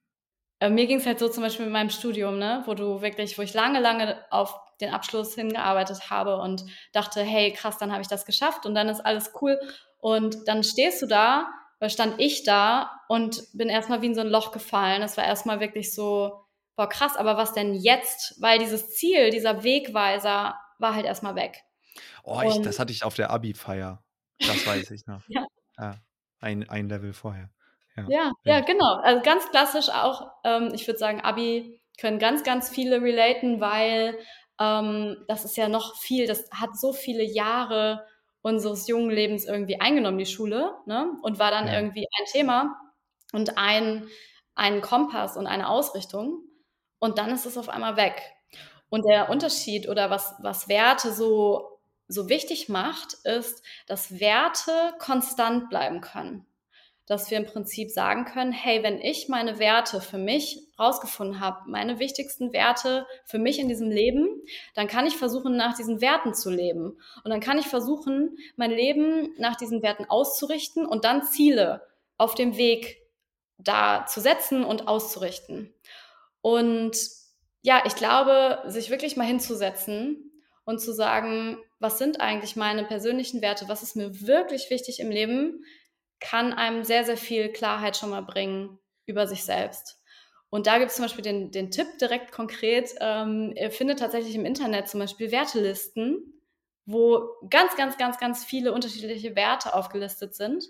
Äh, 0.61 0.71
mir 0.71 0.87
ging 0.87 0.99
es 0.99 1.07
halt 1.07 1.19
so 1.19 1.29
zum 1.29 1.43
Beispiel 1.43 1.67
mit 1.67 1.73
meinem 1.73 1.91
Studium, 1.91 2.39
ne, 2.39 2.63
wo 2.67 2.75
du 2.75 3.03
wirklich, 3.03 3.37
wo 3.39 3.43
ich 3.43 3.55
lange, 3.55 3.81
lange 3.81 4.25
auf 4.31 4.59
den 4.81 4.91
Abschluss 4.91 5.35
hingearbeitet 5.35 6.11
habe 6.11 6.37
und 6.37 6.65
dachte, 6.93 7.23
hey, 7.23 7.53
krass, 7.53 7.79
dann 7.79 7.93
habe 7.93 8.03
ich 8.03 8.09
das 8.09 8.25
geschafft 8.25 8.67
und 8.67 8.75
dann 8.75 8.89
ist 8.89 9.01
alles 9.01 9.33
cool. 9.41 9.61
Und 9.99 10.49
dann 10.49 10.63
stehst 10.63 11.03
du 11.03 11.07
da, 11.07 11.49
oder 11.81 11.91
stand 11.91 12.21
ich 12.21 12.45
da 12.45 13.01
und 13.09 13.43
bin 13.53 13.69
erstmal 13.69 14.03
wie 14.03 14.07
in 14.07 14.15
so 14.15 14.21
ein 14.21 14.29
Loch 14.29 14.53
gefallen. 14.53 15.03
Es 15.03 15.17
war 15.17 15.25
erstmal 15.25 15.61
wirklich 15.61 15.95
so, 15.95 16.44
boah, 16.77 16.89
krass, 16.89 17.17
aber 17.17 17.37
was 17.37 17.53
denn 17.53 17.75
jetzt? 17.75 18.41
Weil 18.41 18.59
dieses 18.59 18.91
Ziel, 18.95 19.31
dieser 19.31 19.63
Wegweiser 19.63 20.59
war 20.79 20.95
halt 20.95 21.07
erstmal 21.07 21.35
weg. 21.35 21.63
Oh, 22.25 22.41
ich, 22.45 22.61
das 22.63 22.79
hatte 22.79 22.93
ich 22.93 23.05
auf 23.05 23.15
der 23.15 23.31
Abi-Feier. 23.31 24.03
Das 24.39 24.67
weiß 24.67 24.91
ich 24.91 25.07
noch. 25.07 25.23
ja. 25.29 25.47
ja. 25.79 25.95
Ein, 26.41 26.69
ein 26.69 26.89
Level 26.89 27.13
vorher. 27.13 27.51
Ja, 27.97 28.05
ja, 28.09 28.33
ja, 28.45 28.61
genau. 28.61 28.97
Also 29.03 29.23
ganz 29.23 29.49
klassisch 29.51 29.89
auch, 29.89 30.29
ähm, 30.43 30.73
ich 30.75 30.87
würde 30.87 30.99
sagen, 30.99 31.21
Abi 31.21 31.81
können 31.99 32.19
ganz, 32.19 32.43
ganz 32.43 32.69
viele 32.69 33.01
relaten, 33.01 33.61
weil 33.61 34.19
ähm, 34.61 35.25
das 35.29 35.45
ist 35.45 35.57
ja 35.57 35.69
noch 35.69 35.97
viel, 35.97 36.27
das 36.27 36.51
hat 36.51 36.77
so 36.77 36.93
viele 36.93 37.23
Jahre 37.23 38.05
unseres 38.43 38.89
jungen 38.89 39.11
Lebens 39.11 39.47
irgendwie 39.47 39.81
eingenommen, 39.81 40.19
die 40.19 40.27
Schule, 40.27 40.75
ne? 40.87 41.13
Und 41.23 41.39
war 41.39 41.51
dann 41.51 41.67
ja. 41.67 41.75
irgendwie 41.75 42.07
ein 42.19 42.27
Thema 42.27 42.77
und 43.33 43.57
ein, 43.57 44.07
ein 44.55 44.81
Kompass 44.81 45.37
und 45.37 45.47
eine 45.47 45.69
Ausrichtung. 45.69 46.43
Und 47.05 47.19
dann 47.19 47.31
ist 47.33 47.45
es 47.45 47.59
auf 47.59 47.69
einmal 47.69 47.97
weg. 47.99 48.23
Und 48.89 49.05
der 49.07 49.29
Unterschied 49.29 49.91
oder 49.91 50.09
was, 50.09 50.37
was 50.41 50.69
Werte 50.71 51.13
so 51.13 51.75
so 52.09 52.31
wichtig 52.31 52.71
macht, 52.71 53.15
ist, 53.25 53.63
dass 53.87 54.21
Werte 54.21 54.95
konstant 54.99 55.69
bleiben 55.69 56.01
können. 56.01 56.47
Dass 57.05 57.31
wir 57.31 57.37
im 57.37 57.45
Prinzip 57.45 57.91
sagen 57.91 58.25
können, 58.25 58.53
hey, 58.53 58.83
wenn 58.83 59.03
ich 59.03 59.29
meine 59.29 59.59
Werte 59.59 60.01
für 60.01 60.17
mich 60.17 60.67
rausgefunden 60.79 61.41
habe, 61.41 61.71
meine 61.71 61.99
wichtigsten 61.99 62.55
Werte 62.55 63.07
für 63.27 63.39
mich 63.39 63.59
in 63.59 63.69
diesem 63.69 63.91
Leben, 63.91 64.27
dann 64.75 64.87
kann 64.87 65.07
ich 65.07 65.19
versuchen, 65.19 65.57
nach 65.59 65.77
diesen 65.77 66.01
Werten 66.01 66.33
zu 66.33 66.51
leben. 66.51 66.99
Und 67.23 67.31
dann 67.31 67.41
kann 67.41 67.59
ich 67.59 67.67
versuchen, 67.67 68.39
mein 68.57 68.71
Leben 68.71 69.35
nach 69.37 69.57
diesen 69.57 69.83
Werten 69.83 70.07
auszurichten 70.07 70.87
und 70.87 71.05
dann 71.05 71.23
Ziele 71.23 71.87
auf 72.17 72.35
dem 72.35 72.57
Weg 72.57 73.03
da 73.59 74.07
zu 74.07 74.23
setzen 74.23 74.65
und 74.65 74.89
auszurichten. 74.89 75.75
Und 76.45 76.99
ja, 77.63 77.85
ich 77.87 77.97
glaube, 77.97 78.63
sich 78.67 78.91
wirklich 78.91 79.17
mal 79.17 79.27
hinzusetzen 79.27 80.31
und 80.67 80.79
zu 80.79 80.93
sagen, 80.93 81.57
was 81.79 81.97
sind 81.97 82.21
eigentlich 82.21 82.55
meine 82.55 82.85
persönlichen 82.85 83.41
Werte, 83.41 83.67
was 83.67 83.83
ist 83.83 83.97
mir 83.97 84.27
wirklich 84.27 84.69
wichtig 84.69 85.01
im 85.01 85.11
Leben, 85.11 85.65
kann 86.21 86.53
einem 86.53 86.85
sehr, 86.85 87.03
sehr 87.05 87.17
viel 87.17 87.51
Klarheit 87.51 87.97
schon 87.97 88.11
mal 88.11 88.21
bringen 88.21 88.79
über 89.07 89.27
sich 89.27 89.43
selbst. 89.43 90.03
Und 90.51 90.67
da 90.67 90.77
gibt 90.77 90.91
es 90.91 90.97
zum 90.97 91.07
Beispiel 91.07 91.25
den, 91.25 91.51
den 91.51 91.71
Tipp 91.71 91.87
direkt 91.99 92.31
konkret, 92.31 92.95
ähm, 93.01 93.55
ihr 93.57 93.71
findet 93.71 94.01
tatsächlich 94.01 94.35
im 94.35 94.45
Internet 94.45 94.91
zum 94.91 95.01
Beispiel 95.01 95.33
Wertelisten, 95.33 96.43
wo 96.85 97.27
ganz, 97.49 97.75
ganz, 97.77 97.97
ganz, 97.97 98.19
ganz 98.19 98.45
viele 98.45 98.75
unterschiedliche 98.75 99.35
Werte 99.35 99.73
aufgelistet 99.73 100.35
sind. 100.35 100.67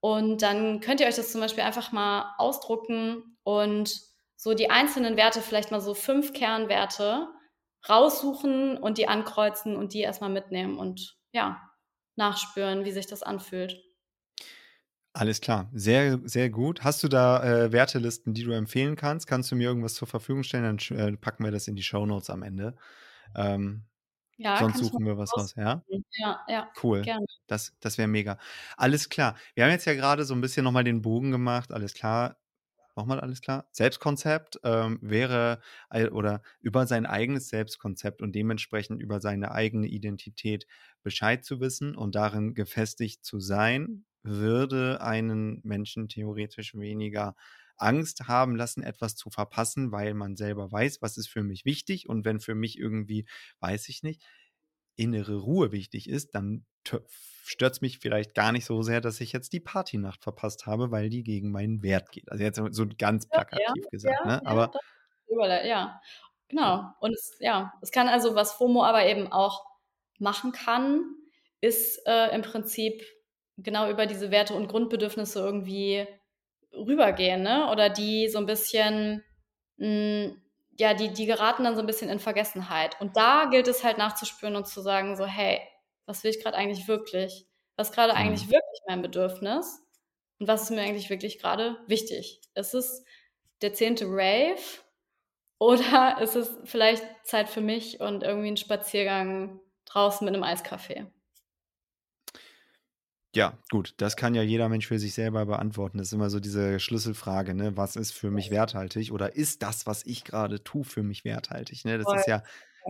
Und 0.00 0.40
dann 0.40 0.80
könnt 0.80 1.02
ihr 1.02 1.06
euch 1.06 1.16
das 1.16 1.32
zum 1.32 1.42
Beispiel 1.42 1.64
einfach 1.64 1.92
mal 1.92 2.34
ausdrucken 2.38 3.36
und 3.42 4.05
so 4.36 4.54
die 4.54 4.70
einzelnen 4.70 5.16
Werte, 5.16 5.40
vielleicht 5.40 5.70
mal 5.70 5.80
so 5.80 5.94
fünf 5.94 6.32
Kernwerte, 6.32 7.28
raussuchen 7.88 8.76
und 8.76 8.98
die 8.98 9.08
ankreuzen 9.08 9.76
und 9.76 9.94
die 9.94 10.00
erstmal 10.00 10.30
mitnehmen 10.30 10.78
und 10.78 11.16
ja, 11.32 11.60
nachspüren, 12.16 12.84
wie 12.84 12.92
sich 12.92 13.06
das 13.06 13.22
anfühlt. 13.22 13.82
Alles 15.12 15.40
klar, 15.40 15.70
sehr, 15.72 16.20
sehr 16.24 16.50
gut. 16.50 16.84
Hast 16.84 17.02
du 17.02 17.08
da 17.08 17.42
äh, 17.42 17.72
Wertelisten, 17.72 18.34
die 18.34 18.44
du 18.44 18.52
empfehlen 18.52 18.96
kannst? 18.96 19.26
Kannst 19.26 19.50
du 19.50 19.56
mir 19.56 19.68
irgendwas 19.68 19.94
zur 19.94 20.06
Verfügung 20.06 20.42
stellen? 20.42 20.76
Dann 20.76 20.98
äh, 20.98 21.16
packen 21.16 21.42
wir 21.42 21.50
das 21.50 21.68
in 21.68 21.74
die 21.74 21.82
Show 21.82 22.04
Notes 22.04 22.28
am 22.28 22.42
Ende. 22.42 22.76
Ähm, 23.34 23.84
ja, 24.36 24.58
sonst 24.58 24.78
suchen 24.78 25.06
wir 25.06 25.16
was 25.16 25.34
raus, 25.34 25.54
ja? 25.56 25.82
Ja, 26.10 26.40
ja. 26.48 26.70
Cool. 26.82 27.00
Gerne. 27.00 27.24
Das, 27.46 27.74
das 27.80 27.96
wäre 27.96 28.08
mega. 28.08 28.38
Alles 28.76 29.08
klar. 29.08 29.36
Wir 29.54 29.64
haben 29.64 29.70
jetzt 29.70 29.86
ja 29.86 29.94
gerade 29.94 30.24
so 30.26 30.34
ein 30.34 30.42
bisschen 30.42 30.64
nochmal 30.64 30.84
den 30.84 31.00
Bogen 31.00 31.30
gemacht. 31.30 31.72
Alles 31.72 31.94
klar 31.94 32.36
nochmal 32.96 33.20
alles 33.20 33.40
klar? 33.40 33.68
Selbstkonzept 33.72 34.60
ähm, 34.64 34.98
wäre 35.02 35.60
oder 36.12 36.42
über 36.60 36.86
sein 36.86 37.06
eigenes 37.06 37.48
Selbstkonzept 37.48 38.22
und 38.22 38.34
dementsprechend 38.34 39.00
über 39.02 39.20
seine 39.20 39.52
eigene 39.52 39.86
Identität 39.88 40.66
Bescheid 41.02 41.44
zu 41.44 41.60
wissen 41.60 41.94
und 41.96 42.14
darin 42.14 42.54
gefestigt 42.54 43.24
zu 43.24 43.40
sein, 43.40 44.04
würde 44.22 45.00
einen 45.00 45.60
Menschen 45.62 46.08
theoretisch 46.08 46.74
weniger 46.74 47.36
Angst 47.76 48.26
haben 48.26 48.56
lassen, 48.56 48.82
etwas 48.82 49.16
zu 49.16 49.30
verpassen, 49.30 49.92
weil 49.92 50.14
man 50.14 50.36
selber 50.36 50.72
weiß, 50.72 51.02
was 51.02 51.18
ist 51.18 51.28
für 51.28 51.42
mich 51.42 51.64
wichtig 51.64 52.08
und 52.08 52.24
wenn 52.24 52.40
für 52.40 52.54
mich 52.54 52.78
irgendwie, 52.78 53.26
weiß 53.60 53.88
ich 53.88 54.02
nicht, 54.02 54.22
innere 54.96 55.36
Ruhe 55.36 55.72
wichtig 55.72 56.08
ist, 56.08 56.34
dann 56.34 56.64
stört 57.46 57.74
es 57.74 57.80
mich 57.80 57.98
vielleicht 57.98 58.34
gar 58.34 58.52
nicht 58.52 58.64
so 58.64 58.82
sehr, 58.82 59.00
dass 59.00 59.20
ich 59.20 59.32
jetzt 59.32 59.52
die 59.52 59.60
Partynacht 59.60 60.22
verpasst 60.22 60.66
habe, 60.66 60.90
weil 60.90 61.08
die 61.08 61.22
gegen 61.22 61.50
meinen 61.52 61.82
Wert 61.82 62.10
geht. 62.10 62.30
Also 62.30 62.42
jetzt 62.42 62.60
so 62.72 62.86
ganz 62.98 63.28
plakativ 63.28 63.84
ja, 63.84 63.90
gesagt, 63.90 64.20
ja, 64.24 64.26
ne? 64.26 64.42
Ja, 64.44 64.50
aber 64.50 64.72
ja, 65.66 66.00
genau. 66.48 66.84
Und 67.00 67.12
es, 67.12 67.36
ja, 67.40 67.72
es 67.82 67.90
kann 67.90 68.08
also, 68.08 68.34
was 68.34 68.52
FOMO 68.52 68.84
aber 68.84 69.06
eben 69.06 69.30
auch 69.32 69.64
machen 70.18 70.52
kann, 70.52 71.02
ist 71.60 72.00
äh, 72.06 72.34
im 72.34 72.42
Prinzip 72.42 73.02
genau 73.56 73.90
über 73.90 74.06
diese 74.06 74.30
Werte 74.30 74.54
und 74.54 74.68
Grundbedürfnisse 74.68 75.40
irgendwie 75.40 76.06
rübergehen, 76.72 77.42
ne? 77.42 77.70
Oder 77.70 77.90
die 77.90 78.28
so 78.28 78.38
ein 78.38 78.46
bisschen 78.46 79.24
mh, 79.76 79.86
hm, 79.86 80.42
ja, 80.78 80.94
die, 80.94 81.12
die 81.12 81.26
geraten 81.26 81.64
dann 81.64 81.74
so 81.74 81.80
ein 81.80 81.86
bisschen 81.86 82.10
in 82.10 82.18
Vergessenheit. 82.18 83.00
Und 83.00 83.16
da 83.16 83.46
gilt 83.46 83.68
es 83.68 83.82
halt 83.82 83.98
nachzuspüren 83.98 84.56
und 84.56 84.66
zu 84.66 84.80
sagen, 84.80 85.16
so, 85.16 85.24
hey, 85.24 85.60
was 86.06 86.24
will 86.24 86.30
ich 86.30 86.42
gerade 86.42 86.56
eigentlich 86.56 86.88
wirklich? 86.88 87.46
Was 87.76 87.90
ist 87.90 87.94
gerade 87.94 88.12
mhm. 88.12 88.18
eigentlich 88.18 88.46
wirklich 88.48 88.80
mein 88.86 89.02
Bedürfnis? 89.02 89.82
Und 90.38 90.48
was 90.48 90.64
ist 90.64 90.70
mir 90.70 90.82
eigentlich 90.82 91.10
wirklich 91.10 91.38
gerade 91.38 91.78
wichtig? 91.86 92.40
Ist 92.54 92.74
es 92.74 93.04
der 93.62 93.74
zehnte 93.74 94.06
Rave 94.06 94.60
oder 95.58 96.18
ist 96.20 96.36
es 96.36 96.50
vielleicht 96.64 97.04
Zeit 97.24 97.48
für 97.48 97.60
mich 97.60 98.00
und 98.00 98.22
irgendwie 98.22 98.48
ein 98.48 98.56
Spaziergang 98.56 99.60
draußen 99.86 100.24
mit 100.24 100.34
einem 100.34 100.44
Eiskaffee? 100.44 101.06
Ja, 103.34 103.58
gut, 103.70 103.92
das 103.98 104.16
kann 104.16 104.34
ja 104.34 104.40
jeder 104.40 104.70
Mensch 104.70 104.86
für 104.86 104.98
sich 104.98 105.12
selber 105.12 105.44
beantworten. 105.44 105.98
Das 105.98 106.06
ist 106.06 106.14
immer 106.14 106.30
so 106.30 106.40
diese 106.40 106.80
Schlüsselfrage, 106.80 107.52
ne? 107.52 107.76
Was 107.76 107.94
ist 107.94 108.12
für 108.12 108.30
mich 108.30 108.50
werthaltig 108.50 109.12
oder 109.12 109.36
ist 109.36 109.62
das, 109.62 109.86
was 109.86 110.06
ich 110.06 110.24
gerade 110.24 110.64
tue, 110.64 110.84
für 110.84 111.02
mich 111.02 111.22
werthaltig? 111.26 111.84
Ne? 111.84 111.98
Das 111.98 112.06
ist 112.16 112.26
ja, 112.26 112.42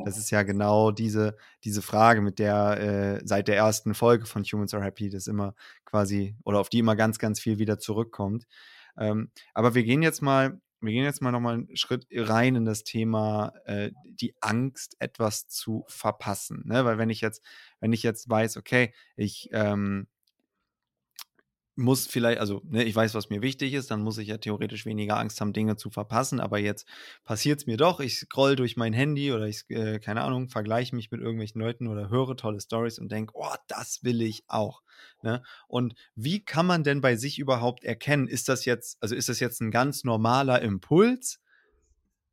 das 0.04 0.18
ist 0.18 0.30
ja 0.30 0.42
genau 0.42 0.90
diese, 0.90 1.36
diese 1.64 1.82
Frage, 1.82 2.20
mit 2.20 2.38
der 2.38 2.80
äh, 2.80 3.20
seit 3.24 3.48
der 3.48 3.56
ersten 3.56 3.94
Folge 3.94 4.26
von 4.26 4.44
Humans 4.44 4.74
Are 4.74 4.84
Happy 4.84 5.08
das 5.08 5.26
immer 5.26 5.54
quasi 5.84 6.36
oder 6.44 6.58
auf 6.58 6.68
die 6.68 6.80
immer 6.80 6.96
ganz, 6.96 7.18
ganz 7.18 7.40
viel 7.40 7.58
wieder 7.58 7.78
zurückkommt. 7.78 8.46
Ähm, 8.98 9.30
aber 9.54 9.74
wir 9.74 9.84
gehen 9.84 10.02
jetzt 10.02 10.22
mal 10.22 10.60
wir 10.80 10.92
gehen 10.92 11.04
jetzt 11.04 11.22
mal 11.22 11.32
nochmal 11.32 11.54
einen 11.54 11.76
Schritt 11.76 12.06
rein 12.12 12.54
in 12.54 12.64
das 12.64 12.84
Thema 12.84 13.52
äh, 13.64 13.90
die 14.04 14.34
Angst, 14.40 14.96
etwas 14.98 15.48
zu 15.48 15.84
verpassen. 15.88 16.62
Ne? 16.66 16.84
Weil 16.84 16.98
wenn 16.98 17.10
ich 17.10 17.20
jetzt, 17.20 17.42
wenn 17.80 17.92
ich 17.92 18.02
jetzt 18.02 18.28
weiß, 18.28 18.56
okay, 18.56 18.92
ich 19.16 19.48
ähm, 19.52 20.06
muss 21.76 22.06
vielleicht, 22.06 22.40
also 22.40 22.62
ne, 22.64 22.84
ich 22.84 22.96
weiß, 22.96 23.14
was 23.14 23.28
mir 23.28 23.42
wichtig 23.42 23.74
ist, 23.74 23.90
dann 23.90 24.00
muss 24.02 24.18
ich 24.18 24.28
ja 24.28 24.38
theoretisch 24.38 24.86
weniger 24.86 25.18
Angst 25.18 25.40
haben, 25.40 25.52
Dinge 25.52 25.76
zu 25.76 25.90
verpassen. 25.90 26.40
Aber 26.40 26.58
jetzt 26.58 26.86
passiert 27.24 27.60
es 27.60 27.66
mir 27.66 27.76
doch, 27.76 28.00
ich 28.00 28.18
scroll 28.18 28.56
durch 28.56 28.76
mein 28.76 28.94
Handy 28.94 29.32
oder 29.32 29.46
ich, 29.46 29.68
äh, 29.68 29.98
keine 29.98 30.22
Ahnung, 30.22 30.48
vergleiche 30.48 30.96
mich 30.96 31.10
mit 31.10 31.20
irgendwelchen 31.20 31.60
Leuten 31.60 31.86
oder 31.86 32.08
höre 32.08 32.36
tolle 32.36 32.60
Stories 32.60 32.98
und 32.98 33.12
denke, 33.12 33.34
oh, 33.36 33.54
das 33.68 34.02
will 34.02 34.22
ich 34.22 34.44
auch. 34.48 34.82
Ne? 35.22 35.42
Und 35.68 35.94
wie 36.14 36.44
kann 36.44 36.66
man 36.66 36.82
denn 36.82 37.02
bei 37.02 37.16
sich 37.16 37.38
überhaupt 37.38 37.84
erkennen, 37.84 38.26
ist 38.26 38.48
das 38.48 38.64
jetzt, 38.64 38.96
also 39.02 39.14
ist 39.14 39.28
das 39.28 39.40
jetzt 39.40 39.60
ein 39.60 39.70
ganz 39.70 40.02
normaler 40.02 40.62
Impuls? 40.62 41.40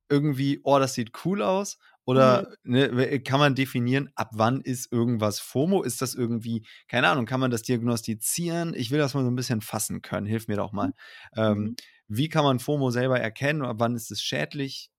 Irgendwie, 0.10 0.62
oh, 0.64 0.80
das 0.80 0.94
sieht 0.94 1.12
cool 1.26 1.42
aus? 1.42 1.80
Oder 2.06 2.54
mhm. 2.64 2.74
ne, 2.74 3.20
kann 3.22 3.40
man 3.40 3.56
definieren, 3.56 4.10
ab 4.16 4.32
wann 4.34 4.62
ist 4.62 4.92
irgendwas 4.92 5.40
FOMO? 5.40 5.84
Ist 5.84 6.02
das 6.02 6.16
irgendwie, 6.16 6.66
keine 6.88 7.08
Ahnung, 7.08 7.26
kann 7.26 7.40
man 7.40 7.52
das 7.52 7.62
diagnostizieren? 7.62 8.74
Ich 8.74 8.92
will 8.92 9.00
das 9.00 9.14
mal 9.14 9.24
so 9.24 9.32
ein 9.32 9.36
bisschen 9.36 9.62
fassen 9.62 10.02
können. 10.02 10.26
Hilf 10.26 10.48
mir 10.48 10.58
doch 10.58 10.74
mal. 10.74 10.88
Mhm. 10.88 10.94
Ähm, 11.38 11.58
mhm. 11.58 11.76
wie 12.08 12.30
kann 12.30 12.44
man 12.44 12.60
FOMO 12.60 12.90
selber 12.92 13.20
erkennen? 13.20 13.64
Ab 13.64 13.78
wann 13.80 13.96
ist 13.96 14.12
es 14.12 14.22
schädlich? 14.22 14.90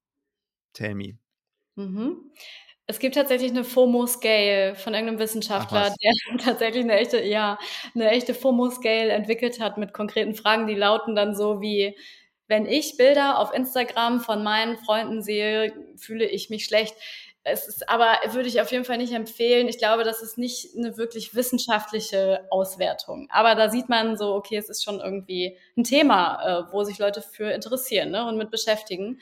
Tell 0.73 0.95
me. 0.95 1.19
Mhm. 1.77 2.31
Es 2.87 2.99
gibt 2.99 3.15
tatsächlich 3.15 3.51
eine 3.51 3.65
FOMO-Scale 3.65 4.75
von 4.75 4.93
irgendeinem 4.93 5.19
Wissenschaftler, 5.19 5.95
der 6.03 6.39
tatsächlich 6.39 6.85
eine 6.85 6.99
echte, 6.99 7.23
ja, 7.23 7.59
eine 7.95 8.11
echte 8.11 8.35
FOMO-Scale 8.35 9.11
entwickelt 9.11 9.59
hat 9.59 9.79
mit 9.79 9.95
konkreten 9.95 10.35
Fragen, 10.35 10.67
die 10.67 10.75
lauten 10.75 11.15
dann 11.15 11.35
so 11.35 11.63
wie 11.63 11.97
wenn 12.47 12.67
ich 12.67 12.97
Bilder 12.97 13.39
auf 13.39 13.55
Instagram 13.55 14.21
von 14.21 14.43
meinen 14.43 14.77
Freunden 14.79 15.23
sehe, 15.23 15.73
fühle 15.97 16.27
ich 16.27 16.51
mich 16.51 16.65
schlecht. 16.65 16.95
Es 17.47 17.69
ist 17.69 17.89
aber, 17.91 18.19
würde 18.33 18.49
ich 18.49 18.61
auf 18.63 18.73
jeden 18.73 18.87
Fall 18.87 18.97
nicht 18.97 19.13
empfehlen. 19.13 19.69
Ich 19.69 19.77
glaube, 19.77 20.03
das 20.03 20.23
ist 20.23 20.39
nicht 20.39 20.75
eine 20.77 20.97
wirklich 20.97 21.35
wissenschaftliche 21.35 22.47
Auswertung. 22.51 23.29
Aber 23.31 23.55
da 23.55 23.69
sieht 23.69 23.91
man 23.91 24.17
so, 24.17 24.35
okay, 24.35 24.57
es 24.57 24.71
ist 24.71 24.83
schon 24.83 25.01
irgendwie 25.01 25.59
ein 25.77 25.85
Thema, 25.85 26.69
äh, 26.69 26.73
wo 26.73 26.85
sich 26.85 26.99
Leute 26.99 27.21
für 27.21 27.51
interessieren 27.51 28.11
ne, 28.11 28.27
und 28.27 28.39
mit 28.39 28.51
beschäftigen. 28.51 29.21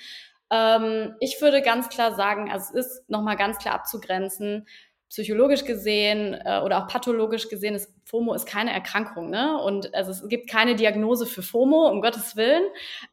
Ähm, 0.51 1.17
ich 1.19 1.41
würde 1.41 1.63
ganz 1.63 1.89
klar 1.89 2.15
sagen, 2.15 2.51
also 2.53 2.79
es 2.79 2.87
ist 2.87 3.11
nochmal 3.11 3.37
ganz 3.37 3.59
klar 3.59 3.75
abzugrenzen, 3.75 4.69
psychologisch 5.12 5.66
gesehen 5.66 6.33
äh, 6.33 6.61
oder 6.64 6.79
auch 6.83 6.88
pathologisch 6.88 7.51
gesehen 7.51 7.75
ist 7.75 7.92
FOMO 8.07 8.33
ist 8.33 8.46
keine 8.46 8.72
Erkrankung, 8.72 9.29
ne? 9.29 9.61
Und 9.62 9.94
also 9.94 10.11
es 10.11 10.27
gibt 10.27 10.48
keine 10.48 10.75
Diagnose 10.75 11.27
für 11.27 11.42
FOMO, 11.42 11.88
um 11.88 12.01
Gottes 12.01 12.35
Willen. 12.35 12.64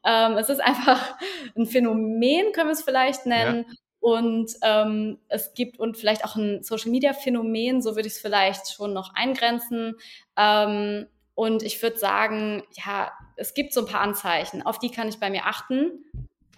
Ähm, 0.02 0.38
es 0.38 0.48
ist 0.48 0.60
einfach 0.60 1.14
ein 1.56 1.66
Phänomen, 1.66 2.52
können 2.52 2.68
wir 2.68 2.72
es 2.72 2.82
vielleicht 2.82 3.26
nennen. 3.26 3.66
Ja. 3.68 3.74
Und 4.00 4.52
ähm, 4.62 5.18
es 5.28 5.52
gibt 5.52 5.78
und 5.78 5.98
vielleicht 5.98 6.24
auch 6.24 6.36
ein 6.36 6.62
Social 6.62 6.90
Media 6.90 7.12
Phänomen, 7.12 7.82
so 7.82 7.96
würde 7.96 8.08
ich 8.08 8.14
es 8.14 8.18
vielleicht 8.18 8.72
schon 8.72 8.94
noch 8.94 9.14
eingrenzen. 9.14 9.96
Ähm, 10.38 11.06
und 11.34 11.62
ich 11.62 11.82
würde 11.82 11.98
sagen, 11.98 12.62
ja, 12.82 13.12
es 13.36 13.52
gibt 13.52 13.74
so 13.74 13.80
ein 13.80 13.86
paar 13.86 14.00
Anzeichen, 14.00 14.62
auf 14.62 14.78
die 14.78 14.90
kann 14.90 15.08
ich 15.08 15.20
bei 15.20 15.28
mir 15.28 15.44
achten. 15.44 16.02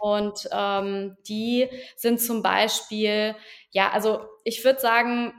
Und 0.03 0.49
ähm, 0.51 1.17
die 1.29 1.69
sind 1.95 2.21
zum 2.21 2.43
Beispiel, 2.43 3.37
ja, 3.71 3.93
also 3.93 4.27
ich 4.43 4.65
würde 4.65 4.81
sagen, 4.81 5.33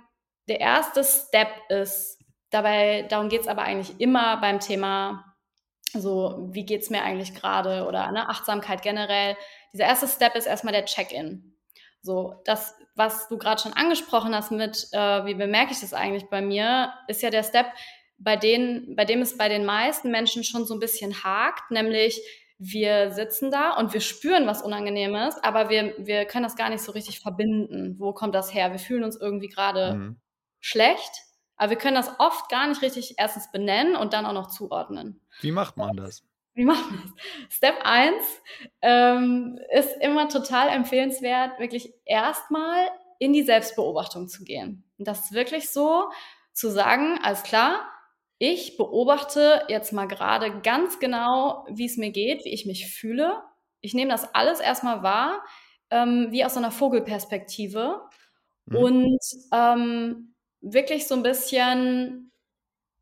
der 0.47 0.61
erste 0.61 1.03
Step 1.03 1.49
ist, 1.67 2.17
dabei, 2.49 3.05
darum 3.09 3.27
geht 3.27 3.41
es 3.41 3.49
aber 3.49 3.63
eigentlich 3.63 3.99
immer 3.99 4.37
beim 4.37 4.61
Thema, 4.61 5.25
so, 5.91 6.47
wie 6.53 6.65
geht 6.65 6.81
es 6.81 6.89
mir 6.89 7.03
eigentlich 7.03 7.35
gerade 7.35 7.85
oder 7.85 8.09
ne, 8.13 8.29
Achtsamkeit 8.29 8.81
generell. 8.81 9.35
Dieser 9.73 9.83
erste 9.83 10.07
Step 10.07 10.33
ist 10.37 10.45
erstmal 10.45 10.71
der 10.71 10.85
Check-in. 10.85 11.57
So, 12.01 12.35
das, 12.45 12.73
was 12.95 13.27
du 13.27 13.37
gerade 13.37 13.61
schon 13.61 13.73
angesprochen 13.73 14.33
hast 14.33 14.51
mit, 14.51 14.87
äh, 14.93 15.25
wie 15.25 15.35
bemerke 15.35 15.73
ich 15.73 15.81
das 15.81 15.93
eigentlich 15.93 16.29
bei 16.29 16.41
mir, 16.41 16.93
ist 17.09 17.21
ja 17.21 17.31
der 17.31 17.43
Step, 17.43 17.65
bei, 18.17 18.37
denen, 18.37 18.95
bei 18.95 19.03
dem 19.03 19.21
es 19.21 19.37
bei 19.37 19.49
den 19.49 19.65
meisten 19.65 20.09
Menschen 20.09 20.45
schon 20.45 20.65
so 20.65 20.73
ein 20.73 20.79
bisschen 20.79 21.21
hakt, 21.25 21.69
nämlich 21.69 22.21
wir 22.65 23.11
sitzen 23.11 23.51
da 23.51 23.73
und 23.73 23.93
wir 23.93 23.99
spüren 23.99 24.47
was 24.47 24.61
Unangenehmes, 24.61 25.35
aber 25.43 25.69
wir, 25.69 25.95
wir 25.97 26.23
können 26.23 26.43
das 26.43 26.55
gar 26.55 26.69
nicht 26.69 26.81
so 26.81 26.93
richtig 26.93 27.19
verbinden. 27.19 27.95
Wo 27.99 28.13
kommt 28.13 28.33
das 28.33 28.53
her? 28.53 28.71
Wir 28.71 28.79
fühlen 28.79 29.03
uns 29.03 29.19
irgendwie 29.19 29.49
gerade 29.49 29.95
mhm. 29.95 30.21
schlecht, 30.61 31.11
aber 31.57 31.71
wir 31.71 31.77
können 31.77 31.95
das 31.95 32.11
oft 32.19 32.49
gar 32.49 32.67
nicht 32.67 32.81
richtig 32.81 33.15
erstens 33.17 33.51
benennen 33.51 33.97
und 33.97 34.13
dann 34.13 34.25
auch 34.25 34.33
noch 34.33 34.47
zuordnen. 34.47 35.19
Wie 35.41 35.51
macht 35.51 35.75
man 35.75 35.97
das? 35.97 36.23
Wie 36.53 36.63
macht 36.63 36.89
man 36.89 37.01
das? 37.01 37.55
Step 37.57 37.75
1 37.83 38.15
ähm, 38.81 39.59
ist 39.73 39.97
immer 39.99 40.29
total 40.29 40.69
empfehlenswert, 40.69 41.59
wirklich 41.59 41.93
erstmal 42.05 42.87
in 43.19 43.33
die 43.33 43.43
Selbstbeobachtung 43.43 44.29
zu 44.29 44.45
gehen. 44.45 44.85
Und 44.97 45.07
das 45.07 45.25
ist 45.25 45.33
wirklich 45.33 45.69
so, 45.69 46.09
zu 46.53 46.69
sagen, 46.69 47.19
alles 47.21 47.43
klar, 47.43 47.81
ich 48.45 48.75
beobachte 48.75 49.61
jetzt 49.69 49.93
mal 49.93 50.05
gerade 50.05 50.59
ganz 50.59 50.99
genau, 50.99 51.65
wie 51.69 51.85
es 51.85 51.95
mir 51.95 52.11
geht, 52.11 52.43
wie 52.43 52.53
ich 52.53 52.65
mich 52.65 52.93
fühle. 52.93 53.41
Ich 53.79 53.93
nehme 53.93 54.11
das 54.11 54.35
alles 54.35 54.59
erstmal 54.59 55.01
wahr, 55.01 55.41
ähm, 55.89 56.27
wie 56.31 56.43
aus 56.43 56.57
einer 56.57 56.71
Vogelperspektive. 56.71 58.01
Mhm. 58.65 58.75
Und 58.75 59.19
ähm, 59.53 60.35
wirklich 60.59 61.07
so 61.07 61.15
ein 61.15 61.23
bisschen, 61.23 62.33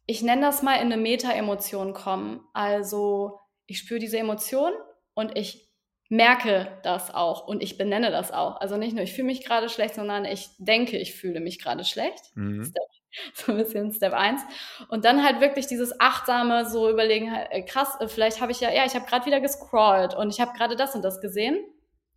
ich 0.06 0.21
nenne 0.21 0.43
das 0.43 0.62
mal 0.62 0.75
in 0.75 0.93
eine 0.93 0.97
Meta-Emotion 0.97 1.93
kommen. 1.93 2.41
Also 2.54 3.39
ich 3.65 3.80
spüre 3.80 3.99
diese 3.99 4.19
Emotion 4.19 4.73
und 5.15 5.36
ich 5.36 5.71
merke 6.08 6.80
das 6.84 7.12
auch 7.12 7.47
und 7.47 7.63
ich 7.63 7.80
benenne 7.80 8.12
das 8.12 8.32
auch. 8.32 8.62
Also 8.62 8.77
nicht 8.77 8.93
nur, 8.93 9.04
ich 9.04 9.13
fühle 9.13 9.25
mich 9.25 9.43
gerade 9.43 9.69
schlecht, 9.69 9.95
sondern 9.95 10.23
ich 10.25 10.49
denke, 10.60 10.99
ich 10.99 11.15
fühle 11.15 11.39
mich 11.39 11.58
gerade 11.58 11.84
schlecht. 11.84 12.25
Mhm. 12.36 12.63
Step 12.63 13.00
so 13.34 13.52
ein 13.52 13.58
bisschen 13.58 13.91
Step 13.91 14.13
1. 14.13 14.41
Und 14.89 15.06
dann 15.06 15.24
halt 15.24 15.41
wirklich 15.41 15.67
dieses 15.67 16.00
achtsame, 16.00 16.69
so 16.69 16.89
überlegen, 16.89 17.34
halt, 17.34 17.47
äh, 17.52 17.63
krass, 17.63 18.00
äh, 18.00 18.08
vielleicht 18.08 18.41
habe 18.41 18.52
ich 18.52 18.60
ja, 18.60 18.71
ja, 18.71 18.86
ich 18.86 18.95
habe 18.95 19.06
gerade 19.06 19.26
wieder 19.26 19.41
gescrollt 19.41 20.13
und 20.13 20.30
ich 20.30 20.41
habe 20.41 20.54
gerade 20.58 20.76
das 20.76 20.95
und 20.95 21.02
das 21.02 21.21
gesehen. 21.21 21.60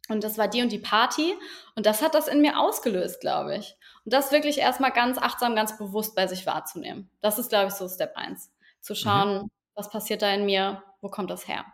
Und 0.09 0.22
das 0.22 0.37
war 0.37 0.48
die 0.48 0.61
und 0.61 0.70
die 0.70 0.78
Party. 0.78 1.35
Und 1.76 1.87
das 1.87 2.02
hat 2.02 2.14
das 2.14 2.28
in 2.28 2.42
mir 2.42 2.59
ausgelöst, 2.59 3.20
glaube 3.20 3.57
ich. 3.57 3.76
Und 4.04 4.12
das 4.12 4.33
wirklich 4.33 4.59
erstmal 4.59 4.90
ganz 4.90 5.16
achtsam, 5.16 5.57
ganz 5.57 5.78
bewusst 5.78 6.14
bei 6.14 6.26
sich 6.26 6.44
wahrzunehmen. 6.46 7.11
Das 7.22 7.38
ist, 7.38 7.48
glaube 7.48 7.68
ich, 7.68 7.74
so 7.74 7.88
Step 7.88 8.14
1. 8.14 8.50
Zu 8.80 8.92
mhm. 8.92 8.96
schauen, 8.96 9.35
mhm. 9.35 9.50
was 9.74 9.88
passiert 9.88 10.20
da 10.20 10.30
in 10.33 10.44
mir, 10.44 10.83
wo 11.00 11.09
kommt 11.09 11.30
das 11.30 11.48
her? 11.48 11.64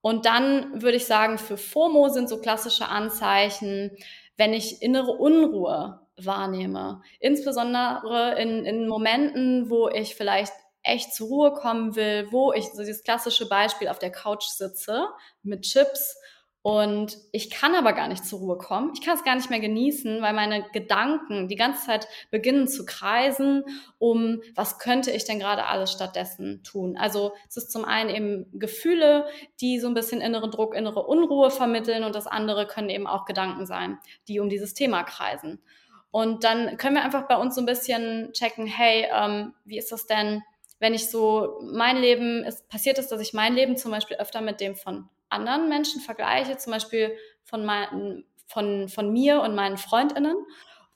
Und 0.00 0.24
dann 0.24 0.80
würde 0.80 0.96
ich 0.96 1.04
sagen, 1.04 1.36
für 1.36 1.58
FOMO 1.58 2.08
sind 2.08 2.30
so 2.30 2.40
klassische 2.40 2.88
Anzeichen, 2.88 3.94
wenn 4.38 4.54
ich 4.54 4.80
innere 4.80 5.12
Unruhe 5.12 6.00
wahrnehme. 6.26 7.02
Insbesondere 7.18 8.36
in, 8.38 8.64
in 8.64 8.88
Momenten, 8.88 9.70
wo 9.70 9.88
ich 9.88 10.14
vielleicht 10.14 10.52
echt 10.82 11.14
zur 11.14 11.28
Ruhe 11.28 11.52
kommen 11.52 11.96
will, 11.96 12.28
wo 12.30 12.52
ich 12.52 12.70
so 12.70 12.78
dieses 12.78 13.04
klassische 13.04 13.48
Beispiel 13.48 13.88
auf 13.88 13.98
der 13.98 14.12
Couch 14.12 14.44
sitze 14.44 15.06
mit 15.42 15.62
Chips 15.62 16.16
und 16.62 17.16
ich 17.32 17.48
kann 17.48 17.74
aber 17.74 17.94
gar 17.94 18.06
nicht 18.08 18.26
zur 18.26 18.40
Ruhe 18.40 18.58
kommen. 18.58 18.92
Ich 18.94 19.00
kann 19.00 19.16
es 19.16 19.24
gar 19.24 19.34
nicht 19.34 19.48
mehr 19.48 19.60
genießen, 19.60 20.20
weil 20.20 20.34
meine 20.34 20.62
Gedanken 20.72 21.48
die 21.48 21.56
ganze 21.56 21.86
Zeit 21.86 22.06
beginnen 22.30 22.68
zu 22.68 22.84
kreisen, 22.84 23.64
um 23.98 24.42
was 24.54 24.78
könnte 24.78 25.10
ich 25.10 25.24
denn 25.24 25.38
gerade 25.38 25.64
alles 25.64 25.90
stattdessen 25.90 26.62
tun. 26.62 26.98
Also 26.98 27.32
es 27.48 27.56
ist 27.56 27.72
zum 27.72 27.86
einen 27.86 28.10
eben 28.10 28.58
Gefühle, 28.58 29.26
die 29.62 29.80
so 29.80 29.88
ein 29.88 29.94
bisschen 29.94 30.20
inneren 30.20 30.50
Druck, 30.50 30.74
innere 30.74 31.06
Unruhe 31.06 31.50
vermitteln 31.50 32.04
und 32.04 32.14
das 32.14 32.26
andere 32.26 32.66
können 32.66 32.90
eben 32.90 33.06
auch 33.06 33.24
Gedanken 33.24 33.64
sein, 33.64 33.98
die 34.28 34.38
um 34.38 34.50
dieses 34.50 34.74
Thema 34.74 35.02
kreisen. 35.02 35.62
Und 36.10 36.44
dann 36.44 36.76
können 36.76 36.96
wir 36.96 37.04
einfach 37.04 37.28
bei 37.28 37.36
uns 37.36 37.54
so 37.54 37.60
ein 37.60 37.66
bisschen 37.66 38.32
checken, 38.32 38.66
hey, 38.66 39.06
ähm, 39.12 39.54
wie 39.64 39.78
ist 39.78 39.92
das 39.92 40.06
denn, 40.06 40.42
wenn 40.80 40.94
ich 40.94 41.08
so 41.10 41.60
mein 41.62 41.98
Leben, 41.98 42.42
es 42.44 42.66
passiert 42.66 42.98
ist, 42.98 43.12
dass 43.12 43.20
ich 43.20 43.32
mein 43.32 43.54
Leben 43.54 43.76
zum 43.76 43.90
Beispiel 43.90 44.16
öfter 44.16 44.40
mit 44.40 44.60
dem 44.60 44.74
von 44.74 45.08
anderen 45.28 45.68
Menschen 45.68 46.00
vergleiche, 46.00 46.56
zum 46.56 46.72
Beispiel 46.72 47.16
von, 47.44 47.64
mein, 47.64 48.24
von, 48.46 48.88
von 48.88 49.12
mir 49.12 49.40
und 49.42 49.54
meinen 49.54 49.76
Freundinnen. 49.76 50.36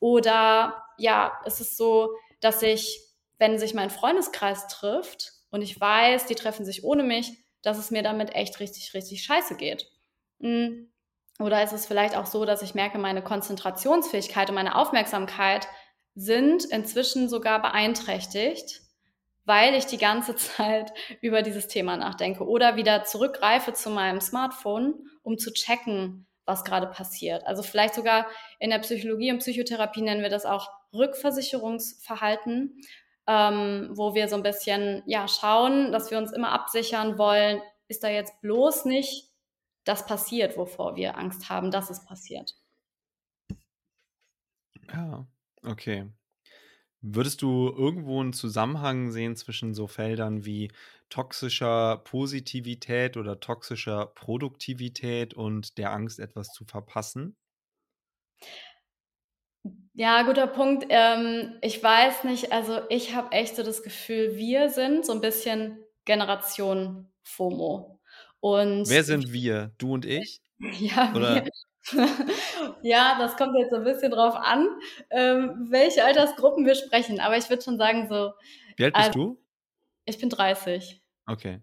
Oder 0.01 0.85
ja, 0.99 1.33
es 1.45 1.61
ist 1.61 1.77
so, 1.77 2.11
dass 2.41 2.63
ich, 2.63 3.01
wenn 3.39 3.59
sich 3.59 3.75
mein 3.75 3.91
Freundeskreis 3.91 4.67
trifft 4.69 5.33
und 5.51 5.63
ich 5.63 5.81
weiß, 5.81 6.27
die 6.27 6.35
treffen 6.35 6.65
sich 6.65 6.83
ohne 6.83 7.03
mich, 7.03 7.33
dass 7.63 7.79
es 7.79 7.91
mir 7.91 8.03
damit 8.03 8.35
echt 8.35 8.61
richtig, 8.61 8.95
richtig 8.95 9.23
scheiße 9.23 9.57
geht. 9.57 9.91
Hm, 10.41 10.91
oder 11.41 11.63
ist 11.63 11.73
es 11.73 11.87
vielleicht 11.87 12.17
auch 12.17 12.27
so, 12.27 12.45
dass 12.45 12.63
ich 12.63 12.75
merke, 12.75 12.99
meine 12.99 13.23
Konzentrationsfähigkeit 13.23 14.49
und 14.49 14.55
meine 14.55 14.77
Aufmerksamkeit 14.77 15.67
sind 16.15 16.65
inzwischen 16.67 17.29
sogar 17.29 17.61
beeinträchtigt, 17.61 18.83
weil 19.45 19.75
ich 19.75 19.87
die 19.87 19.99
ganze 19.99 20.37
Zeit 20.37 20.93
über 21.21 21.43
dieses 21.43 21.67
Thema 21.67 21.97
nachdenke 21.97 22.47
oder 22.47 22.77
wieder 22.77 23.05
zurückgreife 23.05 23.73
zu 23.73 23.91
meinem 23.91 24.21
Smartphone, 24.21 24.95
um 25.23 25.39
zu 25.39 25.53
checken, 25.53 26.27
was 26.45 26.65
gerade 26.65 26.87
passiert. 26.87 27.45
Also 27.47 27.63
vielleicht 27.63 27.95
sogar 27.95 28.27
in 28.59 28.71
der 28.71 28.79
Psychologie 28.79 29.33
und 29.33 29.39
Psychotherapie 29.39 30.03
nennen 30.03 30.23
wir 30.23 30.31
das 30.31 30.47
auch 30.47 30.71
Rückversicherungsverhalten, 30.93 32.81
ähm, 33.27 33.91
wo 33.93 34.15
wir 34.15 34.29
so 34.29 34.37
ein 34.37 34.43
bisschen 34.43 35.03
ja 35.07 35.27
schauen, 35.27 35.91
dass 35.91 36.11
wir 36.11 36.19
uns 36.19 36.33
immer 36.33 36.53
absichern 36.53 37.19
wollen, 37.19 37.61
ist 37.89 38.05
da 38.05 38.09
jetzt 38.09 38.41
bloß 38.43 38.85
nicht 38.85 39.34
das 39.85 40.07
passiert, 40.07 40.57
wovor 40.57 40.97
wir 40.97 41.17
Angst 41.19 41.49
haben, 41.51 41.71
dass 41.71 41.91
es 41.91 42.05
passiert. 42.05 42.57
Ja, 44.93 45.27
okay. 45.63 46.11
Würdest 47.03 47.43
du 47.43 47.69
irgendwo 47.69 48.21
einen 48.21 48.33
Zusammenhang 48.33 49.13
sehen 49.13 49.37
zwischen 49.37 49.75
so 49.75 49.87
Feldern 49.87 50.45
wie 50.47 50.73
toxischer 51.11 51.99
Positivität 51.99 53.17
oder 53.17 53.41
toxischer 53.41 54.07
Produktivität 54.07 55.35
und 55.35 55.79
der 55.79 55.93
Angst, 55.93 56.19
etwas 56.19 56.53
zu 56.53 56.65
verpassen? 56.65 57.37
Ja, 59.95 60.23
guter 60.23 60.47
Punkt. 60.47 60.87
Ähm, 60.89 61.57
ich 61.63 61.83
weiß 61.83 62.25
nicht, 62.25 62.53
also 62.53 62.81
ich 62.89 63.15
habe 63.15 63.33
echt 63.33 63.57
so 63.57 63.63
das 63.63 63.83
Gefühl, 63.83 64.37
wir 64.37 64.69
sind 64.71 65.07
so 65.07 65.13
ein 65.13 65.21
bisschen 65.21 65.79
Generation 66.05 67.13
FOMO. 67.23 67.94
Und 68.45 68.91
Wer 68.91 69.05
sind 69.05 69.33
wir? 69.33 69.73
Du 69.79 69.95
und 69.95 70.05
ich? 70.05 70.43
Ja, 70.79 71.13
Oder? 71.15 71.47
wir. 71.47 71.51
ja, 72.83 73.17
das 73.19 73.37
kommt 73.37 73.57
jetzt 73.59 73.71
so 73.71 73.77
ein 73.77 73.85
bisschen 73.85 74.11
drauf 74.11 74.35
an, 74.37 74.69
ähm, 75.09 75.69
welche 75.71 76.05
Altersgruppen 76.05 76.67
wir 76.67 76.75
sprechen. 76.75 77.21
Aber 77.21 77.39
ich 77.39 77.49
würde 77.49 77.63
schon 77.63 77.79
sagen, 77.79 78.07
so. 78.07 78.33
Wie 78.77 78.85
alt 78.85 78.93
bist 78.93 79.07
also, 79.07 79.19
du? 79.19 79.43
Ich 80.05 80.19
bin 80.19 80.29
30. 80.29 81.03
Okay. 81.27 81.63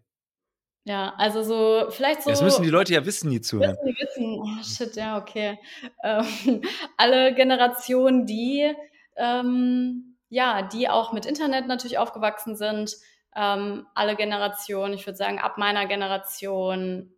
Ja, 0.83 1.13
also 1.17 1.43
so, 1.43 1.91
vielleicht 1.91 2.23
so. 2.23 2.31
Das 2.31 2.41
müssen 2.41 2.63
die 2.63 2.69
Leute 2.69 2.93
ja 2.93 3.05
wissen, 3.05 3.29
die 3.29 3.41
zuhören. 3.41 3.77
Müssen 3.83 3.85
die 3.85 4.01
wissen. 4.01 4.39
Oh, 4.41 4.63
shit, 4.63 4.95
ja, 4.95 5.19
okay. 5.19 5.59
Ähm, 6.03 6.63
alle 6.97 7.35
Generationen, 7.35 8.25
die, 8.25 8.73
ähm, 9.17 10.17
ja, 10.29 10.63
die 10.63 10.89
auch 10.89 11.13
mit 11.13 11.27
Internet 11.27 11.67
natürlich 11.67 11.99
aufgewachsen 11.99 12.55
sind, 12.55 12.97
ähm, 13.35 13.87
alle 13.95 14.15
Generationen, 14.15 14.93
ich 14.93 15.05
würde 15.05 15.17
sagen, 15.17 15.39
ab 15.39 15.57
meiner 15.57 15.85
Generation 15.85 17.13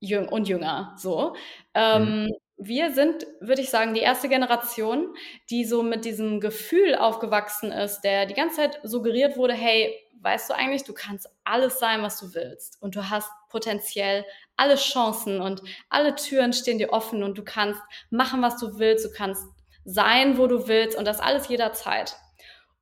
jüng 0.00 0.28
und 0.28 0.48
jünger, 0.48 0.94
so. 0.98 1.34
Ähm, 1.74 2.24
mhm. 2.24 2.34
Wir 2.58 2.92
sind, 2.92 3.26
würde 3.40 3.60
ich 3.60 3.68
sagen, 3.68 3.92
die 3.92 4.00
erste 4.00 4.30
Generation, 4.30 5.14
die 5.50 5.64
so 5.66 5.82
mit 5.82 6.06
diesem 6.06 6.40
Gefühl 6.40 6.94
aufgewachsen 6.94 7.70
ist, 7.70 8.00
der 8.00 8.24
die 8.24 8.34
ganze 8.34 8.56
Zeit 8.56 8.80
suggeriert 8.82 9.36
wurde, 9.36 9.52
hey, 9.52 9.94
weißt 10.22 10.50
du 10.50 10.54
eigentlich, 10.54 10.84
du 10.84 10.94
kannst 10.94 11.28
alles 11.44 11.78
sein, 11.78 12.02
was 12.02 12.18
du 12.18 12.34
willst 12.34 12.80
und 12.80 12.96
du 12.96 13.10
hast 13.10 13.30
potenziell 13.48 14.24
alle 14.56 14.76
Chancen 14.76 15.40
und 15.40 15.62
alle 15.88 16.14
Türen 16.14 16.52
stehen 16.52 16.78
dir 16.78 16.92
offen 16.92 17.22
und 17.22 17.36
du 17.36 17.44
kannst 17.44 17.80
machen, 18.10 18.42
was 18.42 18.58
du 18.58 18.78
willst, 18.78 19.04
du 19.04 19.10
kannst 19.12 19.46
sein, 19.84 20.38
wo 20.38 20.46
du 20.46 20.66
willst 20.66 20.96
und 20.98 21.06
das 21.06 21.20
alles 21.20 21.48
jederzeit. 21.48 22.16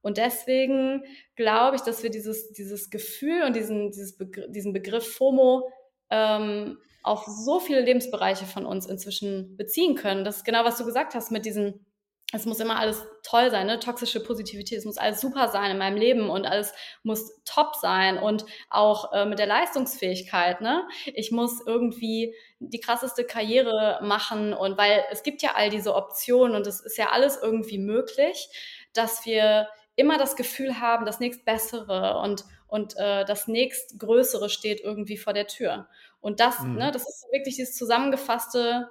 Und 0.04 0.18
deswegen 0.18 1.02
glaube 1.34 1.76
ich, 1.76 1.82
dass 1.82 2.02
wir 2.02 2.10
dieses, 2.10 2.52
dieses 2.52 2.90
Gefühl 2.90 3.42
und 3.42 3.56
diesen, 3.56 3.90
dieses 3.90 4.18
Begr 4.18 4.46
diesen 4.48 4.74
Begriff 4.74 5.14
FOMO 5.14 5.66
ähm, 6.10 6.78
auf 7.02 7.24
so 7.24 7.58
viele 7.58 7.80
Lebensbereiche 7.80 8.44
von 8.44 8.66
uns 8.66 8.84
inzwischen 8.84 9.56
beziehen 9.56 9.94
können. 9.94 10.22
Das 10.24 10.38
ist 10.38 10.44
genau, 10.44 10.62
was 10.64 10.76
du 10.76 10.84
gesagt 10.84 11.14
hast 11.14 11.30
mit 11.30 11.46
diesen, 11.46 11.86
es 12.34 12.44
muss 12.44 12.60
immer 12.60 12.78
alles 12.78 13.02
toll 13.22 13.50
sein, 13.50 13.66
ne? 13.66 13.78
toxische 13.80 14.22
Positivität, 14.22 14.76
es 14.76 14.84
muss 14.84 14.98
alles 14.98 15.22
super 15.22 15.48
sein 15.48 15.70
in 15.70 15.78
meinem 15.78 15.96
Leben 15.96 16.28
und 16.28 16.44
alles 16.44 16.74
muss 17.02 17.42
top 17.46 17.74
sein 17.74 18.18
und 18.18 18.44
auch 18.68 19.10
äh, 19.14 19.24
mit 19.24 19.38
der 19.38 19.46
Leistungsfähigkeit. 19.46 20.60
Ne? 20.60 20.86
Ich 21.14 21.32
muss 21.32 21.62
irgendwie 21.66 22.34
die 22.58 22.80
krasseste 22.80 23.24
Karriere 23.24 24.00
machen 24.02 24.52
und 24.52 24.76
weil 24.76 25.02
es 25.10 25.22
gibt 25.22 25.40
ja 25.40 25.52
all 25.54 25.70
diese 25.70 25.94
Optionen 25.94 26.54
und 26.54 26.66
es 26.66 26.80
ist 26.80 26.98
ja 26.98 27.08
alles 27.08 27.38
irgendwie 27.42 27.78
möglich, 27.78 28.50
dass 28.92 29.24
wir 29.24 29.66
immer 29.96 30.18
das 30.18 30.36
Gefühl 30.36 30.80
haben, 30.80 31.06
das 31.06 31.20
nächstbessere 31.20 32.18
und 32.18 32.44
und 32.74 32.96
äh, 32.96 33.24
das 33.24 33.46
nächstgrößere 33.46 34.48
steht 34.48 34.80
irgendwie 34.80 35.16
vor 35.16 35.32
der 35.32 35.46
Tür. 35.46 35.86
Und 36.20 36.40
das, 36.40 36.58
mhm. 36.58 36.74
ne, 36.74 36.90
das 36.90 37.08
ist 37.08 37.24
wirklich 37.30 37.54
dieses 37.54 37.76
zusammengefasste 37.76 38.90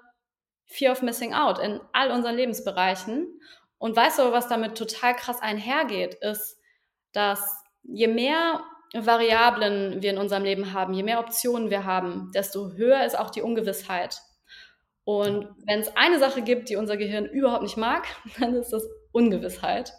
Fear 0.67 0.93
of 0.93 1.01
Missing 1.01 1.33
Out 1.33 1.59
in 1.59 1.81
all 1.91 2.11
unseren 2.11 2.37
Lebensbereichen. 2.37 3.27
Und 3.77 3.95
weißt 3.97 4.19
du, 4.19 4.31
was 4.31 4.47
damit 4.47 4.77
total 4.77 5.17
krass 5.17 5.41
einhergeht, 5.41 6.13
ist, 6.13 6.57
dass 7.11 7.41
je 7.83 8.07
mehr 8.07 8.63
Variablen 8.95 10.01
wir 10.01 10.11
in 10.11 10.17
unserem 10.17 10.43
Leben 10.43 10.71
haben, 10.71 10.93
je 10.93 11.03
mehr 11.03 11.19
Optionen 11.19 11.69
wir 11.69 11.83
haben, 11.83 12.31
desto 12.33 12.73
höher 12.73 13.03
ist 13.03 13.19
auch 13.19 13.31
die 13.31 13.41
Ungewissheit. 13.41 14.21
Und 15.03 15.49
wenn 15.65 15.79
es 15.79 15.93
eine 15.97 16.19
Sache 16.19 16.41
gibt, 16.41 16.69
die 16.69 16.77
unser 16.77 16.95
Gehirn 16.95 17.25
überhaupt 17.25 17.63
nicht 17.63 17.75
mag, 17.75 18.05
dann 18.39 18.53
ist 18.53 18.71
das 18.71 18.87
Ungewissheit. 19.11 19.91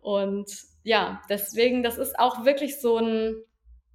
Und 0.00 0.50
ja, 0.82 1.22
deswegen, 1.28 1.82
das 1.82 1.98
ist 1.98 2.18
auch 2.18 2.44
wirklich 2.44 2.80
so 2.80 2.96
ein, 2.98 3.36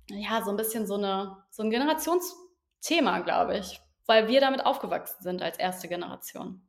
ja, 0.10 0.44
so 0.44 0.52
ein 0.52 0.58
bisschen 0.58 0.86
so, 0.86 0.96
eine, 0.96 1.38
so 1.50 1.64
ein 1.64 1.72
Generationsthema, 1.72 3.20
glaube 3.20 3.58
ich, 3.58 3.80
weil 4.06 4.28
wir 4.28 4.40
damit 4.40 4.66
aufgewachsen 4.66 5.24
sind 5.24 5.42
als 5.42 5.58
erste 5.58 5.88
Generation. 5.88 6.65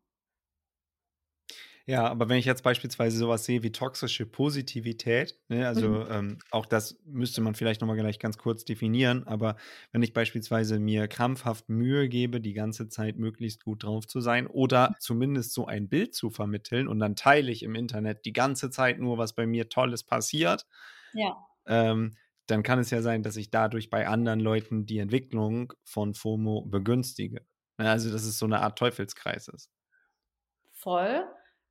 Ja, 1.88 2.09
aber 2.09 2.29
wenn 2.29 2.38
ich 2.38 2.46
jetzt 2.46 2.64
beispielsweise 2.64 3.16
sowas 3.16 3.44
sehe 3.44 3.62
wie 3.62 3.70
toxische 3.70 4.27
Positivität, 4.27 5.38
ne, 5.46 5.68
also 5.68 5.88
mhm. 5.88 6.07
ähm, 6.11 6.38
auch 6.51 6.66
das 6.66 6.99
müsste 7.05 7.40
man 7.40 7.55
vielleicht 7.55 7.81
nochmal 7.81 7.96
gleich 7.96 8.18
ganz 8.18 8.38
kurz 8.38 8.64
definieren, 8.64 9.25
aber 9.29 9.55
wenn 9.92 10.03
ich 10.03 10.12
beispielsweise 10.12 10.81
mir 10.81 11.07
krampfhaft 11.07 11.68
Mühe 11.68 12.09
gebe, 12.09 12.40
die 12.40 12.55
ganze 12.55 12.88
Zeit 12.88 13.18
möglichst 13.18 13.62
gut 13.62 13.85
drauf 13.85 14.05
zu 14.09 14.20
sein 14.20 14.49
oder 14.49 14.96
zumindest 14.99 15.53
so 15.53 15.66
ein 15.66 15.88
Bild 15.88 16.12
zu 16.12 16.29
vermitteln 16.29 16.88
und 16.88 16.99
dann 16.99 17.14
teile 17.14 17.53
ich 17.53 17.62
im 17.62 17.77
Internet 17.77 18.25
die 18.25 18.33
ganze 18.33 18.70
Zeit 18.70 18.99
nur, 18.99 19.16
was 19.16 19.35
bei 19.35 19.46
mir 19.46 19.68
Tolles 19.68 20.03
passiert, 20.03 20.66
ja. 21.14 21.37
ähm, 21.66 22.16
dann 22.49 22.64
kann 22.64 22.81
es 22.81 22.90
ja 22.90 23.01
sein, 23.01 23.22
dass 23.22 23.37
ich 23.37 23.53
dadurch 23.53 23.90
bei 23.90 24.09
anderen 24.09 24.40
Leuten 24.40 24.87
die 24.87 24.99
Entwicklung 24.99 25.72
von 25.85 26.14
FOMO 26.14 26.62
begünstige. 26.62 27.46
Ne, 27.79 27.88
also, 27.88 28.11
dass 28.11 28.25
es 28.25 28.38
so 28.38 28.46
eine 28.46 28.61
Art 28.61 28.77
Teufelskreis 28.77 29.46
ist. 29.46 29.70
Voll. 30.72 31.25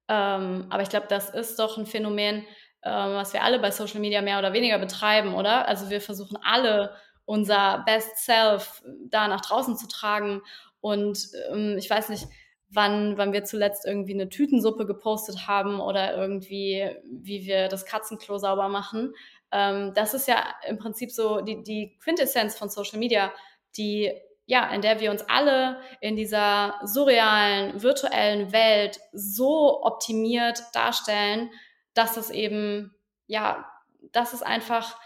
Ähm, 0.07 0.67
aber 0.69 0.83
ich 0.83 0.89
glaube, 0.89 1.07
das 1.09 1.29
ist 1.29 1.57
doch 1.59 1.77
ein 1.77 1.85
Phänomen, 1.85 2.45
ähm, 2.83 3.13
was 3.15 3.33
wir 3.33 3.43
alle 3.43 3.59
bei 3.59 3.71
Social 3.71 3.99
Media 3.99 4.21
mehr 4.21 4.39
oder 4.39 4.53
weniger 4.53 4.77
betreiben, 4.77 5.33
oder? 5.33 5.67
Also 5.67 5.89
wir 5.89 6.01
versuchen 6.01 6.37
alle 6.43 6.95
unser 7.25 7.83
Best 7.85 8.17
Self 8.19 8.83
da 9.09 9.27
nach 9.27 9.41
draußen 9.41 9.75
zu 9.77 9.87
tragen. 9.87 10.41
Und 10.79 11.19
ähm, 11.51 11.75
ich 11.79 11.89
weiß 11.89 12.09
nicht, 12.09 12.27
wann, 12.69 13.17
wann 13.17 13.33
wir 13.33 13.43
zuletzt 13.43 13.85
irgendwie 13.85 14.13
eine 14.13 14.29
Tütensuppe 14.29 14.85
gepostet 14.85 15.47
haben 15.47 15.79
oder 15.79 16.15
irgendwie, 16.15 16.89
wie 17.09 17.45
wir 17.45 17.67
das 17.67 17.85
Katzenklo 17.85 18.37
sauber 18.37 18.69
machen. 18.69 19.13
Ähm, 19.51 19.93
das 19.95 20.13
ist 20.13 20.27
ja 20.27 20.43
im 20.67 20.77
Prinzip 20.77 21.11
so 21.11 21.41
die, 21.41 21.63
die 21.63 21.97
Quintessenz 22.03 22.57
von 22.57 22.69
Social 22.69 22.99
Media, 22.99 23.31
die 23.77 24.11
ja, 24.45 24.69
in 24.69 24.81
der 24.81 24.99
wir 24.99 25.11
uns 25.11 25.23
alle 25.27 25.79
in 26.01 26.15
dieser 26.15 26.79
surrealen, 26.83 27.81
virtuellen 27.81 28.51
Welt 28.51 28.99
so 29.11 29.83
optimiert 29.83 30.61
darstellen, 30.73 31.49
dass 31.93 32.17
es 32.17 32.29
eben, 32.29 32.95
ja, 33.27 33.65
dass 34.11 34.33
es 34.33 34.43
einfach 34.43 34.99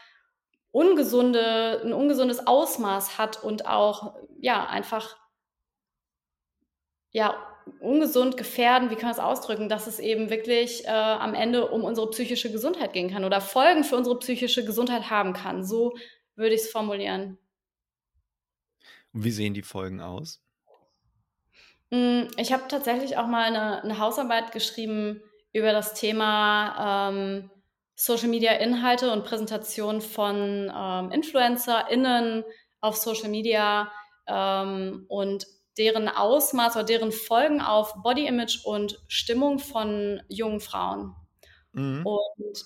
ungesunde, 0.71 1.81
ein 1.83 1.93
ungesundes 1.93 2.45
Ausmaß 2.45 3.17
hat 3.17 3.41
und 3.41 3.65
auch, 3.65 4.15
ja, 4.39 4.65
einfach, 4.67 5.17
ja, 7.11 7.45
ungesund 7.79 8.35
gefährden, 8.35 8.89
wie 8.89 8.95
kann 8.95 9.09
man 9.09 9.15
das 9.15 9.23
ausdrücken, 9.23 9.69
dass 9.69 9.87
es 9.87 9.99
eben 9.99 10.29
wirklich 10.29 10.85
äh, 10.85 10.89
am 10.89 11.33
Ende 11.33 11.69
um 11.69 11.83
unsere 11.83 12.09
psychische 12.09 12.51
Gesundheit 12.51 12.93
gehen 12.93 13.11
kann 13.11 13.23
oder 13.23 13.41
Folgen 13.41 13.83
für 13.83 13.95
unsere 13.95 14.17
psychische 14.19 14.65
Gesundheit 14.65 15.09
haben 15.09 15.33
kann. 15.33 15.63
So 15.63 15.95
würde 16.35 16.55
ich 16.55 16.61
es 16.61 16.71
formulieren. 16.71 17.37
Und 19.13 19.23
wie 19.23 19.31
sehen 19.31 19.53
die 19.53 19.61
Folgen 19.61 20.01
aus? 20.01 20.41
Hm, 21.91 22.27
ich 22.37 22.53
habe 22.53 22.67
tatsächlich 22.67 23.17
auch 23.17 23.27
mal 23.27 23.43
eine, 23.43 23.83
eine, 23.83 23.97
Hausarbeit 23.97 24.51
geschrieben 24.51 25.21
über 25.53 25.71
das 25.71 25.95
Thema 25.95 27.09
ähm, 27.09 27.49
Social 27.95 28.27
Media 28.27 28.53
Inhalte 28.53 29.11
und 29.11 29.25
Präsentation 29.25 30.01
von 30.01 30.71
ähm, 30.73 31.11
InfluencerInnen 31.11 32.43
auf 32.81 32.95
Social 32.95 33.29
Media 33.29 33.91
ähm, 34.27 35.05
und 35.09 35.47
deren 35.77 36.07
Ausmaß 36.09 36.75
oder 36.75 36.85
deren 36.85 37.11
Folgen 37.11 37.61
auf 37.61 37.93
Body 38.03 38.27
Image 38.27 38.63
und 38.65 39.01
Stimmung 39.07 39.59
von 39.59 40.21
jungen 40.27 40.59
Frauen. 40.59 41.15
Mhm. 41.71 42.05
Und 42.05 42.65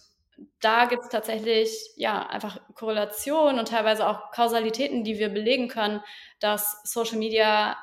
da 0.59 0.85
gibt 0.85 1.03
es 1.03 1.09
tatsächlich 1.09 1.71
ja 1.95 2.25
einfach 2.27 2.59
Korrelationen 2.75 3.59
und 3.59 3.67
teilweise 3.67 4.07
auch 4.07 4.31
Kausalitäten, 4.31 5.03
die 5.03 5.19
wir 5.19 5.29
belegen 5.29 5.67
können, 5.67 6.01
dass 6.39 6.81
Social 6.83 7.17
Media 7.17 7.77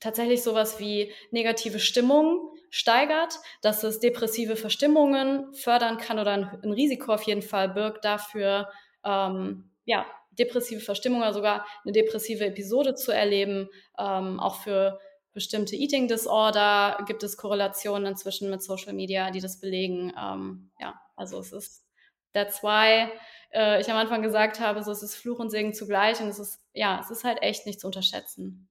tatsächlich 0.00 0.42
sowas 0.42 0.78
wie 0.78 1.12
negative 1.30 1.78
Stimmung 1.78 2.50
steigert, 2.70 3.38
dass 3.62 3.84
es 3.84 4.00
depressive 4.00 4.56
Verstimmungen 4.56 5.54
fördern 5.54 5.96
kann 5.96 6.18
oder 6.18 6.32
ein, 6.32 6.60
ein 6.62 6.72
Risiko 6.72 7.12
auf 7.12 7.22
jeden 7.22 7.42
Fall 7.42 7.68
birgt 7.68 8.04
dafür, 8.04 8.68
ähm, 9.04 9.70
ja, 9.84 10.04
depressive 10.32 10.80
Verstimmung 10.80 11.20
oder 11.20 11.32
sogar 11.32 11.66
eine 11.84 11.92
depressive 11.92 12.44
Episode 12.44 12.94
zu 12.94 13.12
erleben. 13.12 13.68
Ähm, 13.98 14.40
auch 14.40 14.56
für 14.56 14.98
bestimmte 15.32 15.76
Eating 15.76 16.08
Disorder 16.08 16.98
gibt 17.06 17.22
es 17.22 17.36
Korrelationen 17.36 18.06
inzwischen 18.06 18.50
mit 18.50 18.62
Social 18.62 18.92
Media, 18.92 19.30
die 19.30 19.40
das 19.40 19.60
belegen. 19.60 20.12
Ähm, 20.20 20.70
ja, 20.80 21.00
also 21.16 21.38
es 21.38 21.52
ist 21.52 21.83
that's 22.34 22.62
why 22.62 23.08
äh, 23.52 23.80
ich 23.80 23.90
am 23.90 23.96
Anfang 23.96 24.22
gesagt 24.22 24.60
habe, 24.60 24.82
so 24.82 24.90
es 24.92 25.02
ist 25.02 25.16
Fluch 25.16 25.38
und 25.38 25.50
Segen 25.50 25.74
zugleich 25.74 26.20
und 26.20 26.28
es 26.28 26.38
ist 26.38 26.60
ja, 26.74 27.00
es 27.00 27.10
ist 27.10 27.24
halt 27.24 27.42
echt 27.42 27.66
nicht 27.66 27.80
zu 27.80 27.86
unterschätzen. 27.86 28.68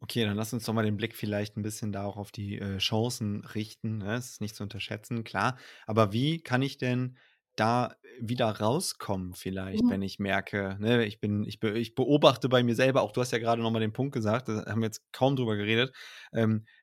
Okay, 0.00 0.24
dann 0.24 0.36
lass 0.36 0.52
uns 0.52 0.64
doch 0.64 0.72
mal 0.74 0.84
den 0.84 0.96
Blick 0.96 1.16
vielleicht 1.16 1.56
ein 1.56 1.62
bisschen 1.62 1.90
da 1.90 2.04
auch 2.04 2.16
auf 2.16 2.30
die 2.30 2.58
äh, 2.58 2.78
Chancen 2.78 3.44
richten. 3.44 3.98
Ne? 3.98 4.14
Es 4.14 4.30
ist 4.30 4.40
nicht 4.40 4.54
zu 4.54 4.62
unterschätzen, 4.62 5.24
klar. 5.24 5.58
Aber 5.86 6.12
wie 6.12 6.40
kann 6.40 6.62
ich 6.62 6.78
denn 6.78 7.16
da 7.56 7.96
wieder 8.20 8.48
rauskommen, 8.48 9.34
vielleicht, 9.34 9.88
Mhm. 9.88 9.90
wenn 9.90 10.00
ich 10.02 10.20
merke, 10.20 10.76
ne, 10.78 11.04
ich 11.04 11.18
bin, 11.18 11.42
ich, 11.44 11.58
be 11.58 11.76
ich 11.76 11.96
beobachte 11.96 12.48
bei 12.48 12.62
mir 12.62 12.76
selber, 12.76 13.02
auch 13.02 13.10
du 13.10 13.20
hast 13.20 13.32
ja 13.32 13.38
gerade 13.38 13.60
nochmal 13.60 13.80
den 13.80 13.92
Punkt 13.92 14.14
gesagt, 14.14 14.48
da 14.48 14.64
haben 14.66 14.80
wir 14.80 14.86
jetzt 14.86 15.02
kaum 15.12 15.34
drüber 15.34 15.56
geredet, 15.56 15.92
ähm, 16.32 16.64
äh, 16.68 16.77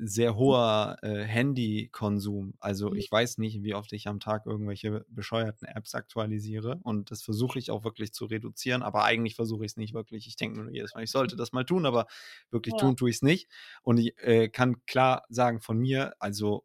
sehr 0.00 0.34
hoher 0.36 0.96
äh, 1.02 1.22
Handykonsum. 1.24 2.54
Also 2.60 2.92
Mhm. 2.92 2.96
ich 2.96 3.10
weiß 3.12 3.38
nicht, 3.38 3.62
wie 3.62 3.74
oft 3.74 3.92
ich 3.92 4.08
am 4.08 4.18
Tag 4.20 4.46
irgendwelche 4.46 5.04
bescheuerten 5.08 5.66
Apps 5.68 5.94
aktualisiere 5.94 6.80
und 6.82 7.10
das 7.12 7.22
versuche 7.22 7.58
ich 7.60 7.70
auch 7.70 7.84
wirklich 7.84 8.12
zu 8.12 8.24
reduzieren, 8.26 8.82
aber 8.82 9.04
eigentlich 9.04 9.36
versuche 9.36 9.64
ich 9.64 9.72
es 9.72 9.76
nicht 9.76 9.94
wirklich. 9.94 10.26
Ich 10.26 10.36
denke 10.36 10.60
nur 10.60 10.70
jedes 10.72 10.94
Mal, 10.94 11.04
ich 11.04 11.12
sollte 11.12 11.36
das 11.36 11.52
mal 11.52 11.64
tun, 11.64 11.86
aber 11.86 12.06
wirklich 12.50 12.74
Ja. 12.74 12.76
tun 12.76 12.96
tue 12.96 13.10
ich 13.10 13.16
es 13.16 13.22
nicht. 13.22 13.48
Und 13.82 13.98
ich 13.98 14.18
äh, 14.18 14.48
kann 14.48 14.84
klar 14.86 15.24
sagen 15.28 15.60
von 15.60 15.78
mir, 15.78 16.14
also 16.18 16.64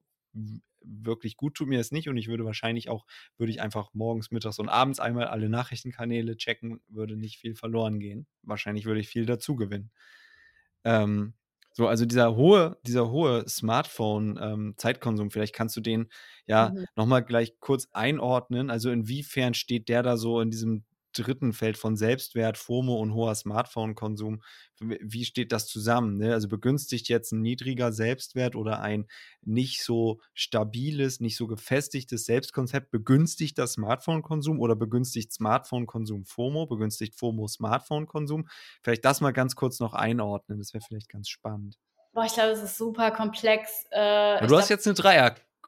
wirklich 0.81 1.35
gut 1.37 1.55
tut 1.55 1.67
mir 1.67 1.79
es 1.79 1.91
nicht 1.91 2.07
und 2.07 2.17
ich 2.17 2.27
würde 2.29 2.45
wahrscheinlich 2.45 2.89
auch, 2.89 3.05
würde 3.37 3.51
ich 3.51 3.61
einfach 3.61 3.89
morgens, 3.93 4.31
mittags 4.31 4.59
und 4.59 4.69
abends 4.69 4.99
einmal 4.99 5.25
alle 5.27 5.49
Nachrichtenkanäle 5.49 6.37
checken, 6.37 6.81
würde 6.87 7.17
nicht 7.17 7.37
viel 7.39 7.55
verloren 7.55 7.99
gehen. 7.99 8.27
Wahrscheinlich 8.43 8.85
würde 8.85 9.01
ich 9.01 9.09
viel 9.09 9.25
dazu 9.25 9.55
gewinnen. 9.55 9.91
Ähm, 10.83 11.33
so, 11.77 11.87
also 11.87 12.05
dieser 12.05 12.35
hohe, 12.35 12.77
dieser 12.83 13.09
hohe 13.11 13.47
Smartphone-Zeitkonsum, 13.47 15.31
vielleicht 15.31 15.53
kannst 15.55 15.75
du 15.77 15.81
den 15.81 16.09
ja 16.47 16.73
Mhm. 16.73 16.87
nochmal 16.95 17.23
gleich 17.23 17.59
kurz 17.59 17.87
einordnen. 17.93 18.69
Also 18.71 18.89
inwiefern 18.91 19.53
steht 19.53 19.89
der 19.89 20.03
da 20.03 20.17
so 20.17 20.41
in 20.41 20.49
diesem 20.51 20.85
dritten 21.17 21.53
Feld 21.53 21.77
von 21.77 21.95
Selbstwert, 21.95 22.57
FOMO 22.57 22.95
und 22.95 23.13
hoher 23.13 23.35
Smartphone-Konsum? 23.35 24.41
Wie 24.79 25.25
steht 25.25 25.51
das 25.51 25.67
zusammen? 25.67 26.17
Ne? 26.17 26.33
Also 26.33 26.47
begünstigt 26.47 27.09
jetzt 27.09 27.31
ein 27.31 27.41
niedriger 27.41 27.91
Selbstwert 27.91 28.55
oder 28.55 28.79
ein 28.81 29.07
nicht 29.41 29.83
so 29.83 30.19
stabiles, 30.33 31.19
nicht 31.19 31.37
so 31.37 31.47
gefestigtes 31.47 32.25
Selbstkonzept, 32.25 32.91
begünstigt 32.91 33.57
das 33.57 33.73
Smartphone-Konsum 33.73 34.59
oder 34.59 34.75
begünstigt 34.75 35.33
Smartphone-Konsum 35.33 36.25
FOMO, 36.25 36.67
begünstigt 36.67 37.15
FOMO 37.15 37.47
Smartphone-Konsum? 37.47 38.47
Vielleicht 38.83 39.05
das 39.05 39.21
mal 39.21 39.31
ganz 39.31 39.55
kurz 39.55 39.79
noch 39.79 39.93
einordnen, 39.93 40.59
das 40.59 40.73
wäre 40.73 40.83
vielleicht 40.87 41.09
ganz 41.09 41.29
spannend. 41.29 41.77
Boah, 42.13 42.25
ich 42.25 42.33
glaube, 42.33 42.49
es 42.49 42.63
ist 42.63 42.77
super 42.77 43.11
komplex. 43.11 43.85
Äh, 43.91 43.99
Ja, 44.41 44.47
du 44.47 44.57
hast 44.57 44.69
jetzt 44.69 44.87
eine 44.87 44.95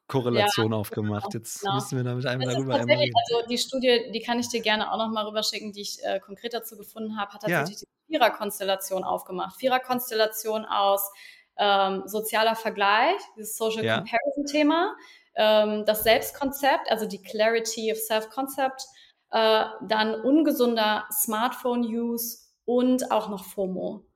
ja, 0.10 0.20
Dreierkorrelation 0.20 0.74
aufgemacht. 0.74 1.34
Jetzt 1.34 1.62
genau. 1.62 1.76
müssen 1.76 1.98
wir 1.98 2.04
damit 2.04 2.26
einmal 2.26 2.48
ist 2.48 2.56
darüber 2.56 2.76
einmal 2.76 2.98
reden. 2.98 3.14
also 3.30 3.48
die 3.48 3.58
Studie, 3.58 4.12
die 4.14 4.22
kann 4.22 4.40
ich 4.40 4.50
dir 4.50 4.62
gerne 4.62 4.92
auch 4.92 4.98
nochmal 4.98 5.26
rüberschicken, 5.26 5.72
die 5.72 5.82
ich 5.82 6.04
äh, 6.04 6.20
konkret 6.20 6.54
dazu 6.54 6.78
gefunden 6.78 7.18
habe, 7.18 7.34
hat 7.34 7.44
Ja. 7.48 7.60
tatsächlich 7.60 7.88
die 7.88 8.14
Viererkonstellation 8.14 9.04
aufgemacht. 9.04 9.58
Viererkonstellation 9.58 10.66
aus 10.66 11.12
ähm, 11.58 12.04
sozialer 12.06 12.56
Vergleich, 12.56 13.20
dieses 13.36 13.58
Social 13.58 13.84
Ja. 13.84 13.98
Comparison-Thema, 13.98 14.96
ähm, 15.36 15.86
das 15.86 16.04
Selbstkonzept, 16.04 16.90
also 16.90 17.06
die 17.06 17.22
Clarity 17.22 17.92
of 17.92 17.98
Self-Concept, 18.00 18.86
äh, 19.32 19.66
dann 19.88 20.16
ungesunder 20.22 21.06
Smartphone-Use 21.12 22.40
und 22.66 23.12
auch 23.12 23.30
noch 23.30 23.44
FOMO. 23.44 24.09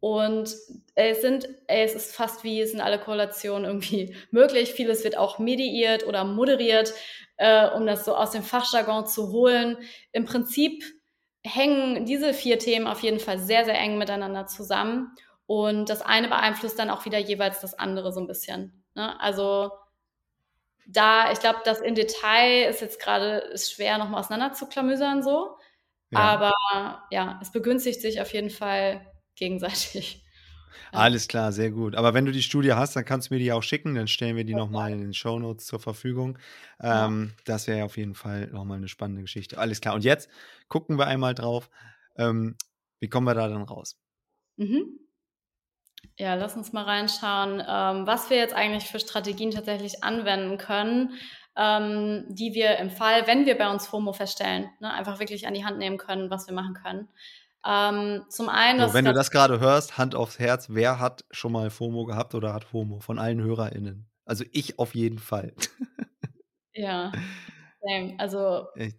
Und 0.00 0.54
es 0.94 1.22
sind, 1.22 1.48
es 1.66 1.94
ist 1.94 2.14
fast 2.14 2.44
wie, 2.44 2.60
es 2.60 2.70
sind 2.70 2.80
alle 2.80 3.00
Korrelationen 3.00 3.64
irgendwie 3.64 4.14
möglich. 4.30 4.72
Vieles 4.72 5.04
wird 5.04 5.16
auch 5.16 5.38
mediiert 5.38 6.06
oder 6.06 6.24
moderiert, 6.24 6.92
äh, 7.36 7.68
um 7.70 7.86
das 7.86 8.04
so 8.04 8.14
aus 8.14 8.30
dem 8.30 8.42
Fachjargon 8.42 9.06
zu 9.06 9.32
holen. 9.32 9.78
Im 10.12 10.24
Prinzip 10.24 10.84
hängen 11.44 12.04
diese 12.04 12.34
vier 12.34 12.58
Themen 12.58 12.86
auf 12.86 13.00
jeden 13.02 13.20
Fall 13.20 13.38
sehr, 13.38 13.64
sehr 13.64 13.78
eng 13.78 13.98
miteinander 13.98 14.46
zusammen. 14.46 15.14
Und 15.46 15.88
das 15.88 16.02
eine 16.02 16.28
beeinflusst 16.28 16.78
dann 16.78 16.90
auch 16.90 17.04
wieder 17.04 17.18
jeweils 17.18 17.60
das 17.60 17.74
andere 17.74 18.12
so 18.12 18.20
ein 18.20 18.26
bisschen. 18.26 18.84
Ne? 18.94 19.18
Also 19.20 19.70
da, 20.86 21.32
ich 21.32 21.40
glaube, 21.40 21.60
das 21.64 21.80
im 21.80 21.94
Detail 21.94 22.68
ist 22.68 22.80
jetzt 22.80 23.00
gerade 23.00 23.38
ist 23.52 23.72
schwer 23.72 23.98
nochmal 23.98 24.20
auseinanderzuklamüsern 24.20 25.22
so. 25.22 25.56
Ja. 26.10 26.18
Aber 26.18 26.52
ja, 27.10 27.38
es 27.42 27.50
begünstigt 27.50 28.00
sich 28.00 28.20
auf 28.20 28.32
jeden 28.32 28.50
Fall 28.50 29.07
gegenseitig. 29.38 30.24
Ja. 30.92 31.00
Alles 31.00 31.28
klar, 31.28 31.52
sehr 31.52 31.70
gut. 31.70 31.96
Aber 31.96 32.14
wenn 32.14 32.24
du 32.24 32.32
die 32.32 32.42
Studie 32.42 32.72
hast, 32.72 32.96
dann 32.96 33.04
kannst 33.04 33.28
du 33.28 33.34
mir 33.34 33.40
die 33.40 33.52
auch 33.52 33.62
schicken, 33.62 33.94
dann 33.94 34.08
stellen 34.08 34.36
wir 34.36 34.44
die 34.44 34.54
nochmal 34.54 34.92
in 34.92 35.00
den 35.00 35.12
Show 35.12 35.38
Notes 35.38 35.66
zur 35.66 35.80
Verfügung. 35.80 36.38
Ja. 36.82 37.06
Ähm, 37.06 37.34
das 37.44 37.66
wäre 37.66 37.84
auf 37.84 37.96
jeden 37.98 38.14
Fall 38.14 38.46
nochmal 38.52 38.78
eine 38.78 38.88
spannende 38.88 39.22
Geschichte. 39.22 39.58
Alles 39.58 39.80
klar. 39.80 39.94
Und 39.94 40.04
jetzt 40.04 40.30
gucken 40.68 40.98
wir 40.98 41.06
einmal 41.06 41.34
drauf. 41.34 41.68
Ähm, 42.16 42.56
wie 43.00 43.08
kommen 43.08 43.26
wir 43.26 43.34
da 43.34 43.48
dann 43.48 43.62
raus? 43.62 43.98
Mhm. 44.56 44.98
Ja, 46.16 46.34
lass 46.34 46.56
uns 46.56 46.72
mal 46.72 46.84
reinschauen, 46.84 47.60
ähm, 47.60 48.06
was 48.06 48.30
wir 48.30 48.38
jetzt 48.38 48.54
eigentlich 48.54 48.84
für 48.84 48.98
Strategien 48.98 49.50
tatsächlich 49.50 50.02
anwenden 50.02 50.58
können, 50.58 51.12
ähm, 51.56 52.24
die 52.28 52.54
wir 52.54 52.78
im 52.78 52.90
Fall, 52.90 53.26
wenn 53.26 53.46
wir 53.46 53.56
bei 53.58 53.70
uns 53.70 53.86
FOMO 53.86 54.12
feststellen, 54.12 54.68
ne, 54.80 54.92
einfach 54.92 55.18
wirklich 55.20 55.46
an 55.46 55.54
die 55.54 55.64
Hand 55.64 55.78
nehmen 55.78 55.98
können, 55.98 56.30
was 56.30 56.46
wir 56.46 56.54
machen 56.54 56.74
können. 56.74 57.08
Ähm, 57.68 58.24
zum 58.30 58.48
einen, 58.48 58.88
So, 58.88 58.94
wenn 58.94 59.04
du 59.04 59.12
das 59.12 59.30
gerade 59.30 59.60
hörst, 59.60 59.98
Hand 59.98 60.14
aufs 60.14 60.38
Herz, 60.38 60.68
wer 60.70 60.98
hat 60.98 61.24
schon 61.30 61.52
mal 61.52 61.68
FOMO 61.70 62.06
gehabt 62.06 62.34
oder 62.34 62.54
hat 62.54 62.64
FOMO 62.64 63.00
von 63.00 63.18
allen 63.18 63.42
HörerInnen? 63.42 64.08
Also 64.24 64.44
ich 64.52 64.78
auf 64.78 64.94
jeden 64.94 65.18
Fall. 65.18 65.52
ja, 66.74 67.12
also 68.18 68.66
Echt. 68.76 68.98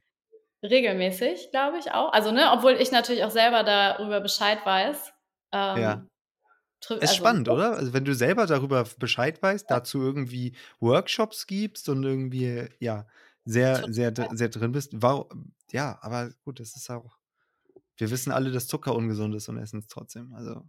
regelmäßig, 0.64 1.52
glaube 1.52 1.78
ich 1.80 1.92
auch. 1.92 2.12
Also, 2.14 2.32
ne, 2.32 2.52
obwohl 2.54 2.74
ich 2.74 2.92
natürlich 2.92 3.24
auch 3.24 3.32
selber 3.32 3.64
darüber 3.64 4.22
Bescheid 4.22 4.66
weiß. 4.66 5.14
Ja. 5.54 5.94
Ähm, 5.94 6.08
trü- 6.84 6.96
Ist 6.96 7.02
also, 7.12 7.16
spannend, 7.16 7.50
oder? 7.50 7.78
Also 7.78 7.94
wenn 7.94 8.06
du 8.06 8.14
selber 8.16 8.46
darüber 8.48 8.86
Bescheid 9.00 9.42
weißt, 9.42 9.70
dazu 9.70 10.02
irgendwie 10.02 10.56
Workshops 10.80 11.48
gibst 11.48 11.90
und 11.90 12.04
irgendwie, 12.04 12.68
ja, 12.80 13.08
sehr, 13.46 13.86
sehr, 13.92 14.14
sehr 14.34 14.50
drin 14.50 14.72
bist. 14.74 14.92
Warum? 14.96 15.54
Ja, 15.72 15.98
aber 16.02 16.32
gut, 16.44 16.60
das 16.60 16.76
ist 16.76 16.90
auch. 16.90 17.19
Wir 18.00 18.10
wissen 18.12 18.32
alle, 18.32 18.52
dass 18.52 18.68
Zucker 18.68 18.96
ungesund 18.96 19.36
ist 19.36 19.50
und 19.50 19.58
essen 19.60 19.80
es 19.80 19.88
trotzdem. 19.88 20.34
Also, 20.34 20.64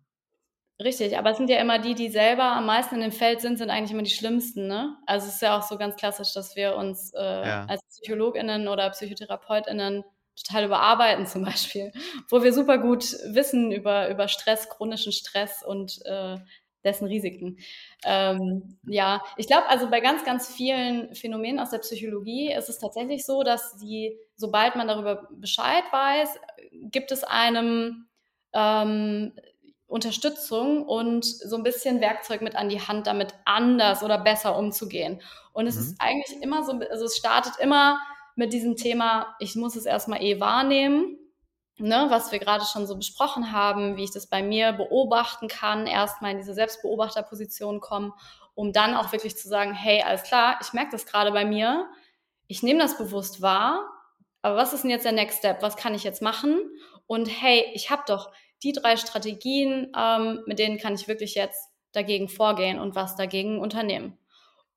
Richtig, 0.83 1.19
aber 1.19 1.31
es 1.33 1.37
sind 1.37 1.51
ja 1.51 1.59
immer 1.61 1.79
die, 1.79 1.95
die 1.95 2.09
selber 2.09 2.45
am 2.45 2.65
meisten 2.65 2.95
in 2.95 3.03
dem 3.03 3.13
Feld 3.13 3.43
sind, 3.43 3.59
sind 3.59 3.69
eigentlich 3.69 3.91
immer 3.93 4.03
die 4.03 4.11
schlimmsten, 4.11 4.67
ne? 4.67 4.97
Also 5.07 5.27
es 5.29 5.35
ist 5.35 5.43
ja 5.43 5.59
auch 5.59 5.63
so 5.63 5.77
ganz 5.77 5.97
klassisch, 5.97 6.33
dass 6.33 6.57
wir 6.57 6.75
uns 6.75 7.13
äh, 7.15 7.21
Ja. 7.43 7.67
als 7.67 7.83
PsychologInnen 7.91 8.67
oder 8.67 8.89
PsychotherapeutInnen 8.89 10.05
total 10.43 10.65
überarbeiten 10.65 11.27
zum 11.27 11.45
Beispiel, 11.45 11.93
wo 12.31 12.43
wir 12.43 12.55
super 12.55 12.79
gut 12.79 13.13
wissen 13.35 13.73
über, 13.73 14.09
über 14.09 14.27
Stress, 14.29 14.71
chronischen 14.71 15.13
Stress 15.13 15.63
und 15.63 16.01
äh, 16.07 16.39
dessen 16.85 17.07
Risiken. 17.07 17.59
Ähm, 18.05 18.79
ja, 18.87 19.23
ich 19.37 19.47
glaube 19.47 19.69
also 19.69 19.91
bei 19.91 20.01
ganz, 20.01 20.25
ganz 20.25 20.49
vielen 20.53 21.15
Phänomenen 21.15 21.59
aus 21.61 21.71
der 21.71 21.79
Psychologie 21.79 22.53
ist 22.53 22.69
es 22.69 22.79
tatsächlich 22.79 23.25
so, 23.27 23.43
dass 23.43 23.77
die, 23.77 24.17
sobald 24.37 24.77
man 24.77 24.89
darüber 24.89 25.29
Bescheid 25.33 25.85
weiß, 25.93 26.39
gibt 26.73 27.13
es 27.13 27.25
einem 27.25 28.07
ähm, 28.53 29.33
Unterstützung 29.87 30.85
und 30.87 31.25
so 31.25 31.57
ein 31.57 31.63
bisschen 31.65 32.01
Werkzeug 32.01 32.43
mit 32.43 32.55
an 32.57 32.69
die 32.69 32.81
Hand, 32.81 33.07
damit 33.07 33.35
anders 33.45 34.03
oder 34.03 34.19
besser 34.19 34.57
umzugehen. 34.57 35.21
Und 35.53 35.67
es 35.67 35.75
Mhm. 35.75 35.81
ist 35.81 35.97
eigentlich 35.99 36.41
immer 36.43 36.65
so, 36.65 36.73
also 36.91 37.05
es 37.07 37.17
startet 37.17 37.55
immer 37.59 37.99
mit 38.37 38.53
diesem 38.53 38.77
Thema, 38.77 39.35
ich 39.41 39.57
muss 39.57 39.75
es 39.77 39.87
erstmal 39.87 40.23
eh 40.23 40.39
wahrnehmen, 40.41 41.19
ne, 41.81 42.07
was 42.09 42.33
wir 42.33 42.39
gerade 42.39 42.65
schon 42.65 42.87
so 42.87 42.97
besprochen 42.97 43.53
haben, 43.53 43.97
wie 43.97 44.05
ich 44.05 44.13
das 44.13 44.27
bei 44.27 44.43
mir 44.43 44.73
beobachten 44.73 45.49
kann, 45.49 45.87
erstmal 45.87 46.33
in 46.33 46.39
diese 46.39 46.55
Selbstbeobachterposition 46.55 47.81
kommen, 47.81 48.13
um 48.55 48.73
dann 48.73 48.95
auch 48.95 49.13
wirklich 49.13 49.37
zu 49.37 49.49
sagen, 49.49 49.73
hey, 49.73 50.03
alles 50.03 50.23
klar, 50.23 50.59
ich 50.61 50.73
merke 50.73 50.93
das 50.93 51.07
gerade 51.07 51.33
bei 51.33 51.45
mir, 51.45 51.89
ich 52.47 52.63
nehme 52.63 52.81
das 52.81 52.99
bewusst 52.99 53.43
wahr, 53.43 53.89
aber 54.43 54.57
was 54.57 54.73
ist 54.73 54.83
denn 54.83 54.91
jetzt 54.91 55.05
der 55.05 55.13
Next 55.13 55.39
Step? 55.39 55.63
Was 55.63 55.77
kann 55.77 55.95
ich 55.95 56.05
jetzt 56.05 56.23
machen? 56.23 56.59
Und 57.07 57.27
hey, 57.27 57.67
ich 57.75 57.91
habe 57.91 58.03
doch 58.07 58.33
die 58.63 58.73
drei 58.73 58.97
Strategien, 58.97 59.93
ähm, 59.97 60.43
mit 60.47 60.59
denen 60.59 60.79
kann 60.79 60.95
ich 60.95 61.09
wirklich 61.09 61.35
jetzt 61.35 61.71
dagegen 61.93 62.29
vorgehen 62.29 62.79
und 62.79 62.95
was 62.95 63.17
dagegen 63.17 63.59
unternehmen. 63.59 64.19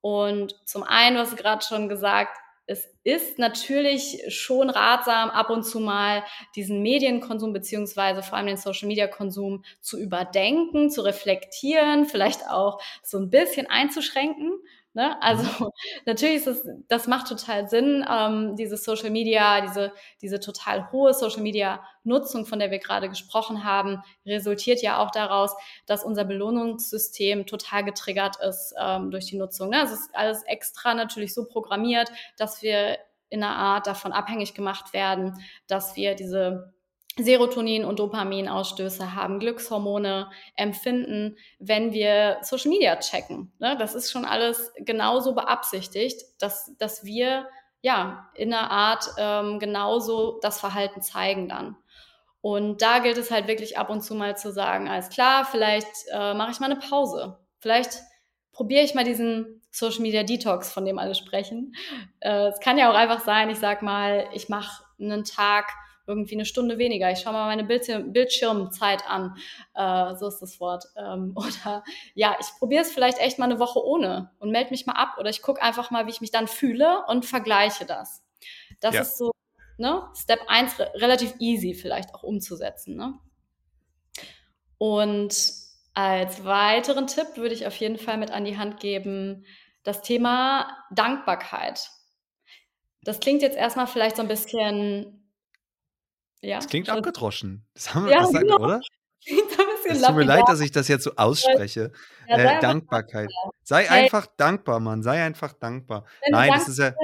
Und 0.00 0.54
zum 0.66 0.82
einen, 0.82 1.16
was 1.16 1.36
gerade 1.36 1.64
schon 1.64 1.88
gesagt, 1.88 2.36
es 2.66 2.88
ist 3.02 3.38
natürlich 3.38 4.22
schon 4.28 4.70
ratsam, 4.70 5.30
ab 5.30 5.50
und 5.50 5.64
zu 5.64 5.80
mal 5.80 6.24
diesen 6.56 6.82
Medienkonsum 6.82 7.52
beziehungsweise 7.52 8.22
vor 8.22 8.38
allem 8.38 8.46
den 8.46 8.56
Social-Media-Konsum 8.56 9.64
zu 9.80 9.98
überdenken, 9.98 10.90
zu 10.90 11.02
reflektieren, 11.02 12.06
vielleicht 12.06 12.48
auch 12.48 12.80
so 13.02 13.18
ein 13.18 13.28
bisschen 13.30 13.66
einzuschränken. 13.66 14.52
Ne? 14.94 15.20
Also 15.20 15.44
natürlich 16.06 16.36
ist 16.36 16.46
es, 16.46 16.68
das 16.88 17.08
macht 17.08 17.28
total 17.28 17.68
Sinn, 17.68 18.06
ähm, 18.08 18.54
diese 18.56 18.76
Social 18.76 19.10
Media, 19.10 19.60
diese, 19.60 19.92
diese 20.22 20.38
total 20.38 20.90
hohe 20.92 21.12
Social 21.12 21.42
Media 21.42 21.84
Nutzung, 22.04 22.46
von 22.46 22.60
der 22.60 22.70
wir 22.70 22.78
gerade 22.78 23.08
gesprochen 23.08 23.64
haben, 23.64 24.02
resultiert 24.24 24.82
ja 24.82 24.98
auch 24.98 25.10
daraus, 25.10 25.54
dass 25.86 26.04
unser 26.04 26.24
Belohnungssystem 26.24 27.46
total 27.46 27.84
getriggert 27.84 28.36
ist 28.36 28.72
ähm, 28.80 29.10
durch 29.10 29.26
die 29.26 29.36
Nutzung. 29.36 29.70
Ne? 29.70 29.82
Es 29.82 29.90
ist 29.90 30.14
alles 30.14 30.42
extra 30.44 30.94
natürlich 30.94 31.34
so 31.34 31.46
programmiert, 31.46 32.10
dass 32.38 32.62
wir 32.62 32.98
in 33.30 33.42
einer 33.42 33.56
Art 33.56 33.88
davon 33.88 34.12
abhängig 34.12 34.54
gemacht 34.54 34.92
werden, 34.92 35.34
dass 35.66 35.96
wir 35.96 36.14
diese 36.14 36.72
Serotonin- 37.18 37.84
und 37.84 38.00
Dopaminausstöße 38.00 39.14
haben, 39.14 39.38
Glückshormone 39.38 40.30
empfinden, 40.56 41.36
wenn 41.58 41.92
wir 41.92 42.38
Social 42.42 42.70
Media 42.70 42.96
checken. 42.96 43.52
Ne? 43.58 43.76
Das 43.78 43.94
ist 43.94 44.10
schon 44.10 44.24
alles 44.24 44.72
genauso 44.78 45.34
beabsichtigt, 45.34 46.20
dass, 46.40 46.76
dass 46.78 47.04
wir 47.04 47.46
ja 47.82 48.30
in 48.34 48.52
einer 48.52 48.70
Art 48.70 49.06
ähm, 49.18 49.58
genauso 49.60 50.40
das 50.40 50.58
Verhalten 50.58 51.02
zeigen 51.02 51.48
dann. 51.48 51.76
Und 52.40 52.82
da 52.82 52.98
gilt 52.98 53.16
es 53.16 53.30
halt 53.30 53.46
wirklich 53.46 53.78
ab 53.78 53.90
und 53.90 54.02
zu 54.02 54.14
mal 54.14 54.36
zu 54.36 54.52
sagen, 54.52 54.88
alles 54.88 55.08
klar, 55.08 55.44
vielleicht 55.44 55.88
äh, 56.12 56.34
mache 56.34 56.50
ich 56.50 56.60
mal 56.60 56.70
eine 56.70 56.80
Pause. 56.80 57.38
Vielleicht 57.60 58.00
probiere 58.52 58.82
ich 58.82 58.94
mal 58.94 59.04
diesen 59.04 59.62
Social 59.70 60.00
Media 60.02 60.22
Detox, 60.22 60.72
von 60.72 60.84
dem 60.84 60.98
alle 60.98 61.14
sprechen. 61.14 61.74
Äh, 62.20 62.48
es 62.48 62.60
kann 62.60 62.76
ja 62.76 62.90
auch 62.90 62.94
einfach 62.94 63.20
sein, 63.20 63.50
ich 63.50 63.58
sag 63.58 63.82
mal, 63.82 64.28
ich 64.32 64.48
mache 64.48 64.84
einen 65.00 65.24
Tag 65.24 65.72
irgendwie 66.06 66.34
eine 66.34 66.44
Stunde 66.44 66.78
weniger. 66.78 67.10
Ich 67.10 67.20
schaue 67.20 67.32
mal 67.32 67.46
meine 67.46 67.64
Bildschirm 67.64 68.12
Bildschirmzeit 68.12 69.06
an. 69.08 69.36
Äh, 69.74 70.14
so 70.16 70.28
ist 70.28 70.40
das 70.40 70.60
Wort. 70.60 70.84
Ähm, 70.96 71.32
oder 71.36 71.84
ja, 72.14 72.36
ich 72.40 72.46
probiere 72.58 72.82
es 72.82 72.92
vielleicht 72.92 73.18
echt 73.18 73.38
mal 73.38 73.46
eine 73.46 73.58
Woche 73.58 73.84
ohne 73.84 74.30
und 74.38 74.50
melde 74.50 74.70
mich 74.70 74.86
mal 74.86 74.94
ab. 74.94 75.16
Oder 75.18 75.30
ich 75.30 75.42
gucke 75.42 75.62
einfach 75.62 75.90
mal, 75.90 76.06
wie 76.06 76.10
ich 76.10 76.20
mich 76.20 76.30
dann 76.30 76.48
fühle 76.48 77.04
und 77.08 77.24
vergleiche 77.24 77.86
das. 77.86 78.22
Das 78.80 78.94
ja. 78.94 79.02
ist 79.02 79.18
so 79.18 79.32
ne, 79.78 80.08
Step 80.14 80.40
1 80.46 80.78
re 80.78 80.92
relativ 80.96 81.34
easy 81.38 81.74
vielleicht 81.74 82.14
auch 82.14 82.22
umzusetzen. 82.22 82.96
Ne? 82.96 83.18
Und 84.78 85.34
als 85.94 86.44
weiteren 86.44 87.06
Tipp 87.06 87.36
würde 87.36 87.54
ich 87.54 87.66
auf 87.66 87.76
jeden 87.76 87.98
Fall 87.98 88.18
mit 88.18 88.30
an 88.30 88.44
die 88.44 88.58
Hand 88.58 88.80
geben, 88.80 89.44
das 89.84 90.02
Thema 90.02 90.68
Dankbarkeit. 90.90 91.90
Das 93.02 93.20
klingt 93.20 93.42
jetzt 93.42 93.56
erstmal 93.56 93.86
vielleicht 93.86 94.16
so 94.16 94.22
ein 94.22 94.28
bisschen 94.28 95.23
ja. 96.44 96.56
Das 96.56 96.68
klingt 96.68 96.88
abgedroschen. 96.88 97.66
Das 97.74 97.94
haben 97.94 98.06
wir 98.06 98.12
ja, 98.12 98.20
gesagt, 98.20 98.44
genau. 98.44 98.56
oder? 98.56 98.80
Es 99.86 100.00
tut 100.00 100.16
mir 100.16 100.24
leid, 100.24 100.44
dass 100.46 100.60
ich 100.60 100.70
das 100.70 100.88
jetzt 100.88 101.04
so 101.04 101.12
ausspreche. 101.16 101.92
Ja, 102.26 102.36
äh, 102.36 102.60
Dankbarkeit. 102.60 103.30
Sei 103.62 103.84
hey. 103.84 104.04
einfach 104.04 104.26
dankbar, 104.26 104.80
Mann. 104.80 105.02
Sei 105.02 105.22
einfach 105.22 105.52
dankbar. 105.52 106.06
Wenn 106.22 106.32
Nein, 106.32 106.52
das 106.54 106.68
ist 106.68 106.78
ja. 106.78 106.94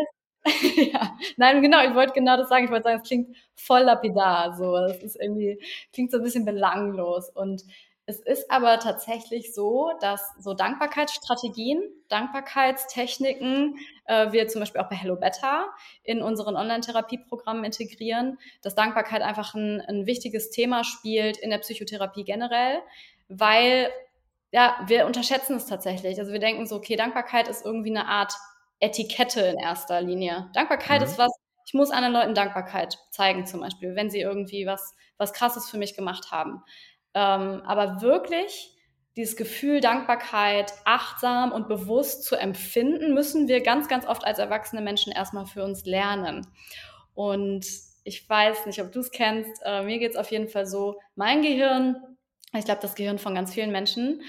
ja. 0.92 1.14
Nein, 1.36 1.60
genau, 1.60 1.86
ich 1.86 1.94
wollte 1.94 2.14
genau 2.14 2.38
das 2.38 2.48
sagen. 2.48 2.64
Ich 2.64 2.70
wollte 2.70 2.84
sagen, 2.84 3.00
es 3.02 3.06
klingt 3.06 3.36
voll 3.54 3.82
lapidar. 3.82 4.56
So. 4.56 4.76
Das 4.76 5.02
ist 5.02 5.16
irgendwie, 5.20 5.62
klingt 5.92 6.10
so 6.10 6.16
ein 6.16 6.22
bisschen 6.22 6.46
belanglos. 6.46 7.28
Und 7.28 7.64
es 8.10 8.18
ist 8.18 8.50
aber 8.50 8.80
tatsächlich 8.80 9.54
so, 9.54 9.92
dass 10.00 10.20
so 10.40 10.52
Dankbarkeitsstrategien, 10.52 11.80
Dankbarkeitstechniken 12.08 13.78
äh, 14.06 14.32
wir 14.32 14.48
zum 14.48 14.60
Beispiel 14.60 14.80
auch 14.80 14.88
bei 14.88 14.96
Hello 14.96 15.14
Better 15.14 15.68
in 16.02 16.20
unseren 16.20 16.56
Online-Therapieprogrammen 16.56 17.62
integrieren, 17.62 18.38
dass 18.62 18.74
Dankbarkeit 18.74 19.22
einfach 19.22 19.54
ein, 19.54 19.80
ein 19.80 20.06
wichtiges 20.06 20.50
Thema 20.50 20.82
spielt 20.82 21.38
in 21.38 21.50
der 21.50 21.58
Psychotherapie 21.58 22.24
generell, 22.24 22.80
weil 23.28 23.90
ja, 24.50 24.76
wir 24.86 25.06
unterschätzen 25.06 25.54
es 25.54 25.66
tatsächlich. 25.66 26.18
Also 26.18 26.32
wir 26.32 26.40
denken 26.40 26.66
so, 26.66 26.76
okay, 26.76 26.96
Dankbarkeit 26.96 27.46
ist 27.46 27.64
irgendwie 27.64 27.90
eine 27.90 28.08
Art 28.08 28.34
Etikette 28.80 29.40
in 29.42 29.58
erster 29.58 30.00
Linie. 30.00 30.50
Dankbarkeit 30.52 31.00
mhm. 31.00 31.06
ist 31.06 31.18
was, 31.18 31.30
ich 31.64 31.74
muss 31.74 31.92
anderen 31.92 32.14
Leuten 32.14 32.34
Dankbarkeit 32.34 32.98
zeigen, 33.10 33.46
zum 33.46 33.60
Beispiel, 33.60 33.94
wenn 33.94 34.10
sie 34.10 34.20
irgendwie 34.20 34.66
was, 34.66 34.96
was 35.16 35.32
Krasses 35.32 35.70
für 35.70 35.78
mich 35.78 35.94
gemacht 35.94 36.32
haben. 36.32 36.64
Ähm, 37.14 37.62
aber 37.64 38.02
wirklich 38.02 38.76
dieses 39.16 39.36
Gefühl 39.36 39.80
Dankbarkeit 39.80 40.72
achtsam 40.84 41.52
und 41.52 41.68
bewusst 41.68 42.24
zu 42.24 42.36
empfinden, 42.36 43.12
müssen 43.12 43.48
wir 43.48 43.60
ganz, 43.60 43.88
ganz 43.88 44.06
oft 44.06 44.24
als 44.24 44.38
erwachsene 44.38 44.82
Menschen 44.82 45.12
erstmal 45.12 45.46
für 45.46 45.64
uns 45.64 45.84
lernen. 45.84 46.46
Und 47.14 47.66
ich 48.04 48.28
weiß 48.28 48.66
nicht, 48.66 48.80
ob 48.80 48.92
du 48.92 49.00
es 49.00 49.10
kennst, 49.10 49.60
äh, 49.64 49.82
mir 49.82 49.98
geht 49.98 50.12
es 50.12 50.16
auf 50.16 50.30
jeden 50.30 50.48
Fall 50.48 50.66
so, 50.66 51.00
mein 51.16 51.42
Gehirn, 51.42 51.96
ich 52.56 52.64
glaube, 52.64 52.80
das 52.80 52.94
Gehirn 52.94 53.18
von 53.18 53.34
ganz 53.34 53.52
vielen 53.52 53.72
Menschen, 53.72 54.22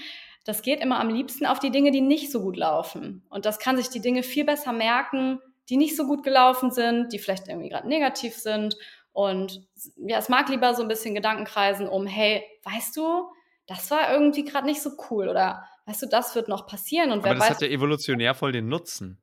das 0.44 0.62
geht 0.62 0.80
immer 0.80 0.98
am 0.98 1.08
liebsten 1.08 1.46
auf 1.46 1.60
die 1.60 1.70
Dinge, 1.70 1.92
die 1.92 2.00
nicht 2.00 2.32
so 2.32 2.42
gut 2.42 2.56
laufen. 2.56 3.24
Und 3.30 3.46
das 3.46 3.60
kann 3.60 3.76
sich 3.76 3.88
die 3.88 4.00
Dinge 4.00 4.24
viel 4.24 4.44
besser 4.44 4.72
merken, 4.72 5.40
die 5.68 5.76
nicht 5.76 5.96
so 5.96 6.06
gut 6.06 6.24
gelaufen 6.24 6.72
sind, 6.72 7.12
die 7.12 7.18
vielleicht 7.20 7.48
irgendwie 7.48 7.68
gerade 7.68 7.88
negativ 7.88 8.34
sind 8.34 8.76
und 9.12 9.66
ja, 9.96 10.18
es 10.18 10.28
mag 10.28 10.48
lieber 10.48 10.74
so 10.74 10.82
ein 10.82 10.88
bisschen 10.88 11.14
Gedankenkreisen 11.14 11.88
um, 11.88 12.06
hey, 12.06 12.44
weißt 12.64 12.96
du, 12.96 13.30
das 13.66 13.90
war 13.90 14.12
irgendwie 14.12 14.44
gerade 14.44 14.66
nicht 14.66 14.82
so 14.82 14.92
cool 15.10 15.28
oder 15.28 15.66
weißt 15.86 16.02
du, 16.02 16.06
das 16.06 16.34
wird 16.34 16.48
noch 16.48 16.66
passieren. 16.66 17.12
Und 17.12 17.18
Aber 17.18 17.30
wer 17.30 17.34
das 17.34 17.42
weiß, 17.42 17.50
hat 17.50 17.62
ja 17.62 17.68
evolutionär 17.68 18.34
voll 18.34 18.52
den 18.52 18.68
Nutzen. 18.68 19.22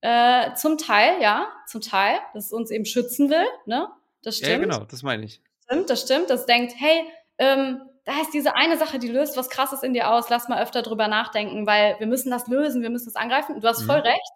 Äh, 0.00 0.54
zum 0.54 0.78
Teil, 0.78 1.20
ja, 1.22 1.48
zum 1.66 1.80
Teil, 1.80 2.18
dass 2.34 2.46
es 2.46 2.52
uns 2.52 2.70
eben 2.70 2.84
schützen 2.84 3.30
will, 3.30 3.46
ne? 3.64 3.88
Das 4.22 4.38
stimmt. 4.38 4.52
Ja, 4.52 4.58
genau, 4.58 4.84
das 4.84 5.02
meine 5.02 5.24
ich. 5.24 5.40
Stimmt, 5.64 5.90
das 5.90 6.02
stimmt. 6.02 6.30
Das 6.30 6.46
denkt, 6.46 6.74
hey, 6.76 7.04
ähm, 7.38 7.80
da 8.04 8.20
ist 8.20 8.32
diese 8.32 8.54
eine 8.54 8.76
Sache, 8.76 8.98
die 8.98 9.08
löst 9.08 9.36
was 9.36 9.50
Krasses 9.50 9.82
in 9.82 9.94
dir 9.94 10.10
aus, 10.10 10.28
lass 10.28 10.48
mal 10.48 10.62
öfter 10.62 10.82
drüber 10.82 11.08
nachdenken, 11.08 11.66
weil 11.66 11.96
wir 11.98 12.06
müssen 12.06 12.30
das 12.30 12.46
lösen, 12.46 12.82
wir 12.82 12.90
müssen 12.90 13.06
das 13.06 13.16
angreifen. 13.16 13.60
Du 13.60 13.66
hast 13.66 13.82
mhm. 13.82 13.86
voll 13.86 13.98
recht. 13.98 14.32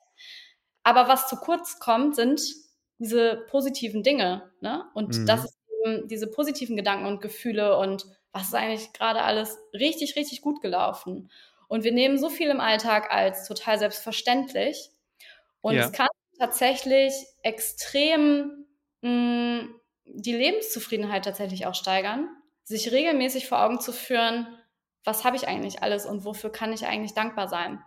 Aber 0.83 1.09
was 1.09 1.29
zu 1.29 1.37
kurz 1.37 1.79
kommt, 1.79 2.17
sind 2.17 2.41
diese 3.01 3.45
positiven 3.49 4.03
Dinge. 4.05 4.51
Ne? 4.61 4.85
Und 4.95 5.17
mhm. 5.17 5.27
das 5.27 5.45
ist 5.45 5.59
eben 5.85 6.07
diese 6.07 6.29
positiven 6.29 6.77
Gedanken 6.77 7.07
und 7.07 7.21
Gefühle 7.21 7.77
und 7.79 8.07
was 8.33 8.49
ist 8.49 8.55
eigentlich 8.55 8.93
gerade 8.93 9.23
alles 9.23 9.59
richtig, 9.73 10.15
richtig 10.15 10.43
gut 10.43 10.61
gelaufen. 10.61 11.31
Und 11.67 11.83
wir 11.83 11.93
nehmen 11.93 12.19
so 12.19 12.29
viel 12.29 12.49
im 12.49 12.61
Alltag 12.61 13.11
als 13.11 13.49
total 13.49 13.79
selbstverständlich. 13.79 14.91
Und 15.61 15.75
ja. 15.75 15.87
es 15.87 15.93
kann 15.93 16.09
tatsächlich 16.39 17.13
extrem 17.43 18.67
mh, 19.03 19.11
mm, 19.11 19.75
die 20.05 20.33
Lebenszufriedenheit 20.33 21.25
tatsächlich 21.25 21.67
auch 21.67 21.75
steigern, 21.75 22.29
sich 22.65 22.93
regelmäßig 22.93 23.49
vor 23.49 23.63
Augen 23.63 23.81
zu 23.81 23.93
führen, 23.93 24.47
was 25.05 25.25
habe 25.25 25.37
ich 25.37 25.49
eigentlich 25.49 25.83
alles 25.83 26.07
und 26.07 26.25
wofür 26.25 26.51
kann 26.51 26.73
ich 26.73 26.87
eigentlich 26.87 27.15
dankbar 27.15 27.49
sein. 27.49 27.83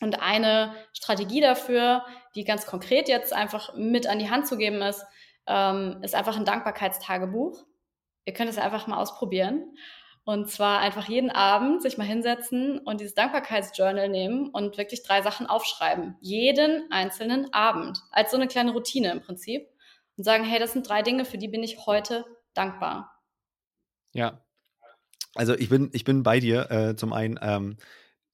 Und 0.00 0.20
eine 0.20 0.74
Strategie 0.92 1.40
dafür, 1.40 2.04
die 2.34 2.44
ganz 2.44 2.66
konkret 2.66 3.08
jetzt 3.08 3.32
einfach 3.32 3.74
mit 3.74 4.06
an 4.06 4.18
die 4.18 4.30
Hand 4.30 4.46
zu 4.46 4.56
geben 4.56 4.82
ist, 4.82 5.04
ähm, 5.46 6.00
ist 6.02 6.14
einfach 6.14 6.36
ein 6.36 6.44
Dankbarkeitstagebuch. 6.44 7.64
Ihr 8.24 8.32
könnt 8.32 8.50
es 8.50 8.58
einfach 8.58 8.86
mal 8.86 8.96
ausprobieren. 8.96 9.76
Und 10.24 10.50
zwar 10.50 10.80
einfach 10.80 11.06
jeden 11.06 11.30
Abend 11.30 11.82
sich 11.82 11.98
mal 11.98 12.06
hinsetzen 12.06 12.78
und 12.78 13.00
dieses 13.00 13.14
Dankbarkeitsjournal 13.14 14.08
nehmen 14.08 14.48
und 14.48 14.78
wirklich 14.78 15.02
drei 15.02 15.20
Sachen 15.20 15.46
aufschreiben. 15.46 16.16
Jeden 16.20 16.90
einzelnen 16.90 17.52
Abend. 17.52 18.00
Als 18.10 18.30
so 18.30 18.38
eine 18.38 18.48
kleine 18.48 18.72
Routine 18.72 19.12
im 19.12 19.20
Prinzip. 19.20 19.68
Und 20.16 20.24
sagen, 20.24 20.44
hey, 20.44 20.58
das 20.58 20.72
sind 20.72 20.88
drei 20.88 21.02
Dinge, 21.02 21.24
für 21.24 21.38
die 21.38 21.48
bin 21.48 21.62
ich 21.62 21.86
heute 21.86 22.24
dankbar. 22.54 23.20
Ja. 24.12 24.40
Also 25.34 25.54
ich 25.54 25.68
bin, 25.68 25.90
ich 25.92 26.04
bin 26.04 26.22
bei 26.22 26.40
dir. 26.40 26.70
Äh, 26.70 26.96
zum 26.96 27.12
einen, 27.12 27.38
ähm, 27.42 27.76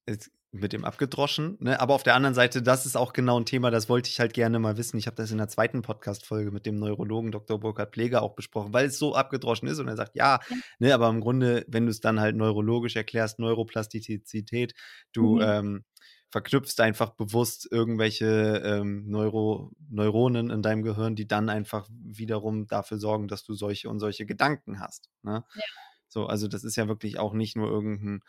es 0.05 0.31
mit 0.51 0.73
dem 0.73 0.83
abgedroschen. 0.83 1.57
Ne? 1.59 1.79
Aber 1.79 1.93
auf 1.93 2.03
der 2.03 2.15
anderen 2.15 2.35
Seite, 2.35 2.61
das 2.61 2.85
ist 2.85 2.97
auch 2.97 3.13
genau 3.13 3.39
ein 3.39 3.45
Thema, 3.45 3.71
das 3.71 3.87
wollte 3.89 4.09
ich 4.09 4.19
halt 4.19 4.33
gerne 4.33 4.59
mal 4.59 4.77
wissen. 4.77 4.97
Ich 4.97 5.07
habe 5.07 5.15
das 5.15 5.31
in 5.31 5.37
der 5.37 5.47
zweiten 5.47 5.81
Podcast-Folge 5.81 6.51
mit 6.51 6.65
dem 6.65 6.75
Neurologen 6.75 7.31
Dr. 7.31 7.59
Burkhard 7.59 7.93
Pfleger 7.93 8.21
auch 8.21 8.35
besprochen, 8.35 8.73
weil 8.73 8.87
es 8.87 8.99
so 8.99 9.15
abgedroschen 9.15 9.67
ist 9.67 9.79
und 9.79 9.87
er 9.87 9.95
sagt, 9.95 10.15
ja, 10.15 10.21
ja. 10.21 10.39
Ne, 10.79 10.93
aber 10.93 11.09
im 11.09 11.21
Grunde, 11.21 11.65
wenn 11.67 11.85
du 11.85 11.91
es 11.91 11.99
dann 11.99 12.19
halt 12.19 12.35
neurologisch 12.35 12.95
erklärst, 12.95 13.39
Neuroplastizität, 13.39 14.73
du 15.13 15.35
mhm. 15.35 15.41
ähm, 15.41 15.85
verknüpfst 16.29 16.79
einfach 16.79 17.11
bewusst 17.11 17.67
irgendwelche 17.71 18.61
ähm, 18.63 19.05
Neuro 19.07 19.71
Neuronen 19.89 20.49
in 20.49 20.61
deinem 20.61 20.83
Gehirn, 20.83 21.15
die 21.15 21.27
dann 21.27 21.49
einfach 21.49 21.89
wiederum 21.91 22.67
dafür 22.67 22.97
sorgen, 22.97 23.27
dass 23.27 23.43
du 23.43 23.53
solche 23.53 23.89
und 23.89 23.99
solche 23.99 24.25
Gedanken 24.25 24.79
hast. 24.79 25.09
Ne? 25.23 25.43
Ja. 25.55 25.63
So, 26.07 26.25
also 26.25 26.47
das 26.47 26.63
ist 26.63 26.75
ja 26.75 26.87
wirklich 26.87 27.19
auch 27.19 27.33
nicht 27.33 27.55
nur 27.55 27.69
irgendein 27.69 28.21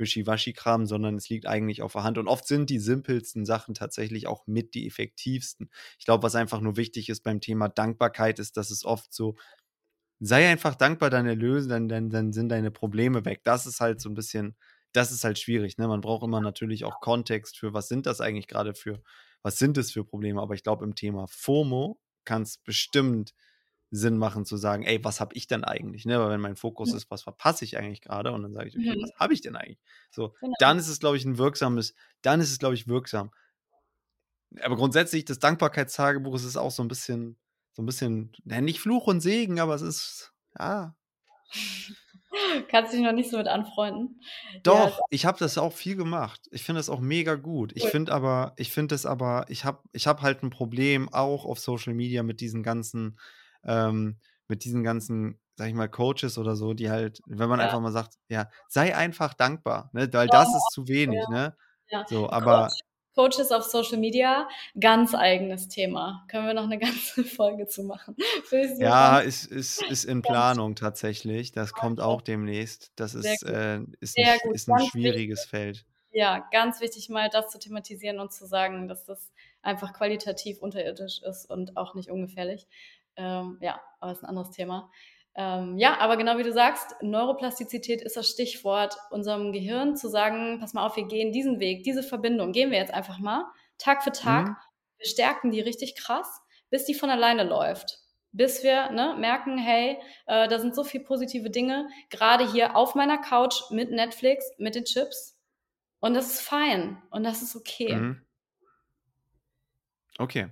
Wischiwaschi-Kram, 0.00 0.86
sondern 0.86 1.16
es 1.16 1.28
liegt 1.28 1.46
eigentlich 1.46 1.82
auf 1.82 1.92
der 1.92 2.02
Hand. 2.02 2.18
Und 2.18 2.26
oft 2.26 2.46
sind 2.46 2.70
die 2.70 2.78
simpelsten 2.78 3.44
Sachen 3.44 3.74
tatsächlich 3.74 4.26
auch 4.26 4.46
mit 4.46 4.74
die 4.74 4.86
effektivsten. 4.86 5.70
Ich 5.98 6.06
glaube, 6.06 6.22
was 6.24 6.34
einfach 6.34 6.60
nur 6.60 6.76
wichtig 6.76 7.08
ist 7.08 7.22
beim 7.22 7.40
Thema 7.40 7.68
Dankbarkeit, 7.68 8.38
ist, 8.38 8.56
dass 8.56 8.70
es 8.70 8.84
oft 8.84 9.12
so, 9.12 9.36
sei 10.20 10.48
einfach 10.48 10.74
dankbar, 10.74 11.10
dann 11.10 11.26
erlösen, 11.26 11.68
dann, 11.68 11.88
dann, 11.88 12.10
dann 12.10 12.32
sind 12.32 12.48
deine 12.48 12.70
Probleme 12.70 13.24
weg. 13.24 13.42
Das 13.44 13.66
ist 13.66 13.80
halt 13.80 14.00
so 14.00 14.08
ein 14.10 14.14
bisschen, 14.14 14.56
das 14.92 15.12
ist 15.12 15.24
halt 15.24 15.38
schwierig. 15.38 15.78
Ne? 15.78 15.88
Man 15.88 16.00
braucht 16.00 16.24
immer 16.24 16.40
natürlich 16.40 16.84
auch 16.84 17.00
Kontext 17.00 17.58
für, 17.58 17.72
was 17.74 17.88
sind 17.88 18.06
das 18.06 18.20
eigentlich 18.20 18.48
gerade 18.48 18.74
für, 18.74 19.02
was 19.42 19.58
sind 19.58 19.78
es 19.78 19.92
für 19.92 20.04
Probleme. 20.04 20.40
Aber 20.40 20.54
ich 20.54 20.62
glaube, 20.62 20.84
im 20.84 20.94
Thema 20.94 21.26
FOMO 21.28 22.00
kann 22.24 22.42
es 22.42 22.58
bestimmt 22.58 23.34
Sinn 23.90 24.18
machen 24.18 24.44
zu 24.44 24.56
sagen, 24.56 24.84
ey, 24.84 25.02
was 25.04 25.20
habe 25.20 25.34
ich 25.34 25.48
denn 25.48 25.64
eigentlich? 25.64 26.04
Ne? 26.04 26.18
Weil 26.20 26.30
wenn 26.30 26.40
mein 26.40 26.56
Fokus 26.56 26.90
ja. 26.90 26.96
ist, 26.96 27.10
was 27.10 27.22
verpasse 27.22 27.64
ich 27.64 27.76
eigentlich 27.76 28.00
gerade? 28.00 28.32
Und 28.32 28.42
dann 28.42 28.52
sage 28.52 28.68
ich, 28.68 28.76
okay, 28.76 28.96
mhm. 28.96 29.02
was 29.02 29.12
habe 29.18 29.34
ich 29.34 29.40
denn 29.40 29.56
eigentlich? 29.56 29.80
So, 30.10 30.34
genau. 30.40 30.54
dann 30.60 30.78
ist 30.78 30.88
es, 30.88 31.00
glaube 31.00 31.16
ich, 31.16 31.24
ein 31.24 31.38
wirksames, 31.38 31.94
dann 32.22 32.40
ist 32.40 32.52
es, 32.52 32.58
glaube 32.58 32.74
ich, 32.74 32.86
wirksam. 32.86 33.32
Aber 34.62 34.76
grundsätzlich, 34.76 35.24
das 35.24 35.38
Dankbarkeitstagebuch 35.38 36.34
ist 36.36 36.56
auch 36.56 36.70
so 36.70 36.82
ein 36.82 36.88
bisschen, 36.88 37.36
so 37.72 37.82
ein 37.82 37.86
bisschen, 37.86 38.32
ja, 38.44 38.60
nicht 38.60 38.80
Fluch 38.80 39.06
und 39.06 39.20
Segen, 39.20 39.58
aber 39.60 39.74
es 39.74 39.82
ist, 39.82 40.32
ja. 40.58 40.94
Kannst 42.68 42.92
dich 42.92 43.00
noch 43.00 43.12
nicht 43.12 43.28
so 43.28 43.38
mit 43.38 43.48
anfreunden. 43.48 44.20
Doch, 44.62 44.98
ja. 44.98 45.04
ich 45.10 45.26
habe 45.26 45.38
das 45.38 45.58
auch 45.58 45.72
viel 45.72 45.96
gemacht. 45.96 46.40
Ich 46.52 46.62
finde 46.62 46.78
das 46.78 46.88
auch 46.88 47.00
mega 47.00 47.34
gut. 47.34 47.72
Ich 47.74 47.86
finde 47.86 48.12
aber, 48.12 48.52
ich 48.56 48.70
finde 48.70 48.94
es 48.94 49.04
aber, 49.04 49.46
ich 49.48 49.64
habe 49.64 49.82
ich 49.92 50.06
hab 50.06 50.22
halt 50.22 50.44
ein 50.44 50.50
Problem 50.50 51.08
auch 51.12 51.44
auf 51.44 51.58
Social 51.58 51.92
Media 51.92 52.22
mit 52.22 52.40
diesen 52.40 52.62
ganzen 52.62 53.18
ähm, 53.64 54.18
mit 54.48 54.64
diesen 54.64 54.82
ganzen, 54.82 55.40
sag 55.56 55.68
ich 55.68 55.74
mal, 55.74 55.88
Coaches 55.88 56.38
oder 56.38 56.56
so, 56.56 56.74
die 56.74 56.90
halt, 56.90 57.20
wenn 57.26 57.48
man 57.48 57.60
ja. 57.60 57.66
einfach 57.66 57.80
mal 57.80 57.92
sagt, 57.92 58.14
ja, 58.28 58.48
sei 58.68 58.96
einfach 58.96 59.34
dankbar, 59.34 59.90
ne? 59.92 60.12
Weil 60.12 60.28
das 60.28 60.48
ist 60.48 60.70
zu 60.72 60.88
wenig, 60.88 61.20
ja. 61.28 61.30
ne? 61.30 61.56
Ja. 61.88 62.04
So, 62.08 62.30
aber. 62.30 62.68
Coach, 62.68 62.80
Coaches 63.14 63.50
auf 63.50 63.64
Social 63.64 63.98
Media, 63.98 64.48
ganz 64.78 65.14
eigenes 65.14 65.68
Thema. 65.68 66.24
Können 66.28 66.46
wir 66.46 66.54
noch 66.54 66.64
eine 66.64 66.78
ganze 66.78 67.24
Folge 67.24 67.66
zu 67.66 67.82
machen. 67.82 68.16
ja, 68.78 69.18
ist, 69.18 69.46
ist, 69.46 69.82
ist 69.82 70.04
in 70.04 70.22
Planung 70.22 70.74
tatsächlich. 70.76 71.52
Das 71.52 71.72
kommt 71.72 72.00
auch 72.00 72.22
demnächst. 72.22 72.92
Das 72.96 73.14
ist, 73.14 73.42
äh, 73.44 73.80
ist, 74.00 74.16
ein, 74.16 74.52
ist 74.52 74.70
ein 74.70 74.86
schwieriges. 74.86 75.44
Feld. 75.44 75.84
Ja, 76.12 76.44
ganz 76.50 76.80
wichtig, 76.80 77.08
mal 77.08 77.28
das 77.30 77.50
zu 77.50 77.60
thematisieren 77.60 78.18
und 78.18 78.32
zu 78.32 78.44
sagen, 78.44 78.88
dass 78.88 79.04
das 79.04 79.30
einfach 79.62 79.92
qualitativ 79.92 80.58
unterirdisch 80.60 81.22
ist 81.22 81.48
und 81.48 81.76
auch 81.76 81.94
nicht 81.94 82.10
ungefährlich. 82.10 82.66
Ähm, 83.16 83.58
ja, 83.60 83.80
aber 84.00 84.12
ist 84.12 84.22
ein 84.22 84.28
anderes 84.28 84.50
Thema. 84.50 84.90
Ähm, 85.36 85.78
ja, 85.78 85.98
aber 85.98 86.16
genau 86.16 86.38
wie 86.38 86.42
du 86.42 86.52
sagst, 86.52 86.96
Neuroplastizität 87.02 88.02
ist 88.02 88.16
das 88.16 88.28
Stichwort, 88.28 88.96
unserem 89.10 89.52
Gehirn 89.52 89.96
zu 89.96 90.08
sagen, 90.08 90.58
pass 90.60 90.74
mal 90.74 90.84
auf, 90.84 90.96
wir 90.96 91.06
gehen 91.06 91.32
diesen 91.32 91.60
Weg, 91.60 91.84
diese 91.84 92.02
Verbindung, 92.02 92.52
gehen 92.52 92.70
wir 92.70 92.78
jetzt 92.78 92.92
einfach 92.92 93.18
mal, 93.18 93.44
Tag 93.78 94.02
für 94.02 94.12
Tag, 94.12 94.48
mhm. 94.48 94.56
wir 94.98 95.06
stärken 95.06 95.50
die 95.50 95.60
richtig 95.60 95.94
krass, 95.94 96.42
bis 96.68 96.84
die 96.84 96.94
von 96.94 97.10
alleine 97.10 97.44
läuft. 97.44 98.00
Bis 98.32 98.62
wir 98.62 98.90
ne, 98.90 99.16
merken, 99.18 99.58
hey, 99.58 99.98
äh, 100.26 100.46
da 100.46 100.58
sind 100.58 100.74
so 100.74 100.84
viele 100.84 101.04
positive 101.04 101.50
Dinge, 101.50 101.88
gerade 102.10 102.50
hier 102.50 102.76
auf 102.76 102.94
meiner 102.94 103.18
Couch 103.18 103.70
mit 103.70 103.90
Netflix, 103.90 104.44
mit 104.58 104.74
den 104.74 104.84
Chips. 104.84 105.36
Und 106.00 106.14
das 106.14 106.26
ist 106.26 106.40
fein 106.40 107.02
und 107.10 107.24
das 107.24 107.42
ist 107.42 107.56
okay. 107.56 107.94
Mhm. 107.94 108.26
Okay. 110.18 110.48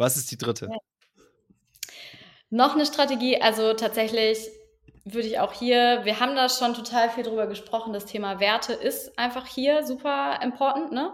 Was 0.00 0.16
ist 0.16 0.30
die 0.30 0.38
dritte? 0.38 0.68
Ja. 0.70 0.78
Noch 2.48 2.74
eine 2.74 2.86
Strategie, 2.86 3.40
also 3.40 3.74
tatsächlich 3.74 4.48
würde 5.04 5.28
ich 5.28 5.38
auch 5.38 5.52
hier, 5.52 6.00
wir 6.04 6.20
haben 6.20 6.34
da 6.34 6.48
schon 6.48 6.74
total 6.74 7.10
viel 7.10 7.22
drüber 7.22 7.46
gesprochen, 7.46 7.92
das 7.92 8.06
Thema 8.06 8.40
Werte 8.40 8.72
ist 8.72 9.18
einfach 9.18 9.46
hier 9.46 9.84
super 9.84 10.40
important, 10.42 10.92
ne? 10.92 11.12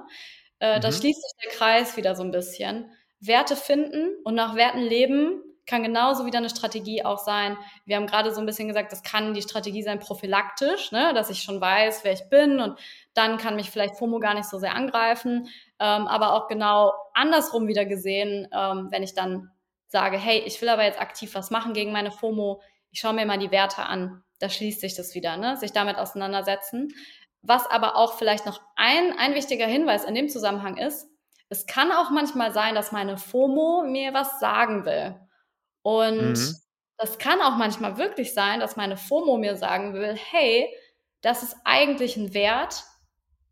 Äh, 0.60 0.76
mhm. 0.76 0.80
Da 0.80 0.92
schließt 0.92 1.20
sich 1.20 1.32
der 1.44 1.52
Kreis 1.58 1.96
wieder 1.96 2.14
so 2.14 2.22
ein 2.22 2.30
bisschen. 2.30 2.90
Werte 3.20 3.56
finden 3.56 4.14
und 4.24 4.34
nach 4.34 4.54
Werten 4.54 4.80
leben 4.80 5.42
kann 5.66 5.82
genauso 5.82 6.24
wieder 6.26 6.38
eine 6.38 6.48
Strategie 6.48 7.04
auch 7.04 7.18
sein. 7.18 7.58
Wir 7.84 7.96
haben 7.96 8.06
gerade 8.06 8.32
so 8.32 8.40
ein 8.40 8.46
bisschen 8.46 8.68
gesagt, 8.68 8.92
das 8.92 9.02
kann 9.02 9.34
die 9.34 9.42
Strategie 9.42 9.82
sein 9.82 9.98
prophylaktisch, 9.98 10.92
ne? 10.92 11.12
dass 11.12 11.28
ich 11.28 11.42
schon 11.42 11.60
weiß, 11.60 12.04
wer 12.04 12.12
ich 12.12 12.28
bin 12.30 12.60
und 12.60 12.78
dann 13.14 13.36
kann 13.36 13.56
mich 13.56 13.70
vielleicht 13.70 13.96
FOMO 13.96 14.20
gar 14.20 14.34
nicht 14.34 14.48
so 14.48 14.58
sehr 14.58 14.74
angreifen. 14.74 15.48
Ähm, 15.78 16.06
aber 16.06 16.32
auch 16.32 16.48
genau 16.48 16.92
andersrum 17.14 17.68
wieder 17.68 17.84
gesehen, 17.84 18.48
ähm, 18.52 18.88
wenn 18.90 19.02
ich 19.02 19.14
dann 19.14 19.50
sage, 19.88 20.16
hey, 20.16 20.38
ich 20.40 20.60
will 20.60 20.68
aber 20.68 20.84
jetzt 20.84 21.00
aktiv 21.00 21.34
was 21.34 21.50
machen 21.50 21.74
gegen 21.74 21.92
meine 21.92 22.10
FOMO, 22.10 22.62
ich 22.90 23.00
schaue 23.00 23.12
mir 23.12 23.26
mal 23.26 23.38
die 23.38 23.50
Werte 23.50 23.82
an, 23.82 24.22
da 24.40 24.48
schließt 24.48 24.80
sich 24.80 24.94
das 24.94 25.14
wieder, 25.14 25.36
ne? 25.36 25.56
sich 25.56 25.72
damit 25.72 25.96
auseinandersetzen. 25.96 26.88
Was 27.42 27.66
aber 27.70 27.96
auch 27.96 28.14
vielleicht 28.14 28.46
noch 28.46 28.60
ein, 28.74 29.16
ein 29.18 29.34
wichtiger 29.34 29.66
Hinweis 29.66 30.04
in 30.04 30.14
dem 30.14 30.28
Zusammenhang 30.28 30.76
ist, 30.76 31.08
es 31.48 31.66
kann 31.66 31.92
auch 31.92 32.10
manchmal 32.10 32.52
sein, 32.52 32.74
dass 32.74 32.90
meine 32.90 33.18
FOMO 33.18 33.84
mir 33.86 34.12
was 34.14 34.40
sagen 34.40 34.84
will. 34.84 35.14
Und 35.82 36.32
mhm. 36.32 36.56
das 36.96 37.18
kann 37.18 37.40
auch 37.40 37.56
manchmal 37.56 37.98
wirklich 37.98 38.34
sein, 38.34 38.58
dass 38.58 38.76
meine 38.76 38.96
FOMO 38.96 39.36
mir 39.36 39.56
sagen 39.56 39.94
will, 39.94 40.16
hey, 40.16 40.68
das 41.20 41.42
ist 41.42 41.56
eigentlich 41.64 42.16
ein 42.16 42.34
Wert, 42.34 42.82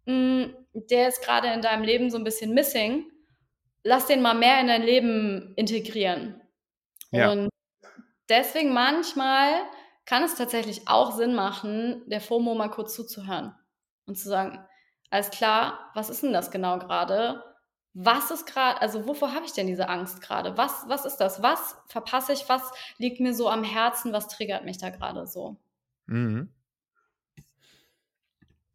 mh, 0.07 0.45
hm, 0.45 0.64
der 0.75 1.09
ist 1.09 1.23
gerade 1.23 1.49
in 1.49 1.63
deinem 1.63 1.85
Leben 1.85 2.11
so 2.11 2.19
ein 2.19 2.25
bisschen 2.25 2.53
missing 2.53 3.07
lass 3.85 4.07
den 4.07 4.23
mal 4.23 4.35
mehr 4.35 4.61
in 4.61 4.67
dein 4.67 4.83
Leben 4.83 5.53
integrieren. 5.55 6.41
Ja. 7.13 7.31
Und 7.31 7.51
deswegen 8.29 8.73
manchmal 8.73 9.53
kann 10.07 10.25
es 10.25 10.35
tatsächlich 10.35 10.89
auch 10.89 11.13
Sinn 11.13 11.35
machen, 11.35 12.03
der 12.09 12.21
FOMO 12.21 12.55
mal 12.55 12.71
kurz 12.71 12.95
zuzuhören 12.95 13.55
und 14.07 14.19
zu 14.19 14.29
sagen, 14.29 14.67
alles 15.11 15.31
klar, 15.31 15.91
was 15.95 16.11
ist 16.11 16.23
denn 16.23 16.33
das 16.33 16.51
genau 16.51 16.79
gerade? 16.79 17.45
Was 17.93 18.33
ist 18.33 18.47
gerade, 18.47 18.81
also 18.81 19.07
wovor 19.07 19.33
habe 19.33 19.45
ich 19.45 19.53
denn 19.53 19.69
diese 19.69 19.89
Angst 19.89 20.21
gerade? 20.21 20.57
Was, 20.57 20.89
was 20.89 21.05
ist 21.05 21.19
das? 21.19 21.43
Was 21.43 21.77
verpasse 21.87 22.33
ich? 22.33 22.49
Was 22.49 22.73
liegt 22.99 23.21
mir 23.21 23.35
so 23.35 23.49
am 23.49 23.63
Herzen? 23.63 24.13
Was 24.13 24.27
triggert 24.27 24.65
mich 24.65 24.79
da 24.79 24.91
gerade 24.91 25.27
so? 25.29 25.57
Mhm. 26.07 26.53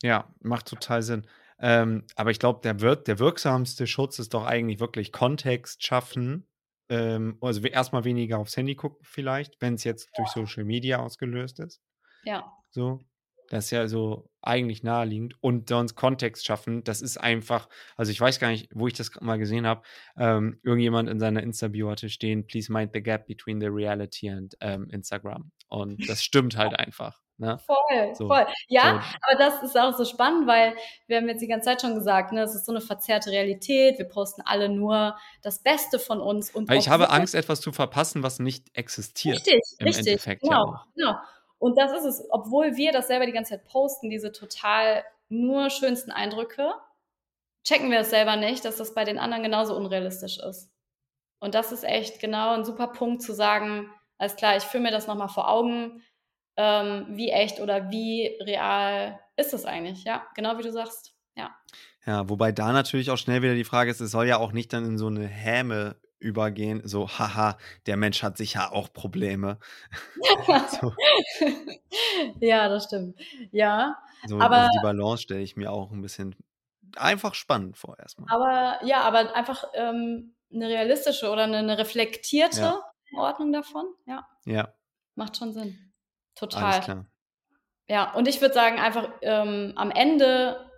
Ja, 0.02 0.30
macht 0.40 0.68
total 0.68 1.02
Sinn. 1.02 1.28
Ähm, 1.62 2.06
aber 2.16 2.32
ich 2.32 2.40
glaube, 2.40 2.62
der, 2.64 2.80
wir 2.82 2.96
der 2.96 3.20
wirksamste 3.20 3.86
Schutz 3.86 4.20
ist 4.20 4.34
doch 4.34 4.46
eigentlich 4.46 4.80
wirklich 4.80 5.12
Kontext 5.12 5.84
schaffen. 5.84 6.48
Ähm, 6.90 7.38
also 7.42 7.62
erstmal 7.62 8.06
weniger 8.06 8.40
aufs 8.40 8.56
Handy 8.56 8.76
gucken, 8.76 9.00
vielleicht, 9.04 9.62
wenn 9.62 9.76
es 9.76 9.84
jetzt 9.84 10.10
durch 10.18 10.30
Social 10.30 10.64
Media 10.64 11.00
ausgelöst 11.00 11.60
ist. 11.60 11.82
Ja. 12.24 12.52
So. 12.70 13.00
Das 13.50 13.66
ist 13.66 13.72
ja 13.72 13.88
so 13.88 14.30
eigentlich 14.42 14.84
naheliegend. 14.84 15.36
Und 15.42 15.70
sonst 15.70 15.96
Kontext 15.96 16.46
schaffen, 16.46 16.84
das 16.84 17.02
ist 17.02 17.18
einfach, 17.18 17.68
also 17.98 18.12
ich 18.12 18.20
weiß 18.22 18.40
gar 18.40 18.50
nicht, 18.50 18.70
wo 18.74 18.88
ich 18.88 18.94
das 18.94 19.12
mal 19.22 19.38
gesehen 19.38 19.66
habe. 19.68 19.82
Ähm, 20.18 20.60
irgendjemand 20.64 21.10
in 21.10 21.20
seiner 21.20 21.44
Insta-Bio 21.44 21.90
hatte 21.90 22.10
stehen, 22.10 22.48
please 22.48 22.72
mind 22.72 22.92
the 22.94 23.02
gap 23.02 23.28
between 23.28 23.60
the 23.60 23.68
reality 23.68 24.30
and 24.30 24.56
ähm, 24.62 24.88
Instagram. 24.92 25.52
Und 25.68 26.00
das 26.10 26.24
stimmt 26.24 26.58
halt 26.58 26.78
einfach. 26.78 27.20
Ne? 27.40 27.58
Voll, 27.66 28.16
so, 28.16 28.28
voll. 28.28 28.46
Ja, 28.68 29.02
so. 29.02 29.18
aber 29.22 29.40
das 29.40 29.64
ist 29.64 29.78
auch 29.80 29.98
so 29.98 30.04
spannend, 30.04 30.46
weil 30.46 30.76
wir 31.08 31.18
haben 31.18 31.30
jetzt 31.30 31.42
die 31.42 31.48
ganze 31.48 31.70
Zeit 31.70 31.80
schon 31.80 31.96
gesagt, 31.96 32.34
ne, 32.34 32.42
es 32.42 32.54
ist 32.54 32.66
so 32.66 32.74
eine 32.74 32.82
verzerrte 32.82 33.32
Realität. 33.32 33.98
Wir 33.98 34.10
posten 34.10 34.42
alle 34.44 34.68
nur 34.68 35.16
das 35.42 35.64
Beste 35.64 36.00
von 36.00 36.20
uns. 36.20 36.52
Und 36.52 36.70
ich 36.70 36.90
habe 36.90 37.10
Angst, 37.10 37.36
etwas 37.36 37.62
zu 37.62 37.72
verpassen, 37.72 38.24
was 38.24 38.40
nicht 38.40 38.68
existiert. 38.74 39.38
Richtig, 39.38 39.62
im 39.78 39.88
richtig. 39.88 40.08
Endeffekt 40.08 40.42
genau, 40.42 40.74
ja 40.74 40.86
genau. 40.96 41.16
Und 41.60 41.78
das 41.78 41.92
ist 41.92 42.06
es, 42.06 42.28
obwohl 42.32 42.78
wir 42.78 42.92
das 42.92 43.08
selber 43.08 43.26
die 43.26 43.34
ganze 43.34 43.52
Zeit 43.52 43.66
posten, 43.66 44.10
diese 44.10 44.32
total 44.32 45.04
nur 45.28 45.70
schönsten 45.70 46.12
Eindrücke, 46.12 46.74
checken 47.64 47.92
wir 47.92 48.00
es 48.00 48.10
selber 48.10 48.38
nicht, 48.38 48.66
dass 48.66 48.78
das 48.78 48.96
bei 48.96 49.04
den 49.04 49.20
anderen 49.20 49.44
genauso 49.44 49.76
unrealistisch 49.76 50.40
ist. 50.40 50.72
Und 51.40 51.56
das 51.56 51.72
ist 51.72 51.84
echt 51.84 52.20
genau 52.20 52.54
ein 52.54 52.66
super 52.66 52.88
Punkt 52.88 53.22
zu 53.22 53.34
sagen, 53.34 53.90
alles 54.18 54.36
klar, 54.36 54.58
ich 54.58 54.64
führe 54.64 54.84
mir 54.84 54.92
das 54.92 55.08
nochmal 55.08 55.30
vor 55.30 55.50
Augen 55.50 56.02
ähm, 56.58 57.06
wie 57.12 57.30
echt 57.30 57.62
oder 57.62 57.90
wie 57.90 58.38
real 58.42 59.18
ist 59.38 59.54
es 59.54 59.66
eigentlich? 59.66 60.04
Ja, 60.04 60.28
genau 60.36 60.58
wie 60.58 60.64
du 60.64 60.72
sagst. 60.72 61.14
Ja. 61.36 61.56
Ja, 62.06 62.28
wobei 62.30 62.52
da 62.52 62.74
natürlich 62.74 63.12
auch 63.12 63.18
schnell 63.18 63.42
wieder 63.42 63.56
die 63.56 63.64
Frage 63.64 63.92
ist, 63.92 64.02
es 64.02 64.12
soll 64.12 64.28
ja 64.28 64.38
auch 64.38 64.52
nicht 64.52 64.74
dann 64.74 64.86
in 64.86 64.98
so 64.98 65.08
eine 65.08 65.26
Häme 65.26 65.96
übergehen, 66.20 66.82
so, 66.86 67.08
haha, 67.08 67.58
der 67.86 67.98
Mensch 67.98 68.24
hat 68.24 68.38
sicher 68.38 68.74
auch 68.74 68.92
Probleme. 68.92 69.58
so. 70.82 70.94
Ja, 72.40 72.70
das 72.70 72.86
stimmt. 72.86 73.20
Ja. 73.52 73.98
So, 74.28 74.40
aber 74.40 74.58
also 74.58 74.70
die 74.74 74.84
Balance 74.84 75.24
stelle 75.24 75.42
ich 75.42 75.56
mir 75.56 75.72
auch 75.72 75.92
ein 75.92 76.02
bisschen 76.02 76.36
einfach 76.98 77.34
spannend 77.34 77.78
vor 77.78 77.98
erstmal. 78.00 78.34
Aber 78.34 78.86
ja, 78.86 79.02
aber 79.02 79.36
einfach 79.36 79.64
ähm, 79.74 80.36
eine 80.54 80.68
realistische 80.68 81.30
oder 81.30 81.44
eine, 81.44 81.58
eine 81.58 81.78
reflektierte 81.78 82.62
ja. 82.62 82.82
Ordnung 83.16 83.54
davon, 83.54 83.86
ja. 84.06 84.28
Ja. 84.46 84.74
Macht 85.16 85.38
schon 85.38 85.54
Sinn. 85.54 85.94
Total. 86.36 87.06
Ja, 87.88 88.14
und 88.14 88.28
ich 88.28 88.40
würde 88.40 88.54
sagen, 88.54 88.80
einfach 88.80 89.10
ähm, 89.22 89.74
am 89.76 89.92
Ende 89.92 90.70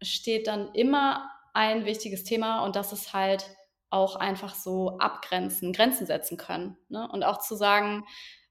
steht 0.00 0.46
dann 0.46 0.72
immer 0.72 1.30
ein 1.52 1.84
wichtiges 1.84 2.24
Thema 2.24 2.64
und 2.64 2.76
das 2.76 2.92
ist 2.92 3.12
halt 3.12 3.44
auch 3.90 4.16
einfach 4.16 4.54
so 4.54 4.98
abgrenzen, 4.98 5.72
Grenzen 5.72 6.06
setzen 6.06 6.36
können. 6.36 6.76
Ne? 6.88 7.08
Und 7.10 7.24
auch 7.24 7.38
zu 7.38 7.56
sagen, 7.56 8.06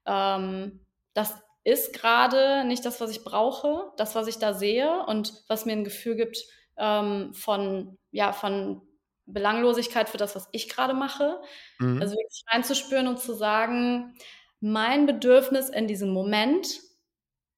ähm, 0.06 0.84
das 1.14 1.34
ist 1.64 1.92
gerade 1.92 2.64
nicht 2.64 2.84
das, 2.84 3.00
was 3.00 3.10
ich 3.10 3.24
brauche, 3.24 3.92
das, 3.96 4.14
was 4.14 4.28
ich 4.28 4.38
da 4.38 4.54
sehe 4.54 5.04
und 5.06 5.32
was 5.48 5.66
mir 5.66 5.72
ein 5.72 5.84
Gefühl 5.84 6.16
gibt 6.16 6.38
ähm, 6.76 7.34
von, 7.34 7.98
ja, 8.10 8.32
von 8.32 8.82
Belanglosigkeit 9.26 10.08
für 10.08 10.16
das, 10.16 10.34
was 10.34 10.48
ich 10.52 10.68
gerade 10.68 10.94
mache. 10.94 11.40
Mhm. 11.78 12.00
Also 12.00 12.16
wirklich 12.16 12.44
reinzuspüren 12.48 13.08
und 13.08 13.18
zu 13.18 13.34
sagen, 13.34 14.14
mein 14.60 15.06
Bedürfnis 15.06 15.68
in 15.68 15.86
diesem 15.86 16.10
Moment 16.10 16.80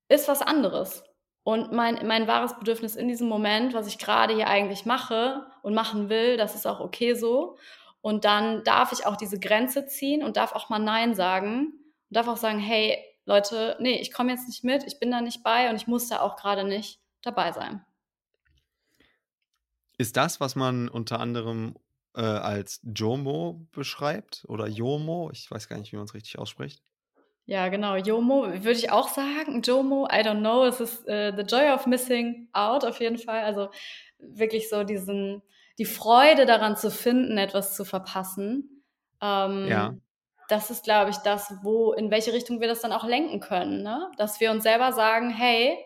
ist 0.08 0.28
was 0.28 0.42
anderes. 0.42 1.04
Und 1.44 1.72
mein, 1.72 2.06
mein 2.06 2.28
wahres 2.28 2.56
Bedürfnis 2.56 2.94
in 2.94 3.08
diesem 3.08 3.28
Moment, 3.28 3.74
was 3.74 3.88
ich 3.88 3.98
gerade 3.98 4.34
hier 4.34 4.46
eigentlich 4.46 4.86
mache 4.86 5.46
und 5.62 5.74
machen 5.74 6.08
will, 6.08 6.36
das 6.36 6.54
ist 6.54 6.66
auch 6.66 6.80
okay 6.80 7.14
so. 7.14 7.56
Und 8.00 8.24
dann 8.24 8.62
darf 8.64 8.92
ich 8.92 9.06
auch 9.06 9.16
diese 9.16 9.40
Grenze 9.40 9.86
ziehen 9.86 10.22
und 10.22 10.36
darf 10.36 10.52
auch 10.52 10.68
mal 10.68 10.78
Nein 10.78 11.14
sagen 11.14 11.66
und 11.66 12.16
darf 12.16 12.28
auch 12.28 12.36
sagen, 12.36 12.58
hey 12.58 12.98
Leute, 13.24 13.76
nee, 13.80 14.00
ich 14.00 14.12
komme 14.12 14.32
jetzt 14.32 14.48
nicht 14.48 14.64
mit, 14.64 14.84
ich 14.84 14.98
bin 14.98 15.10
da 15.10 15.20
nicht 15.20 15.42
bei 15.42 15.70
und 15.70 15.76
ich 15.76 15.86
muss 15.86 16.08
da 16.08 16.20
auch 16.20 16.36
gerade 16.36 16.64
nicht 16.64 17.00
dabei 17.22 17.52
sein. 17.52 17.84
Ist 19.98 20.16
das, 20.16 20.40
was 20.40 20.56
man 20.56 20.88
unter 20.88 21.20
anderem 21.20 21.76
äh, 22.14 22.22
als 22.22 22.80
Jomo 22.82 23.66
beschreibt 23.72 24.44
oder 24.48 24.66
Jomo? 24.66 25.30
Ich 25.32 25.50
weiß 25.50 25.68
gar 25.68 25.78
nicht, 25.78 25.92
wie 25.92 25.96
man 25.96 26.06
es 26.06 26.14
richtig 26.14 26.38
ausspricht. 26.38 26.82
Ja, 27.46 27.68
genau. 27.68 27.96
Jomo 27.96 28.46
würde 28.46 28.78
ich 28.78 28.90
auch 28.90 29.08
sagen. 29.08 29.62
Jomo, 29.62 30.06
I 30.06 30.20
don't 30.20 30.40
know. 30.40 30.64
Es 30.64 30.80
ist 30.80 31.06
äh, 31.08 31.32
The 31.36 31.42
Joy 31.42 31.70
of 31.70 31.86
Missing 31.86 32.48
Out 32.52 32.84
auf 32.84 33.00
jeden 33.00 33.18
Fall. 33.18 33.42
Also 33.42 33.68
wirklich 34.18 34.68
so 34.68 34.84
diesen, 34.84 35.42
die 35.78 35.84
Freude 35.84 36.46
daran 36.46 36.76
zu 36.76 36.90
finden, 36.90 37.38
etwas 37.38 37.74
zu 37.76 37.84
verpassen. 37.84 38.84
Ähm, 39.20 39.66
ja. 39.68 39.94
das 40.48 40.70
ist, 40.70 40.84
glaube 40.84 41.10
ich, 41.10 41.16
das, 41.18 41.54
wo, 41.62 41.92
in 41.92 42.10
welche 42.10 42.32
Richtung 42.32 42.60
wir 42.60 42.68
das 42.68 42.80
dann 42.80 42.92
auch 42.92 43.04
lenken 43.04 43.40
können. 43.40 43.82
Ne? 43.82 44.10
Dass 44.16 44.40
wir 44.40 44.50
uns 44.50 44.62
selber 44.62 44.92
sagen, 44.92 45.30
hey, 45.30 45.76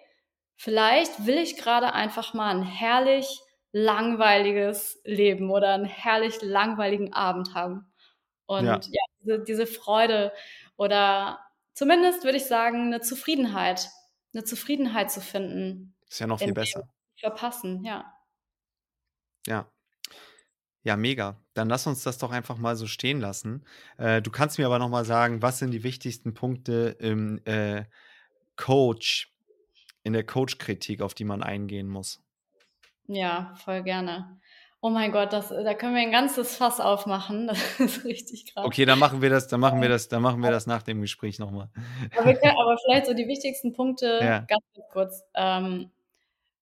vielleicht 0.57 1.27
will 1.27 1.39
ich 1.39 1.57
gerade 1.57 1.93
einfach 1.95 2.35
mal 2.35 2.51
ein 2.51 2.63
herrlich 2.63 3.41
langweiliges 3.73 5.01
Leben 5.05 5.51
oder 5.51 5.75
einen 5.75 5.85
herrlich 5.85 6.41
langweiligen 6.43 7.13
Abend 7.13 7.55
haben. 7.55 7.93
Und 8.47 8.65
ja, 8.65 8.75
ja 8.77 9.03
diese, 9.21 9.45
diese 9.45 9.67
Freude 9.67 10.33
oder 10.77 11.41
zumindest 11.77 12.25
würde 12.25 12.39
ich 12.39 12.47
sagen, 12.47 12.87
eine 12.87 13.01
Zufriedenheit, 13.01 13.91
eine 14.35 14.43
Zufriedenheit 14.43 15.13
zu 15.13 15.21
finden. 15.21 15.95
Ist 16.09 16.19
ja 16.19 16.27
noch 16.27 16.41
viel 16.41 16.53
besser. 16.53 16.89
Verpassen, 17.19 17.85
ja. 17.85 18.13
Ja. 19.47 19.71
Ja, 20.83 20.97
mega. 20.97 21.41
Dann 21.55 21.69
lass 21.69 21.87
uns 21.87 22.03
das 22.03 22.19
doch 22.19 22.31
einfach 22.31 22.59
mal 22.59 22.77
so 22.77 22.87
stehen 22.87 23.21
lassen. 23.21 23.65
Äh, 23.99 24.23
du 24.23 24.31
kannst 24.31 24.59
mir 24.59 24.67
aber 24.67 24.79
noch 24.79 24.89
mal 24.89 25.05
sagen, 25.05 25.43
was 25.43 25.59
sind 25.59 25.71
die 25.73 25.83
wichtigsten 25.83 26.35
Punkte 26.35 26.97
im 27.01 27.41
äh, 27.45 27.85
Coach, 28.57 29.35
in 30.03 30.13
der 30.13 30.25
Coach-Kritik, 30.25 31.03
auf 31.03 31.15
die 31.15 31.25
man 31.25 31.43
eingehen 31.43 31.89
muss? 31.89 32.23
Ja, 33.09 33.55
voll 33.57 33.83
gerne. 33.83 34.41
Oh 34.87 34.89
mein 34.89 35.11
Gott, 35.11 35.33
das, 35.33 35.49
da 35.49 35.75
können 35.75 35.97
wir 35.97 36.03
ein 36.03 36.13
ganzes 36.13 36.55
Fass 36.55 36.79
aufmachen. 36.79 37.49
Das 37.49 37.59
ist 37.81 38.05
richtig 38.05 38.55
krass. 38.55 38.65
Okay, 38.65 38.85
dann 38.85 39.01
machen 39.01 39.21
wir 39.21 39.31
das, 39.31 39.49
dann 39.49 39.59
machen 39.59 39.83
wir 39.83 39.89
das, 39.89 40.07
dann 40.07 40.23
machen 40.23 40.45
wir 40.45 40.53
das 40.53 40.69
nach 40.69 40.83
dem 40.83 41.01
Gespräch 41.01 41.41
nochmal. 41.41 41.71
Aber, 42.17 42.31
aber 42.61 42.79
vielleicht 42.85 43.07
so 43.07 43.13
die 43.13 43.27
wichtigsten 43.27 43.73
Punkte 43.73 44.21
ja. 44.23 44.39
ganz 44.43 44.63
kurz. 44.93 45.25
Ähm, 45.35 45.91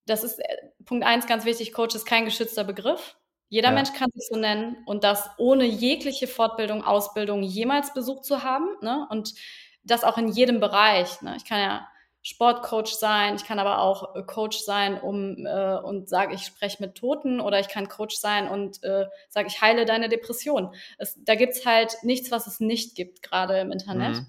das 0.07 0.25
ist 0.25 0.39
äh, 0.39 0.57
Punkt 0.87 1.05
eins 1.05 1.27
ganz 1.27 1.45
wichtig, 1.45 1.75
Coach 1.75 1.95
ist 1.95 2.07
kein 2.07 2.25
geschützter 2.25 2.65
Begriff. 2.65 3.19
Jeder 3.51 3.69
ja. 3.69 3.75
Mensch 3.75 3.93
kann 3.93 4.09
sich 4.15 4.27
so 4.27 4.39
nennen 4.39 4.79
und 4.87 5.05
das 5.05 5.29
ohne 5.37 5.67
jegliche 5.67 6.27
Fortbildung, 6.27 6.83
Ausbildung 6.83 7.43
jemals 7.43 7.93
besucht 7.93 8.25
zu 8.25 8.43
haben. 8.43 8.69
Ne? 8.81 9.07
Und 9.11 9.35
das 9.83 10.03
auch 10.03 10.17
in 10.17 10.29
jedem 10.29 10.61
Bereich. 10.61 11.21
Ne? 11.21 11.35
Ich 11.37 11.45
kann 11.45 11.61
ja 11.61 11.87
Sportcoach 12.27 12.95
sein, 12.95 13.37
ich 13.37 13.45
kann 13.45 13.59
aber 13.59 13.81
auch 13.81 14.17
äh, 14.17 14.23
Coach 14.23 14.57
sein, 14.59 14.99
um 14.99 15.45
äh, 15.45 15.77
und 15.77 16.09
sage, 16.09 16.35
ich 16.35 16.47
spreche 16.47 16.83
mit 16.83 16.95
Toten 16.95 17.39
oder 17.39 17.61
ich 17.61 17.69
kann 17.69 17.87
Coach 17.87 18.17
sein 18.17 18.49
und 18.49 18.83
äh, 18.83 19.05
sage, 19.29 19.49
ich 19.49 19.61
heile 19.61 19.85
deine 19.85 20.09
Depression. 20.09 20.75
Es, 20.97 21.23
da 21.23 21.35
gibt's 21.35 21.67
halt 21.67 21.99
nichts, 22.03 22.31
was 22.31 22.47
es 22.47 22.61
nicht 22.61 22.97
gibt, 22.97 23.23
gerade 23.23 23.59
im 23.61 23.71
Internet. 23.71 24.17
Mhm. 24.17 24.27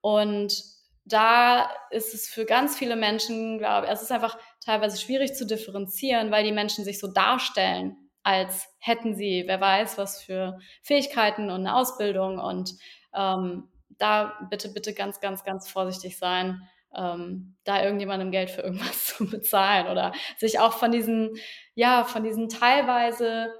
Und 0.00 0.62
da 1.04 1.68
ist 1.90 2.14
es 2.14 2.28
für 2.28 2.44
ganz 2.44 2.78
viele 2.78 2.94
Menschen, 2.94 3.58
glaube 3.58 3.86
ich, 3.86 3.92
es 3.92 4.02
ist 4.02 4.12
einfach 4.12 4.38
teilweise 4.64 4.96
schwierig 4.96 5.34
zu 5.34 5.44
differenzieren, 5.44 6.30
weil 6.30 6.44
die 6.44 6.52
Menschen 6.52 6.84
sich 6.84 7.00
so 7.00 7.08
darstellen, 7.08 7.96
als 8.22 8.68
hätten 8.78 9.16
sie, 9.16 9.42
wer 9.46 9.60
weiß, 9.60 9.98
was 9.98 10.22
für 10.22 10.60
Fähigkeiten 10.84 11.50
und 11.50 11.66
eine 11.66 11.74
Ausbildung 11.74 12.38
und 12.38 12.74
ähm, 13.12 13.68
da 13.98 14.38
bitte, 14.50 14.68
bitte 14.68 14.94
ganz, 14.94 15.18
ganz, 15.18 15.42
ganz 15.42 15.68
vorsichtig 15.68 16.16
sein 16.16 16.68
ähm, 16.96 17.56
da 17.64 17.82
irgendjemandem 17.82 18.30
Geld 18.30 18.50
für 18.50 18.62
irgendwas 18.62 19.04
zu 19.16 19.28
bezahlen 19.28 19.88
oder 19.88 20.12
sich 20.38 20.58
auch 20.58 20.72
von 20.72 20.92
diesen, 20.92 21.36
ja, 21.74 22.04
von 22.04 22.24
diesen 22.24 22.48
teilweise 22.48 23.52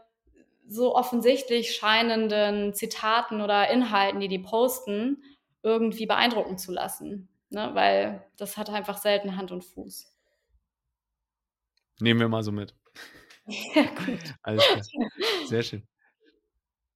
so 0.67 0.95
offensichtlich 0.95 1.75
scheinenden 1.75 2.75
Zitaten 2.75 3.41
oder 3.41 3.69
Inhalten, 3.71 4.21
die 4.21 4.29
die 4.29 4.39
posten, 4.39 5.23
irgendwie 5.63 6.07
beeindrucken 6.07 6.59
zu 6.59 6.73
lassen. 6.73 7.29
Ne? 7.51 7.71
Weil 7.75 8.25
das 8.37 8.57
hat 8.57 8.71
einfach 8.71 8.99
selten 8.99 9.37
Hand 9.37 9.53
und 9.53 9.65
Fuß. 9.65 10.11
Nehmen 12.01 12.21
wir 12.21 12.29
mal 12.29 12.43
so 12.43 12.53
mit. 12.53 12.75
Ja, 13.75 13.83
gut. 13.83 14.35
Alles 14.43 14.65
klar. 14.67 15.11
Sehr 15.45 15.63
schön. 15.63 15.87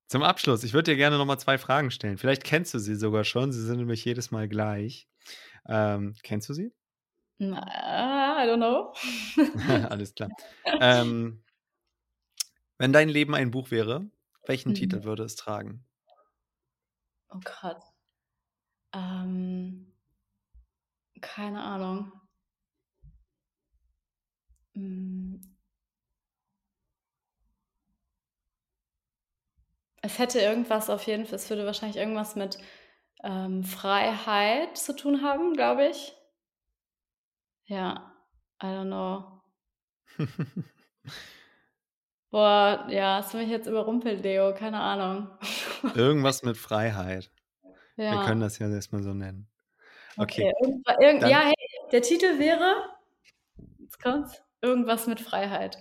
Zum 0.06 0.22
Abschluss, 0.22 0.64
ich 0.64 0.72
würde 0.72 0.92
dir 0.92 0.96
gerne 0.96 1.18
nochmal 1.18 1.38
zwei 1.38 1.58
Fragen 1.58 1.90
stellen. 1.90 2.16
Vielleicht 2.16 2.42
kennst 2.42 2.72
du 2.72 2.78
sie 2.78 2.94
sogar 2.94 3.24
schon, 3.24 3.52
sie 3.52 3.62
sind 3.62 3.76
nämlich 3.76 4.02
jedes 4.06 4.30
Mal 4.30 4.48
gleich. 4.48 5.06
Ähm, 5.68 6.14
kennst 6.22 6.48
du 6.48 6.54
sie? 6.54 6.72
I 7.40 8.46
don't 8.46 8.56
know. 8.56 8.94
Alles 9.90 10.14
klar. 10.14 10.30
Ähm, 10.64 11.42
wenn 12.78 12.92
dein 12.92 13.08
Leben 13.08 13.34
ein 13.34 13.50
Buch 13.50 13.70
wäre, 13.70 14.10
welchen 14.46 14.70
mhm. 14.70 14.74
Titel 14.74 15.04
würde 15.04 15.24
es 15.24 15.36
tragen? 15.36 15.84
Oh 17.30 17.40
Gott. 17.44 17.82
Ähm, 18.92 19.92
keine 21.20 21.62
Ahnung. 21.62 22.12
Hm. 24.74 25.40
Es 30.00 30.18
hätte 30.18 30.40
irgendwas 30.40 30.90
auf 30.90 31.02
jeden 31.06 31.26
Fall, 31.26 31.34
es 31.34 31.50
würde 31.50 31.66
wahrscheinlich 31.66 31.98
irgendwas 31.98 32.36
mit 32.36 32.58
ähm, 33.24 33.64
Freiheit 33.64 34.76
zu 34.76 34.94
tun 34.94 35.22
haben, 35.22 35.54
glaube 35.54 35.86
ich. 35.86 36.14
Ja, 37.66 38.14
I 38.62 38.66
don't 38.66 38.86
know. 38.86 39.42
Boah, 42.30 42.86
ja, 42.90 43.16
hast 43.16 43.32
du 43.32 43.38
mich 43.38 43.48
jetzt 43.48 43.66
überrumpelt, 43.66 44.22
Leo, 44.22 44.54
keine 44.54 44.80
Ahnung. 44.80 45.28
Irgendwas 45.94 46.42
mit 46.42 46.56
Freiheit. 46.58 47.30
Ja. 47.96 48.12
Wir 48.12 48.26
können 48.26 48.40
das 48.40 48.58
ja 48.58 48.68
erstmal 48.68 49.02
so 49.02 49.14
nennen. 49.14 49.48
Okay. 50.16 50.52
okay. 50.60 50.82
Irgend, 51.00 51.22
ja, 51.22 51.40
hey, 51.40 51.54
der 51.90 52.02
Titel 52.02 52.38
wäre, 52.38 52.74
jetzt 53.78 54.02
kommt's, 54.02 54.42
irgendwas 54.60 55.06
mit 55.06 55.20
Freiheit. 55.20 55.78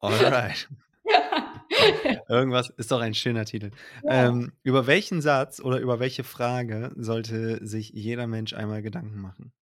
Alright. 0.00 0.68
Irgendwas 2.28 2.70
ist 2.70 2.90
doch 2.90 3.00
ein 3.00 3.14
schöner 3.14 3.44
Titel. 3.44 3.70
Ja. 4.04 4.28
Ähm, 4.28 4.52
über 4.62 4.86
welchen 4.86 5.20
Satz 5.20 5.60
oder 5.60 5.78
über 5.78 6.00
welche 6.00 6.24
Frage 6.24 6.92
sollte 6.96 7.64
sich 7.66 7.90
jeder 7.90 8.26
Mensch 8.26 8.52
einmal 8.52 8.82
Gedanken 8.82 9.20
machen? 9.20 9.52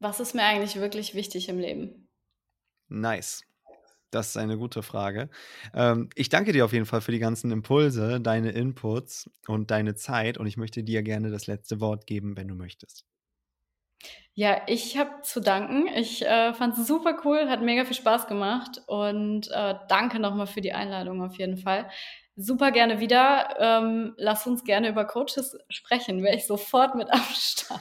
Was 0.00 0.20
ist 0.20 0.34
mir 0.34 0.44
eigentlich 0.44 0.76
wirklich 0.76 1.14
wichtig 1.14 1.48
im 1.48 1.58
Leben? 1.58 2.08
Nice. 2.88 3.42
Das 4.10 4.28
ist 4.28 4.36
eine 4.38 4.56
gute 4.56 4.82
Frage. 4.82 5.28
Ähm, 5.74 6.08
ich 6.14 6.30
danke 6.30 6.52
dir 6.52 6.64
auf 6.64 6.72
jeden 6.72 6.86
Fall 6.86 7.02
für 7.02 7.12
die 7.12 7.18
ganzen 7.18 7.50
Impulse, 7.50 8.20
deine 8.20 8.52
Inputs 8.52 9.28
und 9.46 9.70
deine 9.70 9.96
Zeit 9.96 10.38
und 10.38 10.46
ich 10.46 10.56
möchte 10.56 10.82
dir 10.82 11.02
gerne 11.02 11.30
das 11.30 11.46
letzte 11.46 11.80
Wort 11.80 12.06
geben, 12.06 12.36
wenn 12.36 12.48
du 12.48 12.54
möchtest. 12.54 13.04
Ja, 14.34 14.62
ich 14.68 14.96
habe 14.96 15.22
zu 15.22 15.40
danken. 15.40 15.88
Ich 15.88 16.24
äh, 16.24 16.54
fand 16.54 16.78
es 16.78 16.86
super 16.86 17.20
cool, 17.24 17.48
hat 17.48 17.60
mega 17.60 17.84
viel 17.84 17.96
Spaß 17.96 18.28
gemacht 18.28 18.80
und 18.86 19.50
äh, 19.50 19.74
danke 19.88 20.20
nochmal 20.20 20.46
für 20.46 20.60
die 20.60 20.72
Einladung 20.72 21.22
auf 21.22 21.36
jeden 21.38 21.56
Fall. 21.56 21.90
Super 22.36 22.70
gerne 22.70 23.00
wieder. 23.00 23.56
Ähm, 23.58 24.14
lass 24.16 24.46
uns 24.46 24.62
gerne 24.62 24.90
über 24.90 25.04
Coaches 25.06 25.58
sprechen. 25.70 26.22
Wäre 26.22 26.36
ich 26.36 26.46
sofort 26.46 26.94
mit 26.94 27.10
am 27.12 27.20
Start. 27.34 27.80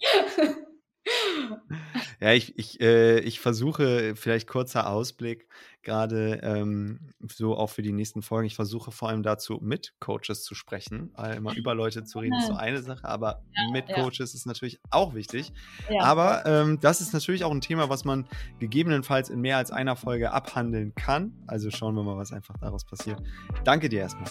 Ja, 2.20 2.32
ich, 2.32 2.56
ich, 2.56 2.80
äh, 2.80 3.18
ich 3.18 3.40
versuche, 3.40 4.14
vielleicht 4.14 4.46
kurzer 4.46 4.88
Ausblick, 4.88 5.48
gerade 5.82 6.38
ähm, 6.44 7.00
so 7.28 7.56
auch 7.56 7.70
für 7.70 7.82
die 7.82 7.90
nächsten 7.90 8.22
Folgen, 8.22 8.46
ich 8.46 8.54
versuche 8.54 8.92
vor 8.92 9.08
allem 9.08 9.24
dazu, 9.24 9.58
mit 9.60 9.94
Coaches 9.98 10.44
zu 10.44 10.54
sprechen. 10.54 11.10
Weil 11.16 11.36
immer 11.36 11.56
über 11.56 11.74
Leute 11.74 12.04
zu 12.04 12.20
reden 12.20 12.38
ist 12.38 12.46
so 12.46 12.54
eine 12.54 12.80
Sache, 12.80 13.08
aber 13.08 13.42
ja, 13.56 13.72
mit 13.72 13.88
ja. 13.88 13.96
Coaches 13.96 14.34
ist 14.34 14.46
natürlich 14.46 14.78
auch 14.90 15.14
wichtig. 15.14 15.52
Ja. 15.90 16.04
Aber 16.04 16.46
ähm, 16.46 16.78
das 16.80 17.00
ist 17.00 17.12
natürlich 17.12 17.42
auch 17.42 17.50
ein 17.50 17.60
Thema, 17.60 17.88
was 17.88 18.04
man 18.04 18.28
gegebenenfalls 18.60 19.28
in 19.28 19.40
mehr 19.40 19.56
als 19.56 19.72
einer 19.72 19.96
Folge 19.96 20.30
abhandeln 20.30 20.94
kann. 20.94 21.32
Also 21.48 21.72
schauen 21.72 21.96
wir 21.96 22.04
mal, 22.04 22.16
was 22.16 22.32
einfach 22.32 22.56
daraus 22.58 22.84
passiert. 22.84 23.20
Danke 23.64 23.88
dir 23.88 24.02
erstmal. 24.02 24.30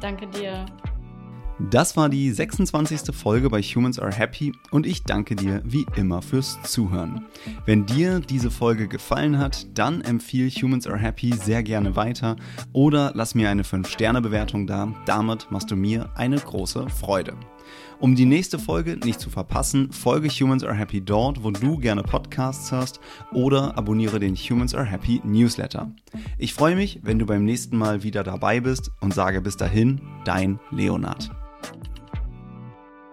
Danke 0.00 0.26
dir. 0.26 0.64
Das 1.60 1.96
war 1.96 2.08
die 2.08 2.32
26. 2.32 3.14
Folge 3.14 3.48
bei 3.48 3.62
Humans 3.62 4.00
Are 4.00 4.12
Happy 4.12 4.52
und 4.72 4.86
ich 4.86 5.04
danke 5.04 5.36
dir 5.36 5.62
wie 5.64 5.86
immer 5.94 6.20
fürs 6.20 6.60
Zuhören. 6.64 7.26
Wenn 7.64 7.86
dir 7.86 8.18
diese 8.18 8.50
Folge 8.50 8.88
gefallen 8.88 9.38
hat, 9.38 9.66
dann 9.78 10.00
empfiehl 10.00 10.50
Humans 10.50 10.88
Are 10.88 10.98
Happy 10.98 11.32
sehr 11.32 11.62
gerne 11.62 11.94
weiter 11.94 12.34
oder 12.72 13.12
lass 13.14 13.36
mir 13.36 13.50
eine 13.50 13.62
5-Sterne-Bewertung 13.62 14.66
da. 14.66 14.92
Damit 15.06 15.46
machst 15.50 15.70
du 15.70 15.76
mir 15.76 16.10
eine 16.16 16.38
große 16.38 16.88
Freude. 16.88 17.34
Um 18.00 18.16
die 18.16 18.26
nächste 18.26 18.58
Folge 18.58 18.96
nicht 18.96 19.20
zu 19.20 19.30
verpassen, 19.30 19.92
folge 19.92 20.28
Humans 20.28 20.64
Are 20.64 20.74
Happy 20.74 21.00
dort, 21.00 21.44
wo 21.44 21.52
du 21.52 21.78
gerne 21.78 22.02
Podcasts 22.02 22.72
hörst 22.72 22.98
oder 23.32 23.78
abonniere 23.78 24.18
den 24.18 24.34
Humans 24.34 24.74
Are 24.74 24.84
Happy 24.84 25.20
Newsletter. 25.24 25.92
Ich 26.36 26.52
freue 26.52 26.74
mich, 26.74 26.98
wenn 27.04 27.20
du 27.20 27.26
beim 27.26 27.44
nächsten 27.44 27.78
Mal 27.78 28.02
wieder 28.02 28.24
dabei 28.24 28.58
bist 28.58 28.90
und 29.00 29.14
sage 29.14 29.40
bis 29.40 29.56
dahin, 29.56 30.00
dein 30.24 30.58
Leonard. 30.72 31.30